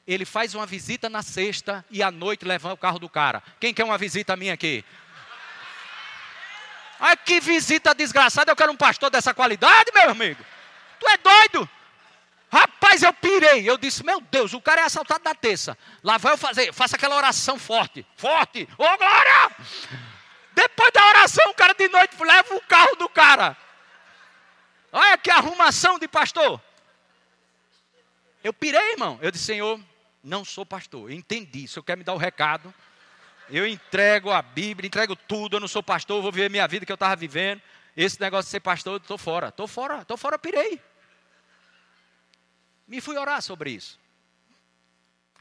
ele 0.06 0.24
faz 0.24 0.54
uma 0.54 0.64
visita 0.64 1.08
na 1.08 1.20
sexta 1.20 1.84
e 1.90 2.04
à 2.04 2.12
noite 2.12 2.44
leva 2.44 2.72
o 2.72 2.76
carro 2.76 3.00
do 3.00 3.08
cara. 3.08 3.42
Quem 3.58 3.74
quer 3.74 3.82
uma 3.82 3.98
visita 3.98 4.36
minha 4.36 4.54
aqui? 4.54 4.84
Ai, 7.00 7.16
que 7.16 7.40
visita 7.40 7.94
desgraçada, 7.94 8.52
eu 8.52 8.56
quero 8.56 8.70
um 8.70 8.76
pastor 8.76 9.10
dessa 9.10 9.32
qualidade, 9.32 9.90
meu 9.94 10.10
amigo. 10.10 10.44
Tu 11.00 11.08
é 11.08 11.16
doido? 11.16 11.68
Rapaz, 12.52 13.02
eu 13.02 13.12
pirei. 13.14 13.68
Eu 13.68 13.78
disse, 13.78 14.04
meu 14.04 14.20
Deus, 14.20 14.52
o 14.52 14.60
cara 14.60 14.82
é 14.82 14.84
assaltado 14.84 15.24
na 15.24 15.34
terça. 15.34 15.78
Lá 16.02 16.18
vai 16.18 16.32
eu 16.32 16.36
fazer, 16.36 16.74
faça 16.74 16.96
aquela 16.96 17.16
oração 17.16 17.58
forte. 17.58 18.04
Forte. 18.16 18.68
Ô, 18.76 18.84
oh, 18.84 18.98
glória! 18.98 19.56
Depois 20.52 20.92
da 20.92 21.06
oração, 21.06 21.50
o 21.50 21.54
cara 21.54 21.72
de 21.72 21.88
noite 21.88 22.22
leva 22.22 22.54
o 22.54 22.60
carro 22.60 22.96
do 22.96 23.08
cara. 23.08 23.56
Olha 24.92 25.16
que 25.16 25.30
arrumação 25.30 25.98
de 25.98 26.06
pastor. 26.06 26.60
Eu 28.44 28.52
pirei, 28.52 28.92
irmão. 28.92 29.18
Eu 29.22 29.30
disse, 29.30 29.44
Senhor, 29.44 29.80
não 30.22 30.44
sou 30.44 30.66
pastor. 30.66 31.10
Eu 31.10 31.16
entendi. 31.16 31.66
Se 31.66 31.78
eu 31.78 31.82
quer 31.82 31.96
me 31.96 32.04
dar 32.04 32.14
o 32.14 32.18
recado, 32.18 32.74
eu 33.50 33.66
entrego 33.66 34.30
a 34.30 34.40
Bíblia, 34.40 34.86
entrego 34.86 35.16
tudo. 35.16 35.56
Eu 35.56 35.60
não 35.60 35.68
sou 35.68 35.82
pastor, 35.82 36.22
vou 36.22 36.32
viver 36.32 36.50
minha 36.50 36.66
vida 36.68 36.86
que 36.86 36.92
eu 36.92 36.94
estava 36.94 37.16
vivendo. 37.16 37.60
Esse 37.96 38.20
negócio 38.20 38.46
de 38.46 38.50
ser 38.50 38.60
pastor, 38.60 38.94
eu 38.94 38.96
estou 38.98 39.18
fora. 39.18 39.48
Estou 39.48 39.66
fora, 39.66 40.02
estou 40.02 40.16
fora, 40.16 40.38
pirei. 40.38 40.80
Me 42.86 43.00
fui 43.00 43.16
orar 43.16 43.42
sobre 43.42 43.70
isso. 43.70 43.98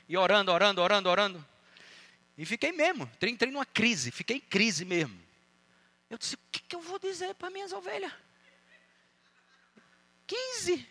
E 0.07 0.17
orando, 0.17 0.51
orando, 0.51 0.81
orando, 0.81 1.09
orando. 1.09 1.45
E 2.37 2.45
fiquei 2.45 2.71
mesmo, 2.71 3.09
entrei 3.21 3.51
numa 3.51 3.65
crise, 3.65 4.11
fiquei 4.11 4.37
em 4.37 4.41
crise 4.41 4.85
mesmo. 4.85 5.19
Eu 6.09 6.17
disse, 6.17 6.35
o 6.35 6.39
que, 6.51 6.61
que 6.61 6.75
eu 6.75 6.81
vou 6.81 6.97
dizer 6.97 7.35
para 7.35 7.49
minhas 7.49 7.71
ovelhas? 7.73 8.11
15. 10.25 10.87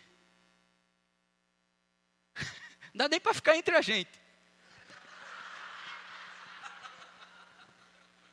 Não 2.93 3.05
dá 3.05 3.09
nem 3.09 3.19
para 3.19 3.33
ficar 3.33 3.57
entre 3.57 3.75
a 3.75 3.81
gente. 3.81 4.18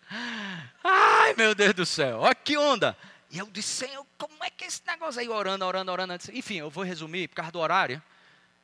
Ai, 0.08 1.34
meu 1.34 1.54
Deus 1.54 1.74
do 1.74 1.86
céu, 1.86 2.20
olha 2.20 2.34
que 2.34 2.56
onda. 2.56 2.96
E 3.30 3.38
eu 3.38 3.46
disse, 3.50 3.86
Senhor, 3.86 4.06
como 4.16 4.42
é 4.44 4.50
que 4.50 4.64
é 4.64 4.66
esse 4.68 4.82
negócio 4.86 5.20
aí? 5.20 5.28
Orando, 5.28 5.64
orando, 5.64 5.90
orando. 5.90 6.14
Enfim, 6.32 6.56
eu 6.56 6.70
vou 6.70 6.84
resumir 6.84 7.28
por 7.28 7.36
causa 7.36 7.52
do 7.52 7.58
horário. 7.58 8.02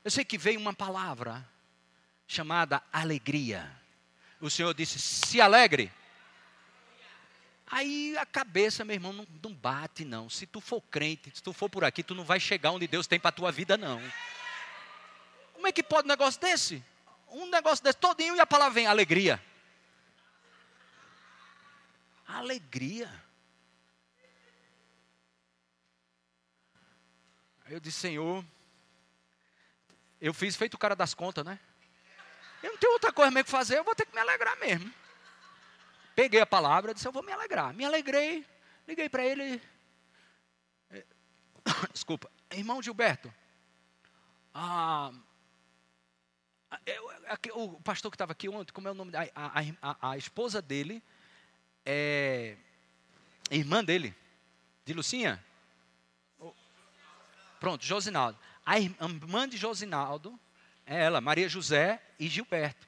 Eu 0.05 0.11
sei 0.11 0.25
que 0.25 0.39
veio 0.39 0.61
uma 0.61 0.73
palavra 0.73 1.47
chamada 2.27 2.83
alegria. 2.93 3.71
O 4.41 4.49
Senhor 4.49 4.73
disse: 4.73 4.99
se 4.99 5.41
alegre. 5.41 5.93
Aí 7.67 8.17
a 8.19 8.27
cabeça, 8.27 8.85
meu 8.85 8.95
irmão, 8.95 9.13
não, 9.13 9.27
não, 9.43 9.55
bate, 9.55 10.05
não. 10.05 10.29
Se 10.29 10.47
tu 10.47 10.61
for 10.61 10.81
crente, 10.83 11.33
se 11.35 11.43
tu 11.43 11.53
for 11.53 11.71
por 11.71 11.85
aqui, 11.85 12.03
tu 12.03 12.15
não 12.15 12.25
vai 12.25 12.39
chegar 12.39 12.71
onde 12.71 12.87
Deus 12.87 13.07
tem 13.07 13.19
para 13.19 13.31
a 13.31 13.33
tua 13.33 13.51
vida, 13.51 13.77
não. 13.79 14.01
Como 15.55 15.67
é 15.67 15.73
que 15.73 15.83
pode 15.83 16.07
um 16.07 16.09
negócio 16.09 16.41
desse? 16.41 16.85
Um 17.29 17.47
negócio 17.47 17.83
desse 17.83 17.97
todinho 17.99 18.37
e 18.37 18.41
a 18.41 18.47
palavra 18.47 18.75
vem, 18.75 18.87
alegria. 18.87 19.43
Alegria. 22.37 23.09
Aí 27.65 27.75
eu 27.75 27.81
disse, 27.81 28.01
Senhor, 28.01 28.45
eu 30.21 30.33
fiz 30.33 30.57
feito 30.57 30.75
o 30.75 30.79
cara 30.79 30.95
das 30.95 31.15
contas, 31.15 31.45
né? 31.45 31.59
Eu 32.63 32.71
não 32.71 32.79
tenho 32.79 32.93
outra 32.93 33.13
coisa 33.13 33.31
mesmo 33.31 33.45
que 33.45 33.51
fazer, 33.51 33.79
eu 33.79 33.85
vou 33.85 33.95
ter 33.95 34.07
que 34.07 34.15
me 34.15 34.21
alegrar 34.21 34.57
mesmo. 34.59 34.93
Peguei 36.15 36.41
a 36.41 36.47
palavra, 36.47 36.95
disse, 36.95 37.07
eu 37.07 37.13
vou 37.13 37.23
me 37.23 37.33
alegrar. 37.33 37.73
Me 37.75 37.85
alegrei, 37.85 38.47
liguei 38.87 39.09
para 39.09 39.25
ele. 39.25 39.61
É, 40.91 41.05
desculpa, 41.93 42.31
irmão 42.51 42.83
Gilberto. 42.83 43.33
Ah, 44.55 45.13
eu, 46.87 47.11
o 47.55 47.81
pastor 47.81 48.11
que 48.11 48.15
estava 48.15 48.33
aqui 48.33 48.49
ontem, 48.49 48.73
como 48.73 48.89
é 48.89 48.91
o 48.91 48.95
nome? 48.95 49.13
A, 49.17 49.23
a, 49.35 49.91
a, 49.91 50.11
a 50.11 50.19
esposa 50.19 50.61
dele 50.61 51.03
é 51.85 52.57
irmã 53.51 53.85
dele, 53.85 54.15
de 54.85 54.93
Lucinha. 54.93 55.43
Pronto, 57.61 57.85
Josinaldo. 57.85 58.39
A 58.65 58.79
irmã 58.79 59.49
de 59.49 59.57
Josinaldo 59.57 60.39
é 60.87 61.05
ela, 61.05 61.21
Maria 61.21 61.49
José 61.49 62.03
e 62.19 62.29
Gilberto. 62.29 62.87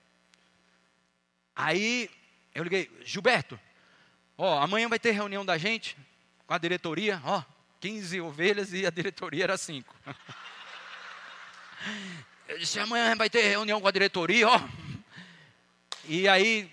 Aí 1.55 2.11
eu 2.55 2.65
liguei, 2.65 2.91
Gilberto, 3.05 3.59
ó, 4.37 4.61
amanhã 4.61 4.89
vai 4.89 4.99
ter 4.99 5.13
reunião 5.13 5.45
da 5.45 5.57
gente 5.59 5.97
com 6.47 6.55
a 6.55 6.59
diretoria, 6.59 7.21
ó, 7.25 7.43
15 7.81 8.21
ovelhas 8.21 8.73
e 8.73 8.87
a 8.87 8.91
diretoria 8.91 9.45
era 9.45 9.57
5. 9.57 9.95
Eu 12.47 12.59
disse, 12.59 12.79
amanhã 12.79 13.17
vai 13.17 13.31
ter 13.31 13.41
reunião 13.49 13.81
com 13.81 13.89
a 13.89 13.91
diretoria, 13.91 14.47
ó. 14.49 14.61
E 16.05 16.29
aí, 16.29 16.71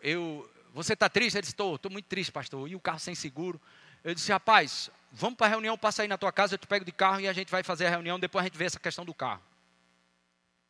eu, 0.00 0.48
você 0.72 0.94
está 0.94 1.08
triste? 1.08 1.36
Ele 1.36 1.42
disse, 1.42 1.52
estou, 1.52 1.76
estou 1.76 1.90
muito 1.90 2.06
triste, 2.06 2.32
pastor. 2.32 2.68
E 2.68 2.74
o 2.74 2.80
carro 2.80 2.98
sem 2.98 3.14
seguro. 3.14 3.60
Eu 4.02 4.14
disse, 4.14 4.32
rapaz, 4.32 4.90
vamos 5.12 5.36
para 5.36 5.46
a 5.46 5.50
reunião, 5.50 5.78
passa 5.78 6.02
aí 6.02 6.08
na 6.08 6.18
tua 6.18 6.32
casa, 6.32 6.54
eu 6.54 6.58
te 6.58 6.66
pego 6.66 6.84
de 6.84 6.92
carro 6.92 7.20
e 7.20 7.28
a 7.28 7.32
gente 7.32 7.50
vai 7.50 7.62
fazer 7.62 7.86
a 7.86 7.90
reunião, 7.90 8.18
depois 8.18 8.42
a 8.42 8.46
gente 8.46 8.58
vê 8.58 8.64
essa 8.64 8.80
questão 8.80 9.04
do 9.04 9.14
carro. 9.14 9.42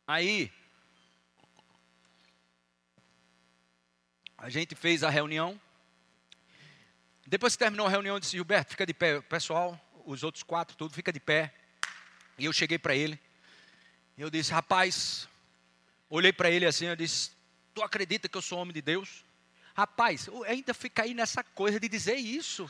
Aí, 0.05 0.51
A 4.43 4.49
gente 4.49 4.75
fez 4.75 5.05
a 5.05 5.09
reunião. 5.09 5.57
Depois 7.25 7.53
que 7.53 7.59
terminou 7.59 7.87
a 7.87 7.89
reunião, 7.89 8.17
eu 8.17 8.19
disse: 8.19 8.33
Gilberto, 8.33 8.71
fica 8.71 8.85
de 8.85 8.93
pé. 8.93 9.21
Pessoal, 9.21 9.79
os 10.05 10.21
outros 10.21 10.43
quatro, 10.43 10.75
tudo, 10.75 10.93
fica 10.93 11.13
de 11.13 11.19
pé. 11.21 11.53
E 12.37 12.43
eu 12.43 12.51
cheguei 12.51 12.77
para 12.77 12.93
ele. 12.93 13.17
Eu 14.17 14.29
disse: 14.29 14.51
Rapaz, 14.51 15.29
olhei 16.09 16.33
para 16.33 16.51
ele 16.51 16.65
assim. 16.65 16.87
Eu 16.87 16.95
disse: 16.97 17.31
Tu 17.73 17.81
acredita 17.81 18.27
que 18.27 18.37
eu 18.37 18.41
sou 18.41 18.59
homem 18.59 18.73
de 18.73 18.81
Deus? 18.81 19.23
Rapaz, 19.75 20.27
eu 20.27 20.43
ainda 20.43 20.73
fiquei 20.73 21.05
aí 21.05 21.13
nessa 21.13 21.43
coisa 21.43 21.79
de 21.79 21.89
dizer 21.89 22.15
isso. 22.15 22.69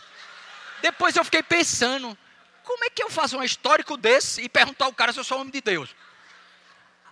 Depois 0.81 1.15
eu 1.15 1.25
fiquei 1.25 1.43
pensando: 1.43 2.17
Como 2.63 2.83
é 2.85 2.89
que 2.89 3.03
eu 3.03 3.09
faço 3.09 3.37
um 3.37 3.43
histórico 3.43 3.97
desse 3.97 4.41
e 4.41 4.49
perguntar 4.49 4.85
ao 4.85 4.93
cara 4.93 5.11
se 5.11 5.19
eu 5.19 5.23
sou 5.23 5.39
homem 5.39 5.51
de 5.51 5.61
Deus? 5.61 5.93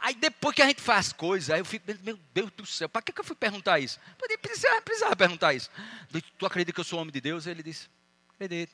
Aí 0.01 0.15
depois 0.15 0.55
que 0.55 0.63
a 0.63 0.65
gente 0.65 0.81
faz 0.81 1.13
coisas, 1.13 1.51
aí 1.51 1.59
eu 1.59 1.65
fico, 1.65 1.85
meu 2.03 2.17
Deus 2.33 2.49
do 2.51 2.65
céu, 2.65 2.89
para 2.89 3.03
que, 3.03 3.13
que 3.13 3.21
eu 3.21 3.23
fui 3.23 3.35
perguntar 3.35 3.79
isso? 3.79 3.99
Eu 4.19 4.39
precisava, 4.39 4.81
precisava 4.81 5.15
perguntar 5.15 5.53
isso. 5.53 5.69
Tu 6.39 6.45
acredita 6.45 6.73
que 6.73 6.79
eu 6.79 6.83
sou 6.83 6.99
homem 6.99 7.11
de 7.11 7.21
Deus? 7.21 7.45
Ele 7.45 7.61
disse, 7.61 7.87
acredito. 8.33 8.73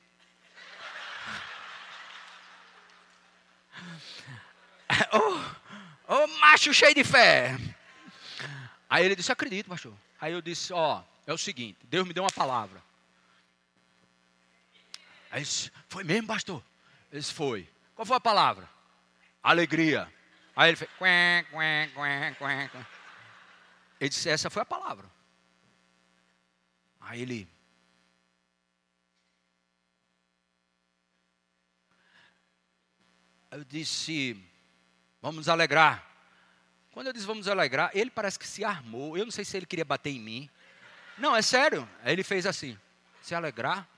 Ô, 5.12 5.18
oh, 6.08 6.14
oh, 6.14 6.26
macho 6.38 6.72
cheio 6.72 6.94
de 6.94 7.04
fé. 7.04 7.58
Aí 8.88 9.04
ele 9.04 9.14
disse, 9.14 9.30
acredito, 9.30 9.68
pastor. 9.68 9.92
Aí 10.20 10.32
eu 10.32 10.42
disse, 10.42 10.72
ó, 10.72 11.02
é 11.26 11.32
o 11.32 11.38
seguinte, 11.38 11.78
Deus 11.84 12.06
me 12.06 12.12
deu 12.12 12.24
uma 12.24 12.32
palavra. 12.32 12.82
Aí 15.30 15.42
disse, 15.42 15.70
foi 15.88 16.02
mesmo, 16.04 16.26
pastor? 16.26 16.62
Ele 17.10 17.20
disse, 17.20 17.32
foi. 17.32 17.68
Qual 17.94 18.06
foi 18.06 18.16
a 18.16 18.20
palavra? 18.20 18.68
Alegria. 19.42 20.12
Aí 20.58 20.70
ele 20.70 20.76
fez. 20.76 20.90
Quen, 20.98 21.44
quen, 21.52 21.88
quen, 21.94 22.34
quen. 22.34 22.86
Ele 24.00 24.08
disse: 24.10 24.28
Essa 24.28 24.50
foi 24.50 24.62
a 24.62 24.66
palavra. 24.66 25.08
Aí 27.00 27.22
ele. 27.22 27.48
Eu 33.52 33.62
disse: 33.64 34.36
Vamos 35.22 35.36
nos 35.36 35.48
alegrar. 35.48 36.07
Quando 36.98 37.06
eu 37.06 37.12
disse 37.12 37.26
vamos 37.26 37.46
alegrar, 37.46 37.92
ele 37.94 38.10
parece 38.10 38.36
que 38.36 38.44
se 38.44 38.64
armou. 38.64 39.16
Eu 39.16 39.24
não 39.24 39.30
sei 39.30 39.44
se 39.44 39.56
ele 39.56 39.66
queria 39.66 39.84
bater 39.84 40.10
em 40.10 40.18
mim. 40.18 40.50
Não, 41.16 41.36
é 41.36 41.40
sério. 41.40 41.88
Aí 42.02 42.12
ele 42.12 42.24
fez 42.24 42.44
assim: 42.44 42.76
Se 43.22 43.36
alegrar? 43.36 43.88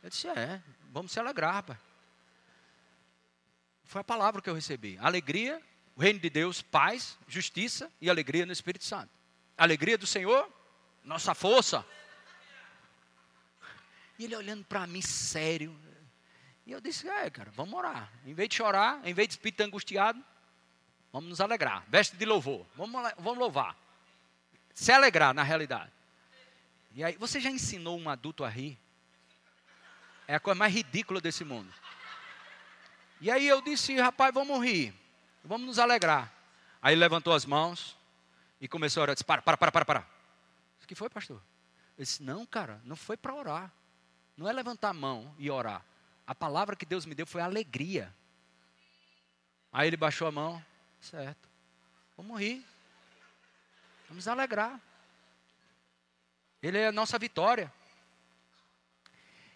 Eu 0.00 0.08
disse: 0.08 0.28
É, 0.28 0.62
vamos 0.92 1.10
se 1.10 1.18
alegrar, 1.18 1.54
rapaz. 1.54 1.76
Foi 3.82 4.00
a 4.00 4.04
palavra 4.04 4.40
que 4.40 4.48
eu 4.48 4.54
recebi. 4.54 4.96
Alegria, 5.00 5.60
o 5.96 6.00
reino 6.00 6.20
de 6.20 6.30
Deus, 6.30 6.62
paz, 6.62 7.18
justiça 7.26 7.90
e 8.00 8.08
alegria 8.08 8.46
no 8.46 8.52
Espírito 8.52 8.84
Santo. 8.84 9.10
Alegria 9.56 9.98
do 9.98 10.06
Senhor, 10.06 10.48
nossa 11.02 11.34
força. 11.34 11.84
E 14.16 14.24
ele 14.24 14.36
olhando 14.36 14.64
para 14.64 14.86
mim 14.86 15.02
sério. 15.02 15.76
E 16.64 16.70
eu 16.70 16.80
disse: 16.80 17.08
É, 17.08 17.28
cara, 17.28 17.50
vamos 17.50 17.74
orar. 17.74 18.08
Em 18.24 18.34
vez 18.34 18.48
de 18.50 18.54
chorar, 18.54 19.00
em 19.04 19.12
vez 19.12 19.26
de 19.26 19.34
espírito 19.34 19.64
angustiado, 19.64 20.24
vamos 21.18 21.30
nos 21.30 21.40
alegrar. 21.40 21.84
Veste 21.88 22.16
de 22.16 22.24
louvor. 22.24 22.64
Vamos, 22.76 23.12
vamos 23.18 23.38
louvar. 23.38 23.76
Se 24.72 24.92
alegrar 24.92 25.34
na 25.34 25.42
realidade. 25.42 25.90
E 26.94 27.02
aí, 27.02 27.16
você 27.16 27.40
já 27.40 27.50
ensinou 27.50 27.98
um 27.98 28.08
adulto 28.08 28.44
a 28.44 28.48
rir? 28.48 28.78
É 30.28 30.36
a 30.36 30.40
coisa 30.40 30.56
mais 30.56 30.72
ridícula 30.72 31.20
desse 31.20 31.44
mundo. 31.44 31.74
E 33.20 33.32
aí 33.32 33.48
eu 33.48 33.60
disse, 33.60 33.96
rapaz, 33.98 34.32
vamos 34.32 34.64
rir, 34.64 34.94
vamos 35.42 35.66
nos 35.66 35.78
alegrar. 35.80 36.32
Aí 36.80 36.94
levantou 36.94 37.34
as 37.34 37.44
mãos 37.44 37.96
e 38.60 38.68
começou 38.68 39.00
a 39.00 39.02
orar. 39.02 39.14
Disse, 39.16 39.24
para, 39.24 39.42
para, 39.42 39.56
para, 39.56 39.72
para, 39.72 39.84
para. 39.84 40.06
O 40.80 40.86
que 40.86 40.94
foi, 40.94 41.10
pastor? 41.10 41.42
Eu 41.96 42.04
disse, 42.04 42.22
não, 42.22 42.46
cara, 42.46 42.80
não 42.84 42.94
foi 42.94 43.16
para 43.16 43.34
orar. 43.34 43.72
Não 44.36 44.48
é 44.48 44.52
levantar 44.52 44.90
a 44.90 44.94
mão 44.94 45.34
e 45.36 45.50
orar. 45.50 45.84
A 46.24 46.34
palavra 46.34 46.76
que 46.76 46.86
Deus 46.86 47.04
me 47.04 47.14
deu 47.14 47.26
foi 47.26 47.40
alegria. 47.40 48.14
Aí 49.72 49.88
ele 49.88 49.96
baixou 49.96 50.28
a 50.28 50.30
mão, 50.30 50.64
certo. 51.00 51.48
Vamos 52.16 52.40
rir. 52.40 52.64
Vamos 54.08 54.26
alegrar. 54.26 54.80
Ele 56.62 56.78
é 56.78 56.88
a 56.88 56.92
nossa 56.92 57.18
vitória. 57.18 57.72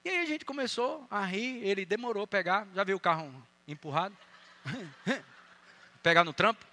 E 0.05 0.09
aí 0.09 0.19
a 0.19 0.27
gente 0.27 0.45
começou 0.45 1.07
a 1.11 1.25
rir, 1.25 1.65
ele 1.65 1.87
demorou 1.87 2.25
a 2.25 2.27
pegar, 2.27 2.67
já 2.75 2.83
viu 2.83 2.97
o 2.97 3.01
carro 3.01 3.33
empurrado, 3.69 4.17
pegar 6.03 6.25
no 6.25 6.33
trampo. 6.33 6.65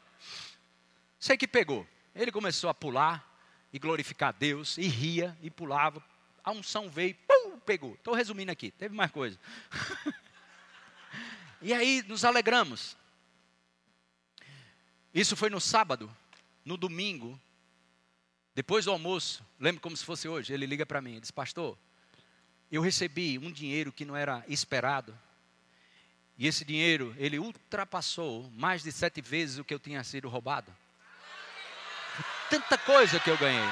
Sei 1.20 1.38
que 1.38 1.47
pegou. 1.47 1.86
Ele 2.15 2.32
começou 2.32 2.70
a 2.70 2.74
pular 2.74 3.24
e 3.72 3.78
glorificar 3.78 4.34
Deus, 4.34 4.78
e 4.78 4.88
ria 4.88 5.38
e 5.41 5.49
pulava. 5.49 6.03
A 6.43 6.51
unção 6.51 6.89
veio, 6.89 7.15
pum, 7.28 7.59
pegou. 7.59 7.93
Estou 7.93 8.13
resumindo 8.13 8.51
aqui, 8.51 8.72
teve 8.72 8.95
mais 8.95 9.11
coisa. 9.11 9.39
e 11.61 11.74
aí 11.74 12.03
nos 12.07 12.26
alegramos. 12.26 12.97
Isso 15.14 15.36
foi 15.36 15.49
no 15.49 15.60
sábado, 15.60 16.10
no 16.64 16.78
domingo, 16.78 17.39
depois 18.53 18.86
do 18.86 18.91
almoço, 18.91 19.43
lembro 19.60 19.82
como 19.82 19.95
se 19.95 20.05
fosse 20.05 20.28
hoje, 20.28 20.53
ele 20.53 20.66
liga 20.66 20.86
para 20.86 21.01
mim 21.01 21.16
e 21.16 21.20
diz, 21.20 21.32
pastor, 21.32 21.78
eu 22.72 22.82
recebi 22.82 23.39
um 23.39 23.51
dinheiro 23.51 23.91
que 23.91 24.05
não 24.05 24.16
era 24.16 24.43
esperado, 24.47 25.18
e 26.38 26.47
esse 26.47 26.64
dinheiro, 26.64 27.14
ele 27.18 27.38
ultrapassou 27.38 28.49
mais 28.51 28.82
de 28.82 28.93
sete 28.93 29.20
vezes 29.22 29.57
o 29.57 29.64
que 29.66 29.74
eu 29.74 29.80
tinha 29.80 30.01
sido 30.05 30.30
roubado. 30.30 30.74
Tanta 32.49 32.78
coisa 32.78 33.20
que 33.20 33.30
eu 33.30 33.38
ganhei. 33.38 33.70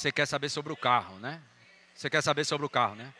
Você 0.00 0.10
quer 0.10 0.24
saber 0.24 0.48
sobre 0.48 0.72
o 0.72 0.76
carro, 0.76 1.18
né? 1.18 1.42
Você 1.94 2.08
quer 2.08 2.22
saber 2.22 2.46
sobre 2.46 2.64
o 2.64 2.70
carro, 2.70 2.94
né? 2.94 3.12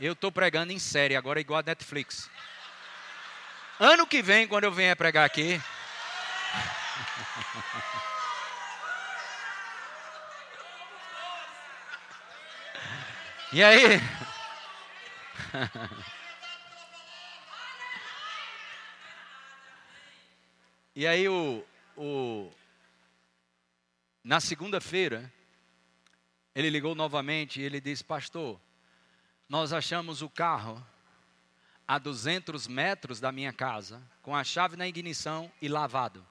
Eu 0.00 0.14
estou 0.14 0.32
pregando 0.32 0.72
em 0.72 0.78
série, 0.78 1.14
agora 1.14 1.40
igual 1.40 1.60
a 1.60 1.62
Netflix. 1.62 2.30
Ano 3.78 4.06
que 4.06 4.22
vem, 4.22 4.48
quando 4.48 4.64
eu 4.64 4.72
venho 4.72 4.96
pregar 4.96 5.26
aqui. 5.26 5.60
E 13.52 13.62
aí? 13.62 14.00
e 20.94 21.06
aí 21.06 21.28
o, 21.28 21.64
o 21.96 22.52
na 24.22 24.38
segunda-feira 24.38 25.32
ele 26.54 26.70
ligou 26.70 26.94
novamente 26.94 27.60
e 27.60 27.64
ele 27.64 27.80
disse: 27.80 28.04
"Pastor, 28.04 28.60
nós 29.48 29.72
achamos 29.72 30.22
o 30.22 30.28
carro 30.28 30.84
a 31.86 31.98
200 31.98 32.66
metros 32.66 33.20
da 33.20 33.32
minha 33.32 33.52
casa, 33.52 34.02
com 34.22 34.36
a 34.36 34.44
chave 34.44 34.76
na 34.76 34.86
ignição 34.86 35.50
e 35.60 35.68
lavado." 35.68 36.26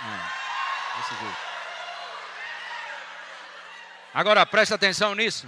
É. 0.00 0.48
Agora 4.14 4.44
preste 4.46 4.74
atenção 4.74 5.14
nisso. 5.14 5.46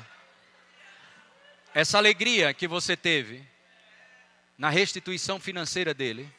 Essa 1.73 1.99
alegria 1.99 2.53
que 2.53 2.69
você 2.69 2.97
teve 2.97 3.49
na 4.59 4.69
restituição 4.69 5.41
financeira 5.41 5.95
dele, 5.95 6.31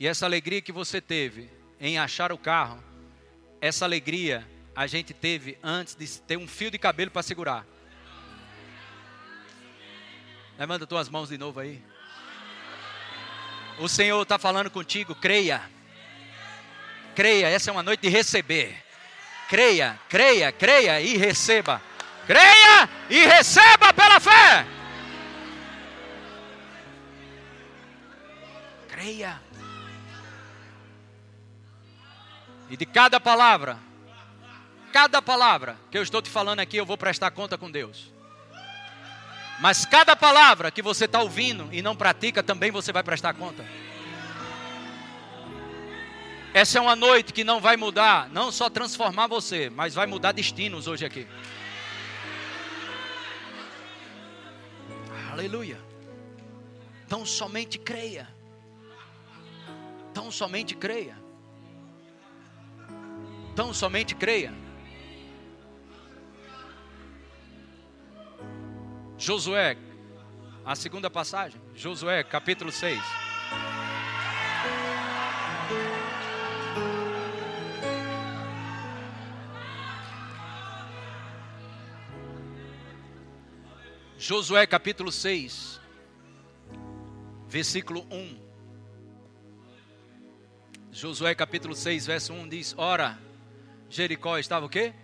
e 0.00 0.06
essa 0.06 0.24
alegria 0.24 0.62
que 0.62 0.72
você 0.72 1.00
teve 1.00 1.50
em 1.78 1.98
achar 1.98 2.32
o 2.32 2.38
carro, 2.38 2.82
essa 3.60 3.84
alegria 3.84 4.48
a 4.78 4.86
gente 4.86 5.12
teve 5.12 5.58
antes 5.60 5.96
de 5.96 6.06
ter 6.20 6.36
um 6.36 6.46
fio 6.46 6.70
de 6.70 6.78
cabelo 6.78 7.10
para 7.10 7.20
segurar. 7.20 7.66
Levanta 10.56 10.86
tuas 10.86 11.08
mãos 11.08 11.30
de 11.30 11.36
novo 11.36 11.58
aí. 11.58 11.82
O 13.80 13.88
Senhor 13.88 14.22
está 14.22 14.38
falando 14.38 14.70
contigo, 14.70 15.16
creia. 15.16 15.68
Creia, 17.12 17.48
essa 17.48 17.70
é 17.70 17.72
uma 17.72 17.82
noite 17.82 18.02
de 18.02 18.08
receber. 18.08 18.80
Creia, 19.48 19.98
creia, 20.08 20.52
creia 20.52 21.00
e 21.00 21.16
receba. 21.16 21.82
Creia 22.24 22.88
e 23.10 23.26
receba 23.26 23.92
pela 23.92 24.20
fé. 24.20 24.64
Creia. 28.86 29.42
E 32.70 32.76
de 32.76 32.86
cada 32.86 33.18
palavra, 33.18 33.87
cada 34.92 35.22
palavra 35.22 35.76
que 35.90 35.98
eu 35.98 36.02
estou 36.02 36.20
te 36.20 36.30
falando 36.30 36.60
aqui, 36.60 36.76
eu 36.76 36.86
vou 36.86 36.98
prestar 36.98 37.30
conta 37.30 37.56
com 37.56 37.70
Deus. 37.70 38.12
Mas 39.60 39.84
cada 39.84 40.14
palavra 40.14 40.70
que 40.70 40.82
você 40.82 41.04
está 41.06 41.20
ouvindo 41.20 41.68
e 41.72 41.82
não 41.82 41.96
pratica, 41.96 42.42
também 42.42 42.70
você 42.70 42.92
vai 42.92 43.02
prestar 43.02 43.34
conta. 43.34 43.64
Essa 46.54 46.78
é 46.78 46.80
uma 46.80 46.96
noite 46.96 47.32
que 47.32 47.44
não 47.44 47.60
vai 47.60 47.76
mudar, 47.76 48.28
não 48.30 48.50
só 48.50 48.70
transformar 48.70 49.26
você, 49.26 49.68
mas 49.68 49.94
vai 49.94 50.06
mudar 50.06 50.32
destinos 50.32 50.86
hoje 50.86 51.04
aqui. 51.04 51.26
Aleluia. 55.30 55.78
Então 57.06 57.24
somente 57.24 57.78
creia. 57.78 58.28
Então 60.10 60.30
somente 60.30 60.74
creia. 60.74 61.16
Então 63.52 63.72
somente 63.74 64.14
creia. 64.14 64.52
Josué, 69.18 69.76
a 70.64 70.76
segunda 70.76 71.10
passagem, 71.10 71.60
Josué, 71.74 72.22
capítulo 72.22 72.70
6. 72.70 73.02
Josué 84.16 84.68
capítulo 84.68 85.10
6, 85.10 85.80
versículo 87.48 88.06
1. 88.08 88.38
Josué 90.92 91.34
capítulo 91.34 91.74
6, 91.74 92.06
verso 92.06 92.32
1 92.32 92.48
diz: 92.48 92.72
Ora, 92.78 93.18
Jericó 93.90 94.38
estava 94.38 94.66
o 94.66 94.68
quê? 94.68 94.94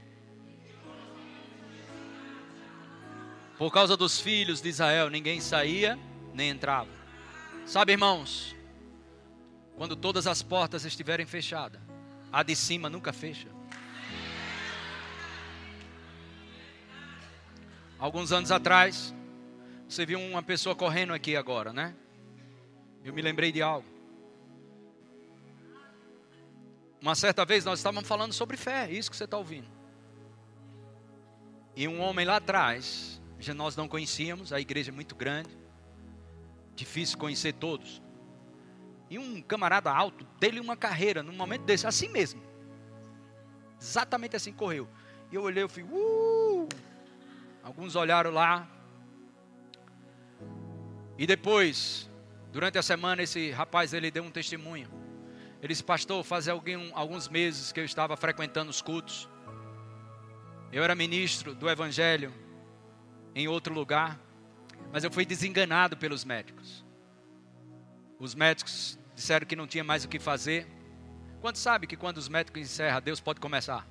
Por 3.57 3.73
causa 3.73 3.97
dos 3.97 4.21
filhos 4.21 4.61
de 4.61 4.69
Israel, 4.69 5.09
ninguém 5.09 5.41
saía 5.41 5.99
nem 6.33 6.51
entrava. 6.51 6.91
Sabe, 7.65 7.93
irmãos, 7.93 8.55
quando 9.77 9.95
todas 9.95 10.27
as 10.27 10.43
portas 10.43 10.85
estiverem 10.85 11.25
fechadas, 11.25 11.81
a 12.33 12.43
de 12.43 12.57
cima 12.57 12.91
nunca 12.91 13.13
fecha. 13.13 13.49
Alguns 17.99 18.33
anos 18.33 18.51
atrás, 18.51 19.15
você 19.89 20.05
viu 20.05 20.21
uma 20.21 20.43
pessoa 20.43 20.75
correndo 20.75 21.15
aqui 21.15 21.37
agora, 21.37 21.73
né? 21.73 21.95
Eu 23.05 23.15
me 23.15 23.23
lembrei 23.23 23.53
de 23.53 23.63
algo. 23.63 23.87
Uma 27.01 27.15
certa 27.15 27.45
vez 27.45 27.65
nós 27.65 27.79
estávamos 27.79 28.09
falando 28.09 28.33
sobre 28.33 28.57
fé, 28.57 28.91
isso 28.91 29.11
que 29.11 29.17
você 29.17 29.25
está 29.25 29.39
ouvindo. 29.39 29.69
E 31.77 31.87
um 31.87 32.01
homem 32.01 32.27
lá 32.27 32.37
atrás, 32.37 33.21
nós 33.55 33.77
não 33.77 33.89
conhecíamos, 33.89 34.53
a 34.53 34.61
igreja 34.61 34.91
é 34.91 34.95
muito 34.95 35.15
grande, 35.15 35.51
difícil 36.75 37.19
conhecer 37.19 37.53
todos. 37.55 38.03
E 39.11 39.19
um 39.19 39.43
camarada 39.43 39.91
alto 39.91 40.25
dele 40.41 40.61
uma 40.61 40.77
carreira 40.77 41.23
num 41.23 41.33
momento 41.33 41.63
desse, 41.63 41.87
assim 41.87 42.09
mesmo. 42.09 42.43
Exatamente 43.81 44.37
assim 44.37 44.53
correu. 44.53 44.89
E 45.31 45.35
eu 45.35 45.43
olhei 45.43 45.65
e 45.65 45.69
fui, 45.69 45.83
uh! 45.83 46.69
Alguns 47.63 47.97
olharam 47.97 48.31
lá. 48.31 48.69
E 51.19 51.27
depois, 51.27 52.11
durante 52.53 52.79
a 52.79 52.83
semana, 52.83 53.23
esse 53.23 53.51
rapaz 53.51 53.93
ele 53.93 54.11
deu 54.11 54.23
um 54.23 54.31
testemunho. 54.31 54.89
Ele 55.61 55.69
disse, 55.73 55.85
pastor, 55.85 56.23
fazia 56.25 56.53
algum, 56.53 56.91
alguns 56.95 57.29
meses 57.29 57.73
que 57.73 57.81
eu 57.81 57.85
estava 57.85 58.17
frequentando 58.17 58.71
os 58.71 58.83
cultos. 58.83 59.29
Eu 60.73 60.83
era 60.83 60.95
ministro 60.95 61.55
do 61.55 61.71
evangelho 61.71 62.33
em 63.35 63.49
outro 63.49 63.75
lugar, 63.75 64.19
mas 64.93 65.03
eu 65.03 65.11
fui 65.11 65.25
desenganado 65.25 65.97
pelos 65.97 66.25
médicos. 66.25 66.85
Os 68.19 68.35
médicos 68.35 68.99
disseram 69.15 69.47
que 69.47 69.57
não 69.57 69.67
tinha 69.67 69.83
mais 69.83 70.05
o 70.05 70.09
que 70.09 70.19
fazer. 70.19 70.67
Quanto 71.41 71.59
sabe 71.59 71.87
que 71.87 71.97
quando 71.97 72.19
os 72.19 72.29
médicos 72.29 72.63
encerram, 72.63 73.01
Deus 73.01 73.21
pode 73.21 73.41
começar? 73.41 73.87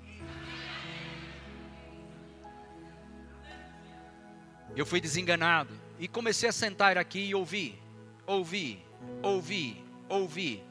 Eu 4.75 4.85
fui 4.85 4.99
desenganado 4.99 5.73
e 5.99 6.07
comecei 6.07 6.49
a 6.49 6.51
sentar 6.51 6.97
aqui 6.97 7.19
e 7.19 7.35
ouvir, 7.35 7.79
ouvir, 8.25 8.83
ouvir, 9.21 9.83
ouvir. 10.09 10.63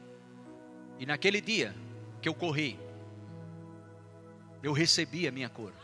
E 0.99 1.05
naquele 1.05 1.39
dia 1.39 1.73
que 2.21 2.27
eu 2.27 2.33
corri, 2.33 2.77
eu 4.61 4.73
recebi 4.73 5.27
a 5.27 5.31
minha 5.31 5.47
cura. 5.49 5.82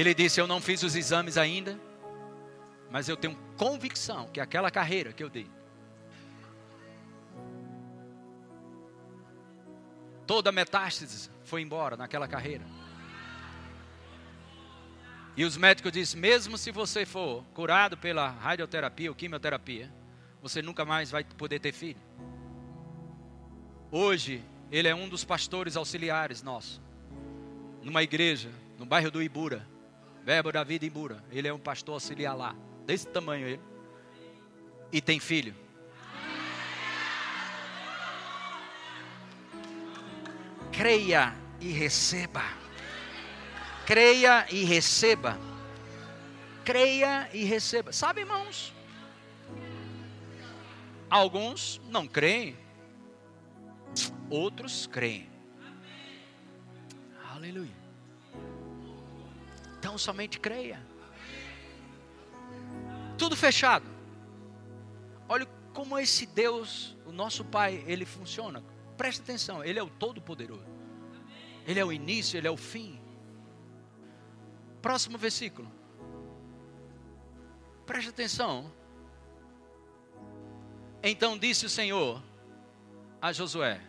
Ele 0.00 0.14
disse: 0.14 0.40
Eu 0.40 0.46
não 0.46 0.62
fiz 0.62 0.82
os 0.82 0.96
exames 0.96 1.36
ainda, 1.36 1.78
mas 2.90 3.06
eu 3.06 3.18
tenho 3.18 3.36
convicção 3.58 4.28
que 4.28 4.40
aquela 4.40 4.70
carreira 4.70 5.12
que 5.12 5.22
eu 5.22 5.28
dei, 5.28 5.46
toda 10.26 10.50
metástase 10.50 11.28
foi 11.44 11.60
embora 11.60 11.98
naquela 11.98 12.26
carreira. 12.26 12.64
E 15.36 15.44
os 15.44 15.58
médicos 15.58 15.92
disseram: 15.92 16.22
mesmo 16.22 16.56
se 16.56 16.70
você 16.70 17.04
for 17.04 17.44
curado 17.52 17.98
pela 17.98 18.30
radioterapia 18.30 19.10
ou 19.10 19.14
quimioterapia, 19.14 19.92
você 20.40 20.62
nunca 20.62 20.82
mais 20.82 21.10
vai 21.10 21.24
poder 21.24 21.58
ter 21.58 21.72
filho. 21.72 22.00
Hoje, 23.90 24.42
ele 24.72 24.88
é 24.88 24.94
um 24.94 25.10
dos 25.10 25.24
pastores 25.24 25.76
auxiliares 25.76 26.42
nossos, 26.42 26.80
numa 27.82 28.02
igreja, 28.02 28.48
no 28.78 28.86
bairro 28.86 29.10
do 29.10 29.22
Ibura, 29.22 29.68
Verbo 30.24 30.52
da 30.52 30.62
Vida 30.64 30.84
Ibura. 30.84 31.22
Ele 31.30 31.48
é 31.48 31.52
um 31.52 31.58
pastor 31.58 31.94
auxiliar 31.94 32.36
lá, 32.36 32.54
desse 32.86 33.06
tamanho 33.06 33.46
ele, 33.46 33.60
e 34.92 35.00
tem 35.00 35.18
filho. 35.18 35.54
Creia 40.72 41.34
e 41.60 41.70
receba 41.72 42.60
creia 43.90 44.46
e 44.52 44.62
receba. 44.62 45.36
Creia 46.64 47.28
e 47.32 47.42
receba. 47.42 47.90
Sabe, 47.92 48.20
irmãos? 48.20 48.72
Alguns 51.10 51.80
não 51.88 52.06
creem, 52.06 52.56
outros 54.30 54.86
creem. 54.86 55.28
Aleluia. 57.34 57.79
Somente 60.00 60.40
creia. 60.40 60.80
Tudo 63.18 63.36
fechado. 63.36 63.84
Olha 65.28 65.44
como 65.74 65.98
esse 65.98 66.24
Deus, 66.24 66.96
o 67.04 67.12
nosso 67.12 67.44
Pai, 67.44 67.84
ele 67.86 68.06
funciona. 68.06 68.64
Presta 68.96 69.22
atenção, 69.22 69.62
ele 69.62 69.78
é 69.78 69.82
o 69.82 69.90
todo-poderoso. 69.90 70.64
Ele 71.66 71.78
é 71.78 71.84
o 71.84 71.92
início, 71.92 72.38
ele 72.38 72.48
é 72.48 72.50
o 72.50 72.56
fim. 72.56 72.98
Próximo 74.80 75.18
versículo. 75.18 75.70
Preste 77.84 78.08
atenção. 78.08 78.72
Então 81.02 81.36
disse 81.36 81.66
o 81.66 81.70
Senhor 81.70 82.22
a 83.20 83.32
Josué: 83.32 83.82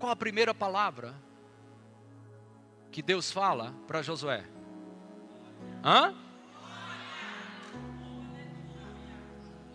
Qual 0.00 0.10
a 0.10 0.16
primeira 0.16 0.52
palavra 0.52 1.14
que 2.92 3.00
Deus 3.00 3.32
fala 3.32 3.74
para 3.88 4.02
Josué? 4.02 4.44
Hã? 5.82 6.14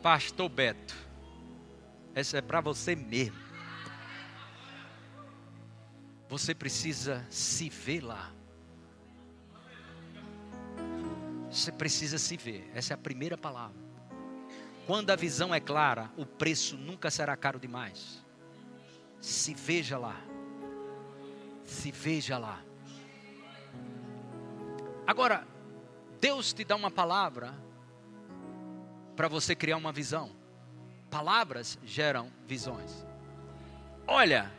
Pastor 0.04 0.48
Beto, 0.48 0.96
essa 2.14 2.38
é 2.38 2.42
para 2.42 2.62
você 2.62 2.96
mesmo. 2.96 3.36
Você 6.30 6.54
precisa 6.54 7.26
se 7.30 7.70
ver 7.70 8.02
lá. 8.02 8.32
Você 11.50 11.72
precisa 11.72 12.20
se 12.20 12.38
ver. 12.38 12.70
Essa 12.76 12.94
é 12.94 12.96
a 12.96 12.98
primeira 12.98 13.38
palavra. 13.38 13.78
Quando 14.86 15.10
a 15.10 15.16
visão 15.16 15.54
é 15.54 15.60
clara, 15.60 16.12
o 16.16 16.26
preço 16.26 16.78
nunca 16.78 17.10
será 17.10 17.36
caro 17.36 17.60
demais. 17.60 18.24
Se 19.20 19.54
veja 19.56 19.98
lá. 19.98 20.22
Se 21.64 21.92
veja 21.92 22.38
lá. 22.38 22.67
Agora, 25.08 25.48
Deus 26.22 26.54
te 26.54 26.64
dá 26.64 26.76
uma 26.76 26.92
palavra 26.92 27.56
para 29.16 29.28
você 29.28 29.56
criar 29.56 29.78
uma 29.78 29.92
visão. 29.92 30.30
Palavras 31.10 31.80
geram 31.84 32.32
visões. 32.46 33.06
Olha, 34.06 34.54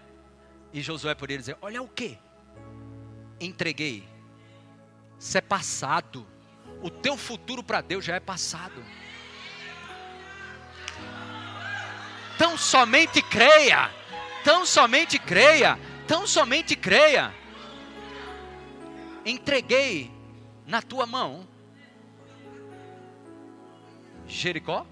e 0.72 0.80
Josué 0.80 1.14
poderia 1.14 1.38
dizer: 1.38 1.56
Olha 1.60 1.80
o 1.80 1.88
que? 1.88 2.18
Entreguei. 3.38 4.08
Isso 5.20 5.38
é 5.38 5.40
passado 5.40 6.26
o 6.82 6.90
teu 6.90 7.16
futuro 7.16 7.62
para 7.62 7.80
Deus 7.80 8.04
já 8.04 8.14
é 8.14 8.20
passado. 8.20 8.84
Tão 12.36 12.56
somente 12.56 13.20
creia, 13.20 13.90
tão 14.44 14.64
somente 14.64 15.18
creia, 15.18 15.78
tão 16.06 16.26
somente 16.26 16.76
creia. 16.76 17.34
Entreguei 19.24 20.10
na 20.68 20.80
tua 20.80 21.04
mão 21.04 21.48
Jericó, 24.26 24.86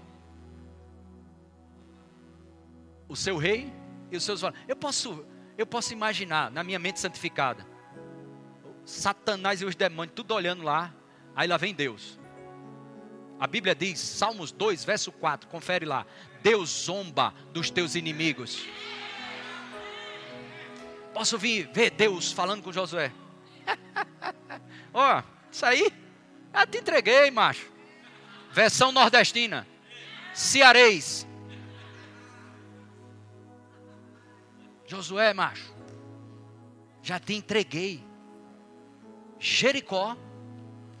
o 3.07 3.15
seu 3.15 3.37
rei 3.37 3.71
e 4.11 4.17
os 4.17 4.23
seus 4.23 4.41
Eu 4.67 4.75
posso, 4.75 5.23
eu 5.57 5.65
posso 5.65 5.93
imaginar 5.93 6.51
na 6.51 6.63
minha 6.63 6.79
mente 6.79 6.99
santificada, 6.99 7.65
Satanás 8.83 9.61
e 9.61 9.65
os 9.65 9.75
demônios 9.75 10.15
tudo 10.15 10.33
olhando 10.33 10.63
lá, 10.63 10.93
Aí 11.37 11.47
lá 11.47 11.55
vem 11.55 11.71
Deus. 11.71 12.19
A 13.39 13.45
Bíblia 13.45 13.75
diz, 13.75 13.99
Salmos 13.99 14.51
2, 14.51 14.83
verso 14.83 15.11
4, 15.11 15.47
confere 15.47 15.85
lá. 15.85 16.03
Deus 16.41 16.85
zomba 16.85 17.31
dos 17.53 17.69
teus 17.69 17.93
inimigos. 17.93 18.65
Posso 21.13 21.37
vir 21.37 21.69
ver 21.71 21.91
Deus 21.91 22.31
falando 22.31 22.63
com 22.63 22.73
Josué? 22.73 23.11
Ó, 24.91 25.19
oh, 25.19 25.36
isso 25.57 25.65
aí, 25.65 25.91
eu 26.53 26.67
te 26.67 26.77
entreguei, 26.77 27.31
macho. 27.31 27.67
Versão 28.51 28.91
nordestina. 28.91 29.67
Cearês. 30.31 31.27
Josué, 34.85 35.33
macho. 35.33 35.73
Já 37.01 37.19
te 37.19 37.33
entreguei. 37.33 38.03
Jericó, 39.39 40.15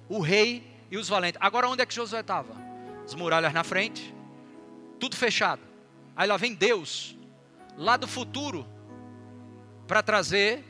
o 0.09 0.19
rei 0.19 0.65
e 0.89 0.97
os 0.97 1.07
valentes. 1.07 1.39
Agora 1.39 1.69
onde 1.69 1.83
é 1.83 1.85
que 1.85 1.93
Josué 1.93 2.21
estava? 2.21 2.55
As 3.05 3.13
muralhas 3.13 3.53
na 3.53 3.63
frente, 3.63 4.13
tudo 4.99 5.15
fechado. 5.15 5.61
Aí 6.15 6.27
lá 6.27 6.35
vem 6.35 6.55
Deus, 6.55 7.15
lá 7.77 7.95
do 7.95 8.07
futuro, 8.07 8.67
para 9.87 10.01
trazer 10.01 10.63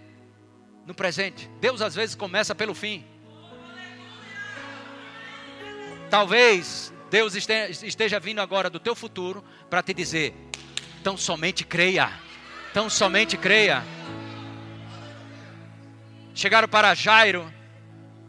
no 0.86 0.94
presente. 0.94 1.50
Deus 1.62 1.82
às 1.82 1.96
vezes 1.96 2.16
começa 2.16 2.54
pelo 2.54 2.76
fim. 2.76 3.06
Talvez 6.10 6.94
Deus 7.10 7.36
esteja 7.36 8.20
vindo 8.20 8.40
agora 8.40 8.70
do 8.70 8.80
teu 8.80 8.96
futuro 8.96 9.44
para 9.70 9.84
te 9.84 9.94
dizer: 9.94 10.34
tão 11.04 11.18
somente 11.18 11.66
creia, 11.66 12.12
tão 12.74 12.90
somente 12.90 13.38
creia. 13.38 13.84
Chegaram 16.34 16.68
para 16.68 16.94
Jairo, 16.94 17.52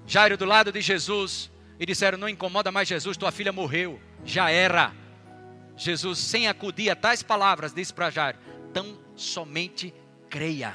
Jairo 0.07 0.37
do 0.37 0.45
lado 0.45 0.73
de 0.73 0.81
Jesus, 0.81 1.51
e 1.79 1.87
disseram: 1.87 2.19
Não 2.19 2.29
incomoda 2.29 2.73
mais 2.73 2.89
Jesus, 2.89 3.17
tua 3.17 3.31
filha 3.31 3.53
morreu, 3.53 4.01
já 4.25 4.51
era. 4.51 4.93
Jesus, 5.77 6.19
sem 6.19 6.49
acudir 6.49 6.91
a 6.91 6.97
tais 6.97 7.23
palavras, 7.23 7.73
disse 7.73 7.95
para 7.95 8.11
Jairo: 8.11 8.39
Tão 8.73 8.99
somente 9.15 9.95
creia. 10.29 10.75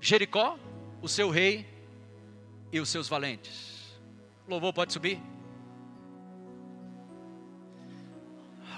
Jericó, 0.00 0.58
o 1.02 1.08
seu 1.08 1.30
rei 1.30 1.66
e 2.72 2.80
os 2.80 2.88
seus 2.88 3.08
valentes. 3.08 3.98
Louvor 4.48 4.72
pode 4.72 4.92
subir. 4.92 5.20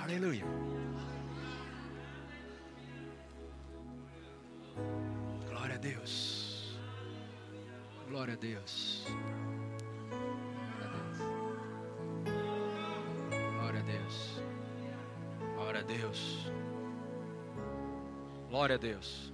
Aleluia. 0.02 0.44
Glória 5.48 5.74
a 5.74 5.78
Deus. 5.78 6.76
Glória 8.08 8.34
a 8.34 8.36
Deus. 8.36 9.04
Glória 13.54 13.80
a 13.80 13.82
Deus. 13.82 14.42
Glória 15.54 15.80
a 15.80 15.84
Deus. 15.84 16.52
Glória 18.50 18.74
a 18.74 18.78
Deus. 18.78 19.31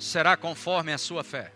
Será 0.00 0.34
conforme 0.36 0.92
a 0.92 0.98
sua 0.98 1.22
fé. 1.22 1.52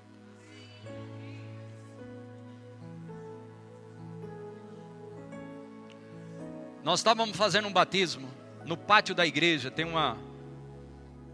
Nós 6.83 7.01
estávamos 7.01 7.35
fazendo 7.35 7.67
um 7.67 7.73
batismo 7.73 8.29
no 8.67 8.77
pátio 8.77 9.15
da 9.15 9.27
igreja, 9.27 9.71
tem 9.71 9.87
uma 9.87 10.19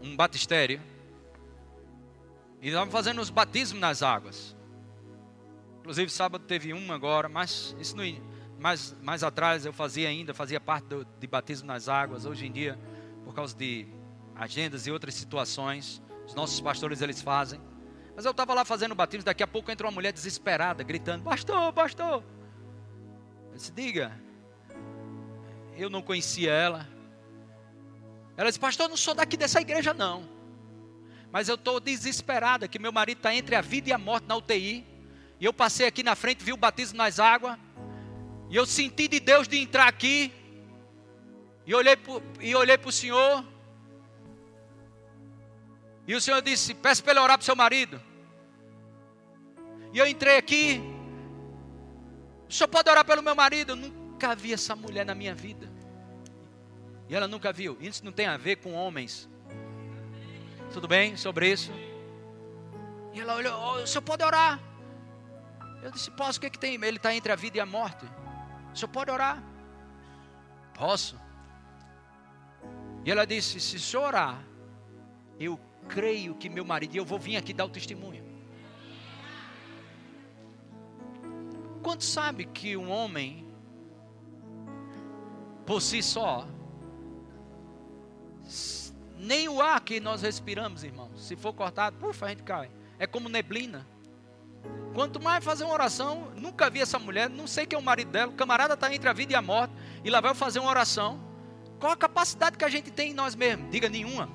um 0.01 0.15
batistério. 0.15 0.81
E 2.61 2.67
estávamos 2.67 2.93
fazendo 2.93 3.19
os 3.19 3.29
batismos 3.29 3.81
nas 3.81 4.01
águas. 4.01 4.55
Inclusive 5.79 6.09
sábado 6.09 6.45
teve 6.45 6.73
um 6.73 6.93
agora, 6.93 7.27
mas 7.27 7.75
isso 7.79 7.97
não, 7.97 8.03
mais, 8.57 8.95
mais 9.01 9.21
atrás 9.21 9.65
eu 9.65 9.73
fazia 9.73 10.07
ainda, 10.07 10.33
fazia 10.33 10.61
parte 10.61 10.85
do, 10.85 11.05
de 11.19 11.27
batismo 11.27 11.67
nas 11.67 11.89
águas. 11.89 12.25
Hoje 12.25 12.45
em 12.45 12.51
dia, 12.51 12.79
por 13.25 13.35
causa 13.35 13.55
de 13.55 13.85
agendas 14.33 14.87
e 14.87 14.91
outras 14.91 15.13
situações, 15.13 16.01
os 16.31 16.35
nossos 16.35 16.61
pastores 16.61 17.01
eles 17.01 17.21
fazem. 17.21 17.59
Mas 18.15 18.23
eu 18.23 18.31
estava 18.31 18.53
lá 18.53 18.63
fazendo 18.63 18.95
batismo, 18.95 19.25
daqui 19.25 19.43
a 19.43 19.47
pouco 19.47 19.69
entra 19.69 19.85
uma 19.85 19.91
mulher 19.91 20.13
desesperada, 20.13 20.81
gritando: 20.81 21.23
Pastor, 21.23 21.73
pastor. 21.73 22.23
Eu 23.51 23.57
disse: 23.57 23.71
Diga. 23.71 24.17
Eu 25.77 25.89
não 25.89 26.01
conhecia 26.01 26.51
ela. 26.51 26.87
Ela 28.37 28.49
disse: 28.49 28.59
Pastor, 28.59 28.85
eu 28.85 28.89
não 28.89 28.97
sou 28.97 29.13
daqui 29.13 29.35
dessa 29.35 29.59
igreja, 29.59 29.93
não. 29.93 30.27
Mas 31.33 31.49
eu 31.49 31.55
estou 31.55 31.81
desesperada, 31.81 32.65
que 32.67 32.79
meu 32.79 32.93
marido 32.93 33.17
está 33.17 33.35
entre 33.35 33.55
a 33.55 33.61
vida 33.61 33.89
e 33.89 33.93
a 33.93 33.97
morte 33.97 34.25
na 34.25 34.37
UTI. 34.37 34.85
E 35.37 35.43
eu 35.45 35.51
passei 35.51 35.85
aqui 35.85 36.01
na 36.01 36.15
frente, 36.15 36.43
vi 36.43 36.53
o 36.53 36.57
batismo 36.57 36.97
nas 36.97 37.19
águas. 37.19 37.57
E 38.49 38.55
eu 38.55 38.65
senti 38.65 39.09
de 39.09 39.19
Deus 39.19 39.49
de 39.49 39.57
entrar 39.57 39.87
aqui. 39.87 40.31
E 41.65 41.75
olhei 41.75 41.97
para 42.77 42.89
o 42.89 42.91
Senhor. 42.91 43.50
E 46.07 46.15
o 46.15 46.21
Senhor 46.21 46.41
disse: 46.41 46.73
Peça 46.73 47.01
para 47.01 47.11
ele 47.13 47.19
orar 47.19 47.37
para 47.37 47.43
o 47.43 47.45
seu 47.45 47.55
marido. 47.55 48.01
E 49.93 49.97
eu 49.97 50.07
entrei 50.07 50.37
aqui. 50.37 50.81
O 52.49 52.53
senhor 52.53 52.67
pode 52.67 52.89
orar 52.89 53.05
pelo 53.05 53.21
meu 53.21 53.35
marido? 53.35 53.71
Eu 53.71 53.75
nunca 53.75 54.35
vi 54.35 54.53
essa 54.53 54.75
mulher 54.75 55.05
na 55.05 55.15
minha 55.15 55.33
vida. 55.33 55.69
E 57.07 57.15
ela 57.15 57.27
nunca 57.27 57.51
viu. 57.51 57.77
Isso 57.79 58.03
não 58.03 58.11
tem 58.11 58.25
a 58.25 58.37
ver 58.37 58.57
com 58.57 58.73
homens. 58.73 59.29
Tudo 60.71 60.87
bem 60.87 61.17
sobre 61.17 61.51
isso? 61.51 61.71
E 63.13 63.19
ela 63.19 63.35
olhou: 63.35 63.53
oh, 63.53 63.83
O 63.83 63.87
senhor 63.87 64.01
pode 64.01 64.23
orar? 64.23 64.59
Eu 65.83 65.91
disse: 65.91 66.09
Posso, 66.11 66.37
o 66.37 66.41
que, 66.41 66.47
é 66.47 66.49
que 66.49 66.59
tem? 66.59 66.75
Ele 66.75 66.97
está 66.97 67.13
entre 67.13 67.31
a 67.31 67.35
vida 67.35 67.57
e 67.57 67.59
a 67.59 67.65
morte. 67.65 68.05
O 68.73 68.77
senhor 68.77 68.89
pode 68.89 69.11
orar? 69.11 69.43
Posso. 70.73 71.19
E 73.03 73.11
ela 73.11 73.25
disse: 73.25 73.59
Se 73.59 73.75
o 73.75 73.79
senhor 73.79 74.07
orar, 74.07 74.41
eu 75.39 75.59
creio 75.87 76.35
que 76.35 76.49
meu 76.49 76.65
marido, 76.65 76.95
e 76.95 76.97
eu 76.97 77.05
vou 77.05 77.19
vir 77.19 77.37
aqui 77.37 77.53
dar 77.53 77.65
o 77.65 77.69
testemunho. 77.69 78.23
Quanto 81.81 82.03
sabe 82.03 82.45
que 82.45 82.77
um 82.77 82.89
homem, 82.89 83.45
por 85.65 85.81
si 85.81 86.01
só, 86.03 86.47
nem 89.17 89.47
o 89.49 89.61
ar 89.61 89.81
que 89.81 89.99
nós 89.99 90.21
respiramos, 90.21 90.83
irmãos, 90.83 91.11
se 91.15 91.35
for 91.35 91.53
cortado, 91.53 91.97
pufa, 91.97 92.25
a 92.25 92.29
gente 92.29 92.43
cai. 92.43 92.69
É 92.97 93.07
como 93.07 93.29
neblina. 93.29 93.87
Quanto 94.93 95.21
mais 95.21 95.43
fazer 95.43 95.63
uma 95.63 95.73
oração, 95.73 96.31
nunca 96.35 96.69
vi 96.69 96.81
essa 96.81 96.99
mulher, 96.99 97.29
não 97.29 97.47
sei 97.47 97.65
quem 97.65 97.77
é 97.77 97.79
o 97.79 97.83
marido 97.83 98.11
dela, 98.11 98.31
o 98.31 98.35
camarada 98.35 98.73
está 98.73 98.93
entre 98.93 99.09
a 99.09 99.13
vida 99.13 99.33
e 99.33 99.35
a 99.35 99.41
morte, 99.41 99.73
e 100.03 100.09
lá 100.09 100.19
vai 100.19 100.35
fazer 100.35 100.59
uma 100.59 100.69
oração. 100.69 101.19
Qual 101.79 101.91
a 101.91 101.97
capacidade 101.97 102.57
que 102.57 102.65
a 102.65 102.69
gente 102.69 102.91
tem 102.91 103.11
em 103.11 103.13
nós 103.13 103.33
mesmos? 103.33 103.71
Diga 103.71 103.89
nenhuma. 103.89 104.29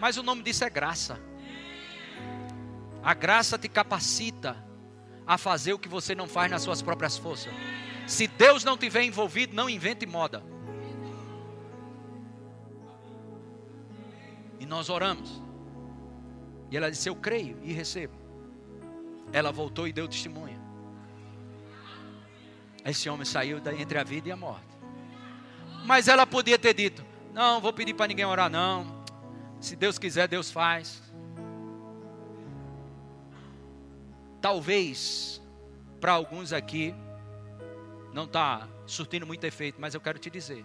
Mas 0.00 0.16
o 0.16 0.22
nome 0.22 0.42
disso 0.42 0.64
é 0.64 0.70
graça. 0.70 1.20
A 3.02 3.12
graça 3.12 3.58
te 3.58 3.68
capacita 3.68 4.56
a 5.26 5.36
fazer 5.36 5.74
o 5.74 5.78
que 5.78 5.88
você 5.88 6.14
não 6.14 6.26
faz 6.26 6.50
nas 6.50 6.62
suas 6.62 6.80
próprias 6.80 7.18
forças. 7.18 7.52
Se 8.06 8.26
Deus 8.26 8.64
não 8.64 8.76
tiver 8.76 9.02
envolvido, 9.02 9.54
não 9.54 9.68
invente 9.68 10.06
moda. 10.06 10.42
E 14.58 14.66
nós 14.66 14.88
oramos. 14.88 15.42
E 16.70 16.76
ela 16.76 16.90
disse: 16.90 17.08
Eu 17.08 17.14
creio 17.14 17.58
e 17.62 17.72
recebo. 17.72 18.14
Ela 19.32 19.52
voltou 19.52 19.86
e 19.86 19.92
deu 19.92 20.08
testemunha. 20.08 20.60
Esse 22.84 23.08
homem 23.08 23.24
saiu 23.24 23.60
entre 23.78 23.98
a 23.98 24.04
vida 24.04 24.28
e 24.28 24.32
a 24.32 24.36
morte. 24.36 24.66
Mas 25.84 26.08
ela 26.08 26.26
podia 26.26 26.58
ter 26.58 26.74
dito: 26.74 27.04
Não, 27.32 27.60
vou 27.60 27.72
pedir 27.72 27.94
para 27.94 28.08
ninguém 28.08 28.24
orar, 28.24 28.50
não. 28.50 28.99
Se 29.60 29.76
Deus 29.76 29.98
quiser, 29.98 30.26
Deus 30.26 30.50
faz. 30.50 31.02
Talvez 34.40 35.40
para 36.00 36.12
alguns 36.12 36.52
aqui 36.52 36.94
não 38.14 38.24
está 38.24 38.66
surtindo 38.86 39.26
muito 39.26 39.44
efeito, 39.44 39.78
mas 39.78 39.94
eu 39.94 40.00
quero 40.00 40.18
te 40.18 40.30
dizer: 40.30 40.64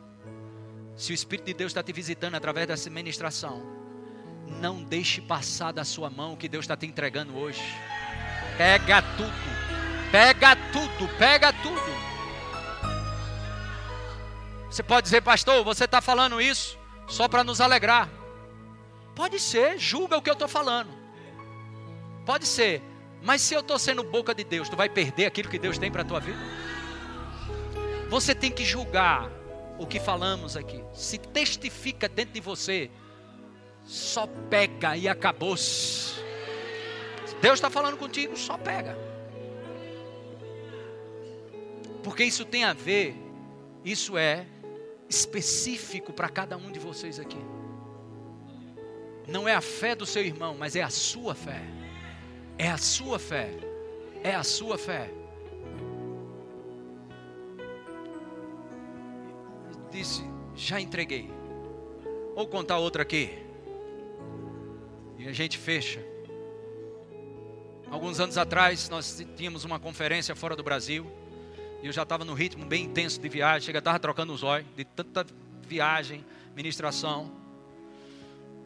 se 0.95 1.11
o 1.11 1.13
Espírito 1.13 1.47
de 1.47 1.53
Deus 1.53 1.71
está 1.71 1.83
te 1.83 1.91
visitando 1.91 2.35
através 2.35 2.67
dessa 2.67 2.89
ministração, 2.89 3.61
não 4.61 4.81
deixe 4.81 5.21
passar 5.21 5.73
da 5.73 5.83
sua 5.83 6.09
mão 6.09 6.33
o 6.33 6.37
que 6.37 6.47
Deus 6.47 6.63
está 6.63 6.77
te 6.77 6.85
entregando 6.85 7.35
hoje. 7.35 7.61
Pega 8.57 9.01
tudo, 9.01 10.09
pega 10.09 10.55
tudo, 10.55 11.17
pega 11.17 11.51
tudo. 11.51 11.95
Você 14.69 14.81
pode 14.81 15.03
dizer, 15.05 15.21
pastor, 15.21 15.63
você 15.63 15.83
está 15.83 16.01
falando 16.01 16.39
isso 16.41 16.77
só 17.07 17.27
para 17.27 17.43
nos 17.43 17.59
alegrar. 17.59 18.09
Pode 19.15 19.39
ser, 19.39 19.79
julga 19.79 20.17
o 20.17 20.21
que 20.21 20.29
eu 20.29 20.33
estou 20.33 20.47
falando. 20.47 20.89
Pode 22.25 22.45
ser, 22.45 22.81
mas 23.23 23.41
se 23.41 23.53
eu 23.53 23.61
estou 23.61 23.79
sendo 23.79 24.03
boca 24.03 24.35
de 24.35 24.43
Deus, 24.43 24.67
tu 24.67 24.75
vai 24.75 24.89
perder 24.89 25.25
aquilo 25.25 25.49
que 25.49 25.57
Deus 25.57 25.77
tem 25.77 25.91
para 25.91 26.01
a 26.01 26.05
tua 26.05 26.19
vida? 26.19 26.39
Você 28.09 28.35
tem 28.35 28.51
que 28.51 28.63
julgar 28.63 29.31
o 29.79 29.85
que 29.85 29.99
falamos 29.99 30.55
aqui. 30.55 30.83
Se 30.93 31.17
testifica 31.17 32.07
dentro 32.07 32.33
de 32.33 32.41
você 32.41 32.91
só 33.83 34.27
pega 34.49 34.97
e 34.97 35.07
acabou-se. 35.07 36.15
Deus 37.41 37.55
está 37.55 37.69
falando 37.69 37.97
contigo, 37.97 38.35
só 38.35 38.57
pega. 38.57 38.97
Porque 42.03 42.23
isso 42.23 42.45
tem 42.45 42.63
a 42.63 42.73
ver, 42.73 43.15
isso 43.83 44.17
é 44.17 44.45
específico 45.09 46.13
para 46.13 46.29
cada 46.29 46.57
um 46.57 46.71
de 46.71 46.79
vocês 46.79 47.19
aqui. 47.19 47.39
Não 49.27 49.47
é 49.47 49.55
a 49.55 49.61
fé 49.61 49.95
do 49.95 50.05
seu 50.05 50.23
irmão, 50.23 50.55
mas 50.57 50.75
é 50.75 50.83
a 50.83 50.89
sua 50.89 51.33
fé. 51.33 51.61
É 52.57 52.69
a 52.69 52.77
sua 52.77 53.17
fé. 53.19 53.51
É 54.23 54.35
a 54.35 54.43
sua 54.43 54.77
fé. 54.77 55.09
Disse, 59.91 60.23
já 60.55 60.79
entreguei. 60.79 61.29
Vou 62.35 62.47
contar 62.47 62.77
outra 62.77 63.01
aqui. 63.01 63.31
E 65.17 65.27
a 65.27 65.31
gente 65.31 65.57
fecha. 65.57 66.03
Alguns 67.89 68.19
anos 68.19 68.37
atrás, 68.37 68.89
nós 68.89 69.25
tínhamos 69.37 69.63
uma 69.63 69.79
conferência 69.79 70.35
fora 70.35 70.55
do 70.55 70.63
Brasil. 70.63 71.09
E 71.81 71.87
eu 71.87 71.93
já 71.93 72.03
estava 72.03 72.25
no 72.25 72.33
ritmo 72.33 72.65
bem 72.65 72.85
intenso 72.85 73.19
de 73.19 73.29
viagem. 73.29 73.65
Chega, 73.65 73.79
estava 73.79 73.99
trocando 73.99 74.33
os 74.33 74.43
olhos 74.43 74.67
de 74.75 74.83
tanta 74.83 75.25
viagem, 75.61 76.25
ministração. 76.55 77.44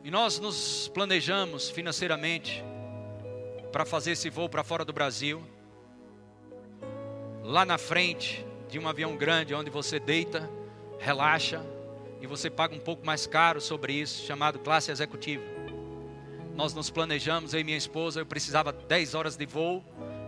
E 0.04 0.10
nós 0.10 0.40
nos 0.40 0.88
planejamos 0.94 1.70
financeiramente 1.70 2.64
para 3.72 3.86
fazer 3.86 4.12
esse 4.12 4.30
voo 4.30 4.48
para 4.48 4.64
fora 4.64 4.86
do 4.86 4.94
Brasil. 4.94 5.44
Lá 7.44 7.66
na 7.66 7.78
frente 7.78 8.46
de 8.70 8.80
um 8.80 8.88
avião 8.88 9.18
grande, 9.18 9.54
onde 9.54 9.70
você 9.70 10.00
deita, 10.00 10.50
relaxa, 11.00 11.62
e 12.22 12.28
você 12.28 12.50
paga 12.50 12.76
um 12.76 12.80
pouco 12.80 13.06
mais 13.06 13.28
caro 13.28 13.60
sobre 13.60 13.94
isso, 13.94 14.26
chamado 14.26 14.60
classe 14.60 14.92
executiva. 14.92 15.44
Nós 16.56 16.74
nos 16.74 16.90
planejamos, 16.90 17.54
eu 17.54 17.60
e 17.60 17.64
minha 17.64 17.78
esposa, 17.78 18.22
eu 18.22 18.26
precisava 18.26 18.72
10 18.72 19.16
horas 19.16 19.36
de 19.36 19.46
voo, 19.46 19.84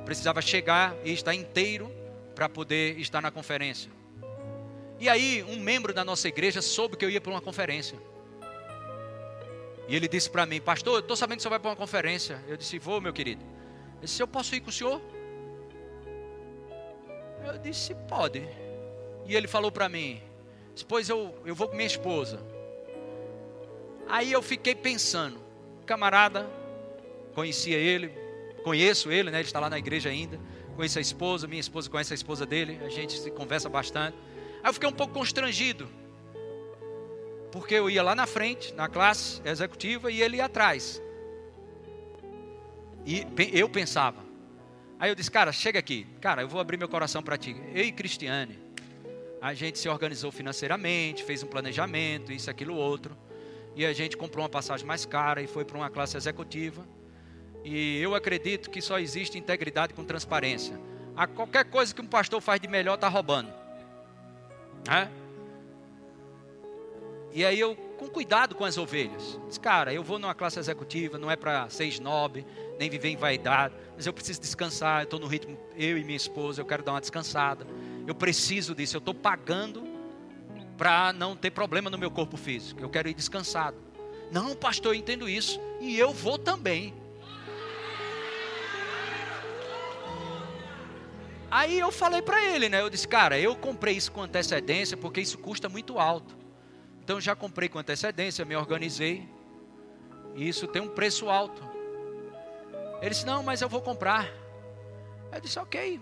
precisava 0.05 0.41
chegar 0.41 0.95
e 1.03 1.11
estar 1.13 1.33
inteiro 1.33 1.91
para 2.35 2.49
poder 2.49 2.99
estar 2.99 3.21
na 3.21 3.31
conferência. 3.31 3.91
E 4.99 5.09
aí, 5.09 5.43
um 5.43 5.59
membro 5.59 5.93
da 5.93 6.05
nossa 6.05 6.27
igreja 6.27 6.61
soube 6.61 6.95
que 6.97 7.03
eu 7.03 7.09
ia 7.09 7.19
para 7.19 7.31
uma 7.31 7.41
conferência. 7.41 7.97
E 9.87 9.95
ele 9.95 10.07
disse 10.07 10.29
para 10.29 10.45
mim, 10.45 10.61
pastor, 10.61 10.95
eu 10.95 10.99
estou 10.99 11.15
sabendo 11.15 11.37
que 11.37 11.43
você 11.43 11.49
vai 11.49 11.59
para 11.59 11.71
uma 11.71 11.75
conferência. 11.75 12.43
Eu 12.47 12.55
disse, 12.57 12.79
vou, 12.79 13.01
meu 13.01 13.11
querido. 13.11 13.43
Ele 13.43 14.05
disse, 14.05 14.21
eu 14.21 14.27
posso 14.27 14.55
ir 14.55 14.61
com 14.61 14.69
o 14.69 14.73
senhor? 14.73 15.01
Eu 17.45 17.57
disse, 17.57 17.95
pode. 18.07 18.47
E 19.25 19.35
ele 19.35 19.47
falou 19.47 19.71
para 19.71 19.89
mim, 19.89 20.21
depois 20.75 21.09
eu, 21.09 21.35
eu 21.45 21.55
vou 21.55 21.67
com 21.67 21.75
minha 21.75 21.87
esposa. 21.87 22.39
Aí 24.07 24.31
eu 24.31 24.41
fiquei 24.41 24.75
pensando, 24.75 25.39
camarada, 25.85 26.49
conhecia 27.33 27.77
ele, 27.77 28.09
conheço 28.63 29.11
ele, 29.11 29.31
né? 29.31 29.39
Ele 29.39 29.47
está 29.47 29.59
lá 29.59 29.69
na 29.69 29.77
igreja 29.77 30.09
ainda. 30.09 30.39
Conheço 30.75 30.97
a 30.97 31.01
esposa, 31.01 31.47
minha 31.47 31.59
esposa 31.59 31.89
conhece 31.89 32.13
a 32.13 32.15
esposa 32.15 32.45
dele, 32.45 32.79
a 32.83 32.89
gente 32.89 33.19
se 33.19 33.29
conversa 33.31 33.69
bastante. 33.69 34.17
Aí 34.63 34.69
eu 34.69 34.73
fiquei 34.73 34.87
um 34.87 34.93
pouco 34.93 35.13
constrangido, 35.13 35.87
porque 37.51 37.75
eu 37.75 37.89
ia 37.89 38.01
lá 38.01 38.15
na 38.15 38.25
frente, 38.25 38.73
na 38.73 38.87
classe 38.87 39.41
executiva, 39.43 40.11
e 40.11 40.21
ele 40.21 40.37
ia 40.37 40.45
atrás. 40.45 41.01
E 43.05 43.25
eu 43.53 43.67
pensava. 43.67 44.23
Aí 44.99 45.09
eu 45.09 45.15
disse, 45.15 45.31
cara, 45.31 45.51
chega 45.51 45.79
aqui, 45.79 46.05
cara, 46.21 46.43
eu 46.43 46.47
vou 46.47 46.61
abrir 46.61 46.77
meu 46.77 46.87
coração 46.87 47.23
para 47.23 47.37
ti. 47.37 47.55
Eu 47.73 47.83
e 47.83 47.91
Cristiane, 47.91 48.59
a 49.41 49.53
gente 49.53 49.79
se 49.79 49.89
organizou 49.89 50.31
financeiramente, 50.31 51.23
fez 51.23 51.41
um 51.41 51.47
planejamento, 51.47 52.31
isso, 52.31 52.49
aquilo, 52.49 52.75
outro. 52.75 53.17
E 53.75 53.85
a 53.85 53.93
gente 53.93 54.15
comprou 54.15 54.43
uma 54.43 54.49
passagem 54.49 54.85
mais 54.85 55.05
cara 55.05 55.41
e 55.41 55.47
foi 55.47 55.65
para 55.65 55.77
uma 55.77 55.89
classe 55.89 56.15
executiva. 56.15 56.85
E 57.63 57.99
eu 57.99 58.13
acredito 58.13 58.69
que 58.69 58.81
só 58.81 58.99
existe 58.99 59.37
integridade 59.37 59.93
com 59.93 60.03
transparência. 60.03 60.79
A 61.15 61.25
qualquer 61.25 61.65
coisa 61.65 61.93
que 61.93 62.01
um 62.01 62.07
pastor 62.07 62.39
faz 62.39 62.61
de 62.61 62.67
melhor 62.67 62.95
está 62.95 63.07
roubando. 63.07 63.51
É? 64.89 65.20
E 67.33 67.45
aí 67.45 67.59
eu, 67.59 67.75
com 67.97 68.07
cuidado 68.07 68.55
com 68.55 68.65
as 68.65 68.77
ovelhas, 68.77 69.39
disse, 69.47 69.59
cara, 69.59 69.93
eu 69.93 70.03
vou 70.03 70.19
numa 70.19 70.35
classe 70.35 70.59
executiva, 70.59 71.17
não 71.17 71.31
é 71.31 71.35
para 71.35 71.69
ser 71.69 71.85
snob, 71.85 72.45
nem 72.77 72.89
viver 72.89 73.09
em 73.09 73.15
vaidade, 73.15 73.73
mas 73.95 74.05
eu 74.05 74.11
preciso 74.11 74.41
descansar, 74.41 75.01
eu 75.01 75.03
estou 75.05 75.19
no 75.19 75.27
ritmo, 75.27 75.57
eu 75.77 75.97
e 75.97 76.03
minha 76.03 76.17
esposa, 76.17 76.61
eu 76.61 76.65
quero 76.65 76.83
dar 76.83 76.93
uma 76.93 77.01
descansada. 77.01 77.65
Eu 78.05 78.15
preciso 78.15 78.75
disso, 78.75 78.97
eu 78.97 78.99
estou 78.99 79.13
pagando 79.13 79.83
para 80.77 81.13
não 81.13 81.35
ter 81.35 81.51
problema 81.51 81.89
no 81.89 81.97
meu 81.97 82.09
corpo 82.09 82.35
físico. 82.35 82.81
Eu 82.81 82.89
quero 82.89 83.07
ir 83.07 83.13
descansado. 83.13 83.77
Não, 84.31 84.55
pastor, 84.55 84.95
eu 84.95 84.99
entendo 84.99 85.29
isso. 85.29 85.59
E 85.79 85.97
eu 85.97 86.11
vou 86.11 86.37
também. 86.37 86.93
Aí 91.51 91.77
eu 91.77 91.91
falei 91.91 92.21
para 92.21 92.43
ele, 92.43 92.69
né? 92.69 92.81
Eu 92.81 92.89
disse, 92.89 93.07
cara, 93.07 93.37
eu 93.37 93.55
comprei 93.55 93.95
isso 93.95 94.11
com 94.11 94.21
antecedência 94.21 94.97
porque 94.97 95.21
isso 95.21 95.37
custa 95.37 95.69
muito 95.69 95.99
alto. 95.99 96.40
Então 97.03 97.19
já 97.19 97.35
comprei 97.35 97.67
com 97.67 97.79
antecedência, 97.79 98.45
me 98.45 98.55
organizei. 98.55 99.27
E 100.35 100.47
isso 100.47 100.67
tem 100.67 100.81
um 100.81 100.87
preço 100.87 101.29
alto. 101.29 101.61
Ele 103.01 103.09
disse: 103.09 103.25
Não, 103.25 103.43
mas 103.43 103.61
eu 103.61 103.67
vou 103.67 103.81
comprar. 103.81 104.29
Eu 105.31 105.41
disse: 105.41 105.59
Ok, 105.59 105.99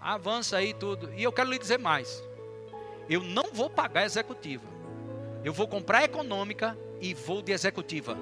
avança 0.00 0.56
aí 0.56 0.72
tudo. 0.72 1.12
E 1.14 1.22
eu 1.22 1.32
quero 1.32 1.50
lhe 1.50 1.58
dizer 1.58 1.78
mais: 1.78 2.22
eu 3.08 3.24
não 3.24 3.52
vou 3.52 3.68
pagar 3.68 4.04
executiva. 4.04 4.64
Eu 5.42 5.52
vou 5.52 5.66
comprar 5.66 6.04
econômica 6.04 6.78
e 7.00 7.12
vou 7.12 7.42
de 7.42 7.50
executiva. 7.50 8.16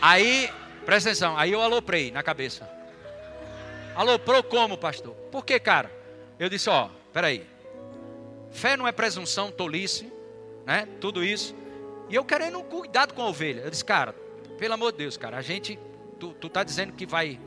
Aí, 0.00 0.50
presta 0.86 1.10
atenção, 1.10 1.36
aí 1.36 1.52
eu 1.52 1.60
aloprei 1.60 2.10
na 2.10 2.22
cabeça. 2.22 2.68
Aloprou 3.94 4.42
como, 4.42 4.78
pastor? 4.78 5.14
Por 5.30 5.44
que, 5.44 5.60
cara? 5.60 5.90
Eu 6.38 6.48
disse: 6.48 6.70
Ó, 6.70 6.88
peraí. 7.12 7.55
Fé 8.50 8.76
não 8.76 8.86
é 8.86 8.92
presunção, 8.92 9.50
tolice, 9.50 10.10
né? 10.64 10.88
Tudo 11.00 11.24
isso. 11.24 11.54
E 12.08 12.14
eu 12.14 12.24
querendo 12.24 12.62
cuidado 12.62 13.14
com 13.14 13.22
a 13.22 13.28
ovelha. 13.28 13.62
Eu 13.62 13.70
disse, 13.70 13.84
cara, 13.84 14.12
pelo 14.58 14.74
amor 14.74 14.92
de 14.92 14.98
Deus, 14.98 15.16
cara, 15.16 15.36
a 15.36 15.42
gente, 15.42 15.78
tu, 16.18 16.32
tu 16.34 16.48
tá 16.48 16.62
dizendo 16.62 16.92
que 16.92 17.06
vai 17.06 17.38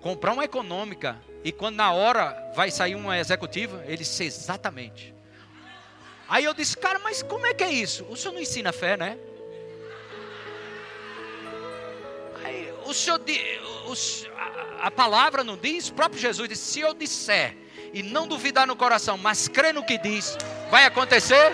comprar 0.00 0.32
uma 0.32 0.44
econômica 0.44 1.20
e 1.42 1.52
quando 1.52 1.76
na 1.76 1.92
hora 1.92 2.52
vai 2.54 2.70
sair 2.70 2.94
uma 2.94 3.18
executiva, 3.18 3.82
ele 3.86 3.98
disse 3.98 4.24
exatamente. 4.24 5.14
Aí 6.28 6.44
eu 6.44 6.52
disse, 6.52 6.76
cara, 6.76 6.98
mas 6.98 7.22
como 7.22 7.46
é 7.46 7.54
que 7.54 7.64
é 7.64 7.72
isso? 7.72 8.04
O 8.10 8.16
senhor 8.16 8.34
não 8.34 8.40
ensina 8.40 8.72
fé, 8.72 8.96
né? 8.96 9.18
Aí, 12.44 12.72
o 12.84 12.92
senhor, 12.92 13.20
a, 14.36 14.86
a 14.86 14.90
palavra 14.90 15.42
não 15.42 15.56
diz, 15.56 15.88
o 15.88 15.94
próprio 15.94 16.20
Jesus 16.20 16.48
disse, 16.48 16.72
se 16.72 16.80
eu 16.80 16.92
disser 16.92 17.56
e 17.92 18.02
não 18.02 18.26
duvidar 18.26 18.66
no 18.66 18.76
coração, 18.76 19.16
mas 19.16 19.48
crer 19.48 19.72
no 19.74 19.84
que 19.84 19.98
diz, 19.98 20.36
vai 20.70 20.84
acontecer? 20.84 21.52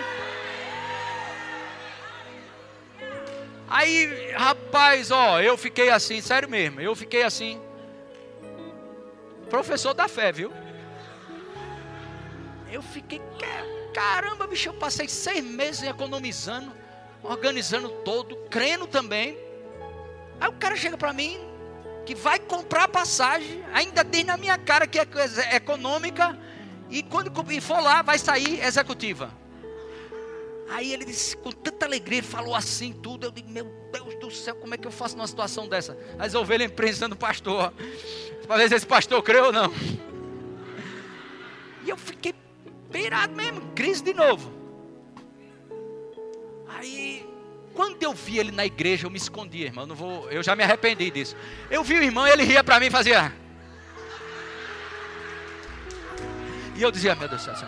Aí, 3.67 4.31
rapaz, 4.33 5.11
ó, 5.11 5.41
eu 5.41 5.57
fiquei 5.57 5.89
assim, 5.89 6.21
sério 6.21 6.47
mesmo, 6.47 6.79
eu 6.79 6.95
fiquei 6.95 7.23
assim. 7.23 7.59
Professor 9.49 9.93
da 9.93 10.07
fé, 10.07 10.31
viu? 10.31 10.51
Eu 12.71 12.81
fiquei, 12.81 13.21
caramba, 13.93 14.47
bicho, 14.47 14.69
eu 14.69 14.73
passei 14.73 15.07
seis 15.07 15.43
meses 15.43 15.83
economizando, 15.83 16.71
organizando 17.23 17.89
todo, 17.89 18.35
crendo 18.49 18.85
também. 18.87 19.37
Aí 20.39 20.49
o 20.49 20.53
cara 20.53 20.75
chega 20.75 20.97
para 20.97 21.13
mim, 21.13 21.39
que 22.05 22.13
vai 22.13 22.39
comprar 22.39 22.87
passagem, 22.87 23.63
ainda 23.73 24.05
tem 24.05 24.23
na 24.23 24.37
minha 24.37 24.57
cara 24.57 24.85
que 24.85 24.99
é 24.99 25.55
econômica, 25.55 26.37
e 26.89 27.01
quando 27.01 27.31
for 27.61 27.81
lá, 27.81 28.01
vai 28.01 28.19
sair 28.19 28.63
executiva. 28.63 29.33
Aí 30.69 30.91
ele 30.91 31.05
disse, 31.05 31.37
com 31.37 31.51
tanta 31.51 31.85
alegria, 31.85 32.19
ele 32.19 32.27
falou 32.27 32.55
assim 32.55 32.91
tudo. 32.91 33.27
Eu 33.27 33.31
digo, 33.31 33.49
meu 33.49 33.65
Deus 33.91 34.15
do 34.19 34.31
céu, 34.31 34.55
como 34.55 34.73
é 34.73 34.77
que 34.77 34.87
eu 34.87 34.91
faço 34.91 35.15
numa 35.15 35.27
situação 35.27 35.67
dessa? 35.67 35.97
As 36.17 36.33
ovelhas 36.33 36.71
imprensando 36.71 37.13
o 37.13 37.17
pastor. 37.17 37.71
Se 38.67 38.75
esse 38.75 38.85
pastor 38.85 39.21
creu 39.21 39.45
ou 39.45 39.51
não. 39.51 39.71
E 41.83 41.89
eu 41.89 41.97
fiquei 41.97 42.33
pirado 42.91 43.35
mesmo, 43.35 43.61
crise 43.75 44.03
de 44.03 44.13
novo. 44.13 44.51
Aí, 46.67 47.27
quando 47.75 48.01
eu 48.01 48.13
vi 48.13 48.39
ele 48.39 48.51
na 48.51 48.65
igreja, 48.65 49.05
eu 49.05 49.11
me 49.11 49.17
escondia, 49.17 49.65
irmão. 49.65 49.83
Eu, 49.83 49.87
não 49.87 49.95
vou, 49.95 50.31
eu 50.31 50.41
já 50.41 50.55
me 50.55 50.63
arrependi 50.63 51.11
disso. 51.11 51.35
Eu 51.69 51.83
vi 51.83 51.95
o 51.95 52.03
irmão, 52.03 52.25
ele 52.25 52.43
ria 52.43 52.63
para 52.63 52.79
mim 52.79 52.87
e 52.87 52.89
fazia. 52.89 53.33
E 56.75 56.81
eu 56.81 56.89
dizia, 56.89 57.13
meu 57.15 57.27
Deus 57.27 57.45
do 57.45 57.45
céu, 57.45 57.67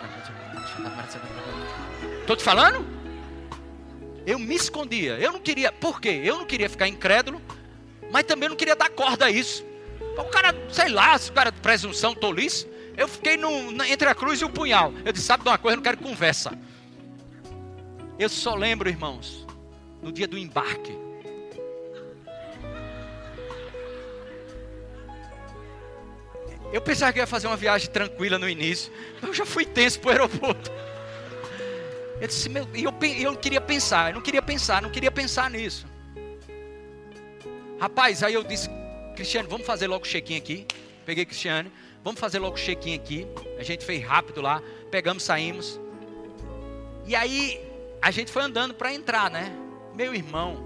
Estou 2.20 2.36
te 2.36 2.42
falando? 2.42 2.86
Eu 4.26 4.38
me 4.38 4.54
escondia. 4.54 5.18
Eu 5.18 5.32
não 5.32 5.40
queria. 5.40 5.72
Por 5.72 6.00
quê? 6.00 6.20
Eu 6.24 6.38
não 6.38 6.44
queria 6.44 6.68
ficar 6.68 6.88
incrédulo, 6.88 7.40
mas 8.10 8.24
também 8.24 8.48
não 8.48 8.56
queria 8.56 8.76
dar 8.76 8.90
corda 8.90 9.26
a 9.26 9.30
isso. 9.30 9.64
O 10.16 10.24
cara, 10.24 10.54
sei 10.70 10.88
lá, 10.88 11.16
se 11.16 11.30
o 11.30 11.32
cara 11.32 11.52
presunção, 11.52 12.14
tolice. 12.14 12.66
Eu 12.96 13.08
fiquei 13.08 13.36
no, 13.36 13.82
entre 13.84 14.08
a 14.08 14.14
cruz 14.14 14.40
e 14.40 14.44
o 14.44 14.50
punhal. 14.50 14.92
Eu 15.04 15.12
disse: 15.12 15.26
sabe 15.26 15.42
de 15.42 15.48
uma 15.48 15.56
coisa? 15.56 15.74
Eu 15.74 15.76
não 15.76 15.84
quero 15.84 15.98
conversa. 15.98 16.58
Eu 18.18 18.28
só 18.28 18.54
lembro, 18.54 18.88
irmãos, 18.88 19.46
no 20.02 20.12
dia 20.12 20.26
do 20.26 20.38
embarque. 20.38 20.96
Eu 26.72 26.82
pensava 26.82 27.12
que 27.12 27.18
ia 27.18 27.26
fazer 27.26 27.46
uma 27.46 27.56
viagem 27.56 27.90
tranquila 27.90 28.38
no 28.38 28.48
início. 28.48 28.92
Eu 29.22 29.32
já 29.32 29.46
fui 29.46 29.64
tenso 29.64 30.00
para 30.00 30.08
o 30.08 30.12
aeroporto. 30.12 30.70
Eu 32.20 32.26
disse, 32.26 32.48
meu, 32.48 32.68
eu, 32.74 32.92
eu 33.20 33.36
queria 33.36 33.60
pensar, 33.60 34.10
eu 34.10 34.16
não 34.16 34.20
queria 34.20 34.42
pensar, 34.42 34.82
não 34.82 34.90
queria 34.90 35.10
pensar 35.10 35.50
nisso. 35.50 35.86
Rapaz, 37.80 38.22
aí 38.22 38.34
eu 38.34 38.42
disse, 38.42 38.68
Cristiano, 39.14 39.48
vamos 39.48 39.66
fazer 39.66 39.86
logo 39.86 40.04
o 40.04 40.08
check-in 40.08 40.36
aqui. 40.36 40.66
Peguei 41.06 41.24
Cristiano, 41.24 41.70
vamos 42.04 42.20
fazer 42.20 42.38
logo 42.38 42.56
o 42.56 42.58
check-in 42.58 42.94
aqui. 42.94 43.26
A 43.56 43.62
gente 43.62 43.84
fez 43.84 44.04
rápido 44.04 44.42
lá, 44.42 44.62
pegamos, 44.90 45.22
saímos. 45.22 45.80
E 47.06 47.16
aí 47.16 47.64
a 48.02 48.10
gente 48.10 48.30
foi 48.30 48.42
andando 48.42 48.74
para 48.74 48.92
entrar, 48.92 49.30
né? 49.30 49.67
Meu 49.98 50.14
irmão, 50.14 50.64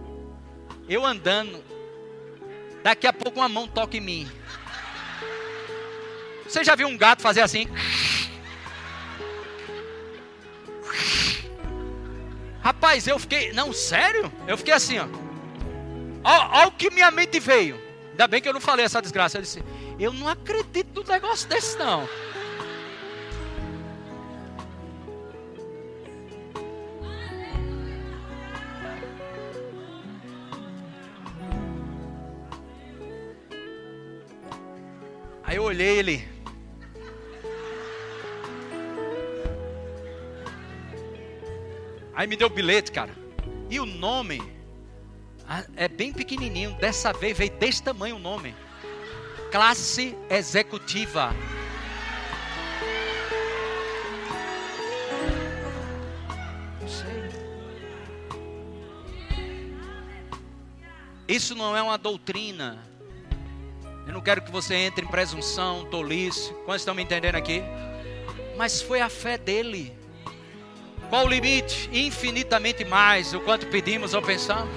eu 0.86 1.06
andando, 1.06 1.64
daqui 2.82 3.06
a 3.06 3.14
pouco 3.14 3.40
uma 3.40 3.48
mão 3.48 3.66
toca 3.66 3.96
em 3.96 4.00
mim. 4.00 4.30
Você 6.44 6.62
já 6.62 6.74
viu 6.74 6.86
um 6.86 6.98
gato 6.98 7.22
fazer 7.22 7.40
assim? 7.40 7.66
Rapaz, 12.60 13.06
eu 13.06 13.18
fiquei. 13.18 13.54
Não, 13.54 13.72
sério? 13.72 14.30
Eu 14.46 14.58
fiquei 14.58 14.74
assim, 14.74 14.98
ó. 14.98 15.06
Olha 16.22 16.68
o 16.68 16.72
que 16.72 16.90
minha 16.90 17.10
mente 17.10 17.40
veio. 17.40 17.80
Ainda 18.10 18.26
bem 18.26 18.42
que 18.42 18.50
eu 18.50 18.52
não 18.52 18.60
falei 18.60 18.84
essa 18.84 19.00
desgraça. 19.00 19.38
Eu 19.38 19.42
disse: 19.42 19.64
Eu 19.98 20.12
não 20.12 20.28
acredito 20.28 21.02
no 21.02 21.08
negócio 21.08 21.48
desse, 21.48 21.78
não. 21.78 22.06
Eu 35.62 35.66
olhei 35.66 35.98
ele. 35.98 36.28
Aí 42.14 42.26
me 42.26 42.36
deu 42.36 42.48
o 42.48 42.50
bilhete, 42.50 42.90
cara. 42.90 43.12
E 43.70 43.78
o 43.78 43.86
nome 43.86 44.42
ah, 45.48 45.64
é 45.76 45.86
bem 45.86 46.12
pequenininho. 46.12 46.72
Dessa 46.74 47.12
vez 47.12 47.38
veio 47.38 47.52
desse 47.52 47.82
tamanho 47.82 48.16
o 48.16 48.18
nome. 48.18 48.54
Classe 49.52 50.16
executiva. 50.28 51.32
Não 56.80 56.88
sei. 56.88 57.30
Isso 61.28 61.54
não 61.54 61.76
é 61.76 61.82
uma 61.82 61.96
doutrina. 61.96 62.91
Eu 64.06 64.12
não 64.12 64.20
quero 64.20 64.42
que 64.42 64.50
você 64.50 64.74
entre 64.74 65.04
em 65.04 65.08
presunção, 65.08 65.84
tolice. 65.86 66.52
Quantos 66.64 66.82
estão 66.82 66.94
me 66.94 67.02
entendendo 67.02 67.36
aqui? 67.36 67.62
Mas 68.56 68.82
foi 68.82 69.00
a 69.00 69.08
fé 69.08 69.38
dele. 69.38 69.96
Qual 71.08 71.26
o 71.26 71.28
limite? 71.28 71.88
Infinitamente 71.92 72.84
mais 72.84 73.34
o 73.34 73.40
quanto 73.40 73.66
pedimos 73.66 74.14
ou 74.14 74.22
pensamos. 74.22 74.72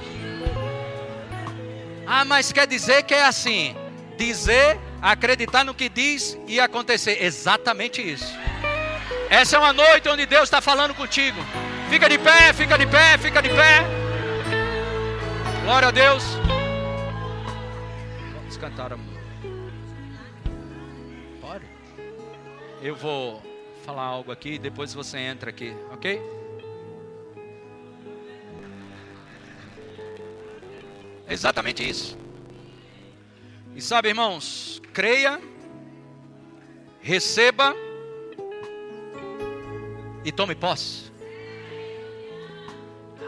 Ah, 2.05 2.23
mas 2.23 2.51
quer 2.51 2.67
dizer 2.67 3.03
que 3.03 3.13
é 3.13 3.25
assim: 3.25 3.75
dizer, 4.17 4.77
acreditar 5.01 5.63
no 5.63 5.73
que 5.73 5.89
diz 5.89 6.37
e 6.47 6.59
acontecer. 6.59 7.23
Exatamente 7.23 8.01
isso. 8.01 8.31
Essa 9.29 9.55
é 9.55 9.59
uma 9.59 9.73
noite 9.73 10.07
onde 10.07 10.25
Deus 10.25 10.43
está 10.43 10.61
falando 10.61 10.93
contigo. 10.93 11.39
Fica 11.89 12.07
de 12.07 12.17
pé, 12.17 12.53
fica 12.53 12.77
de 12.77 12.85
pé, 12.85 13.17
fica 13.17 13.41
de 13.41 13.49
pé. 13.49 13.83
Glória 15.63 15.87
a 15.87 15.91
Deus. 15.91 16.23
Vamos 18.33 18.57
cantar 18.57 18.93
a 18.93 18.97
Eu 22.85 22.95
vou 22.95 23.41
falar 23.83 24.03
algo 24.03 24.31
aqui, 24.31 24.59
depois 24.59 24.93
você 24.93 25.17
entra 25.17 25.49
aqui, 25.49 25.75
ok? 25.91 26.21
Exatamente 31.27 31.89
isso. 31.89 32.15
E 33.75 33.81
sabe, 33.81 34.09
irmãos, 34.09 34.79
creia, 34.93 35.41
receba 37.01 37.75
e 40.23 40.31
tome 40.31 40.53
posse. 40.53 41.11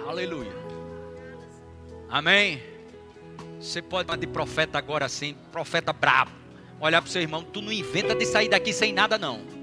Aleluia. 0.07 0.53
Amém. 2.07 2.61
Você 3.59 3.81
pode 3.81 4.05
falar 4.05 4.19
de 4.19 4.27
profeta 4.27 4.77
agora 4.77 5.05
assim, 5.05 5.35
profeta 5.51 5.91
brabo. 5.91 6.36
Olhar 6.79 7.01
para 7.01 7.09
o 7.09 7.11
seu 7.11 7.21
irmão, 7.21 7.43
tu 7.43 7.61
não 7.61 7.71
inventa 7.71 8.13
de 8.13 8.25
sair 8.25 8.49
daqui 8.49 8.71
sem 8.71 8.93
nada 8.93 9.17
não. 9.17 9.56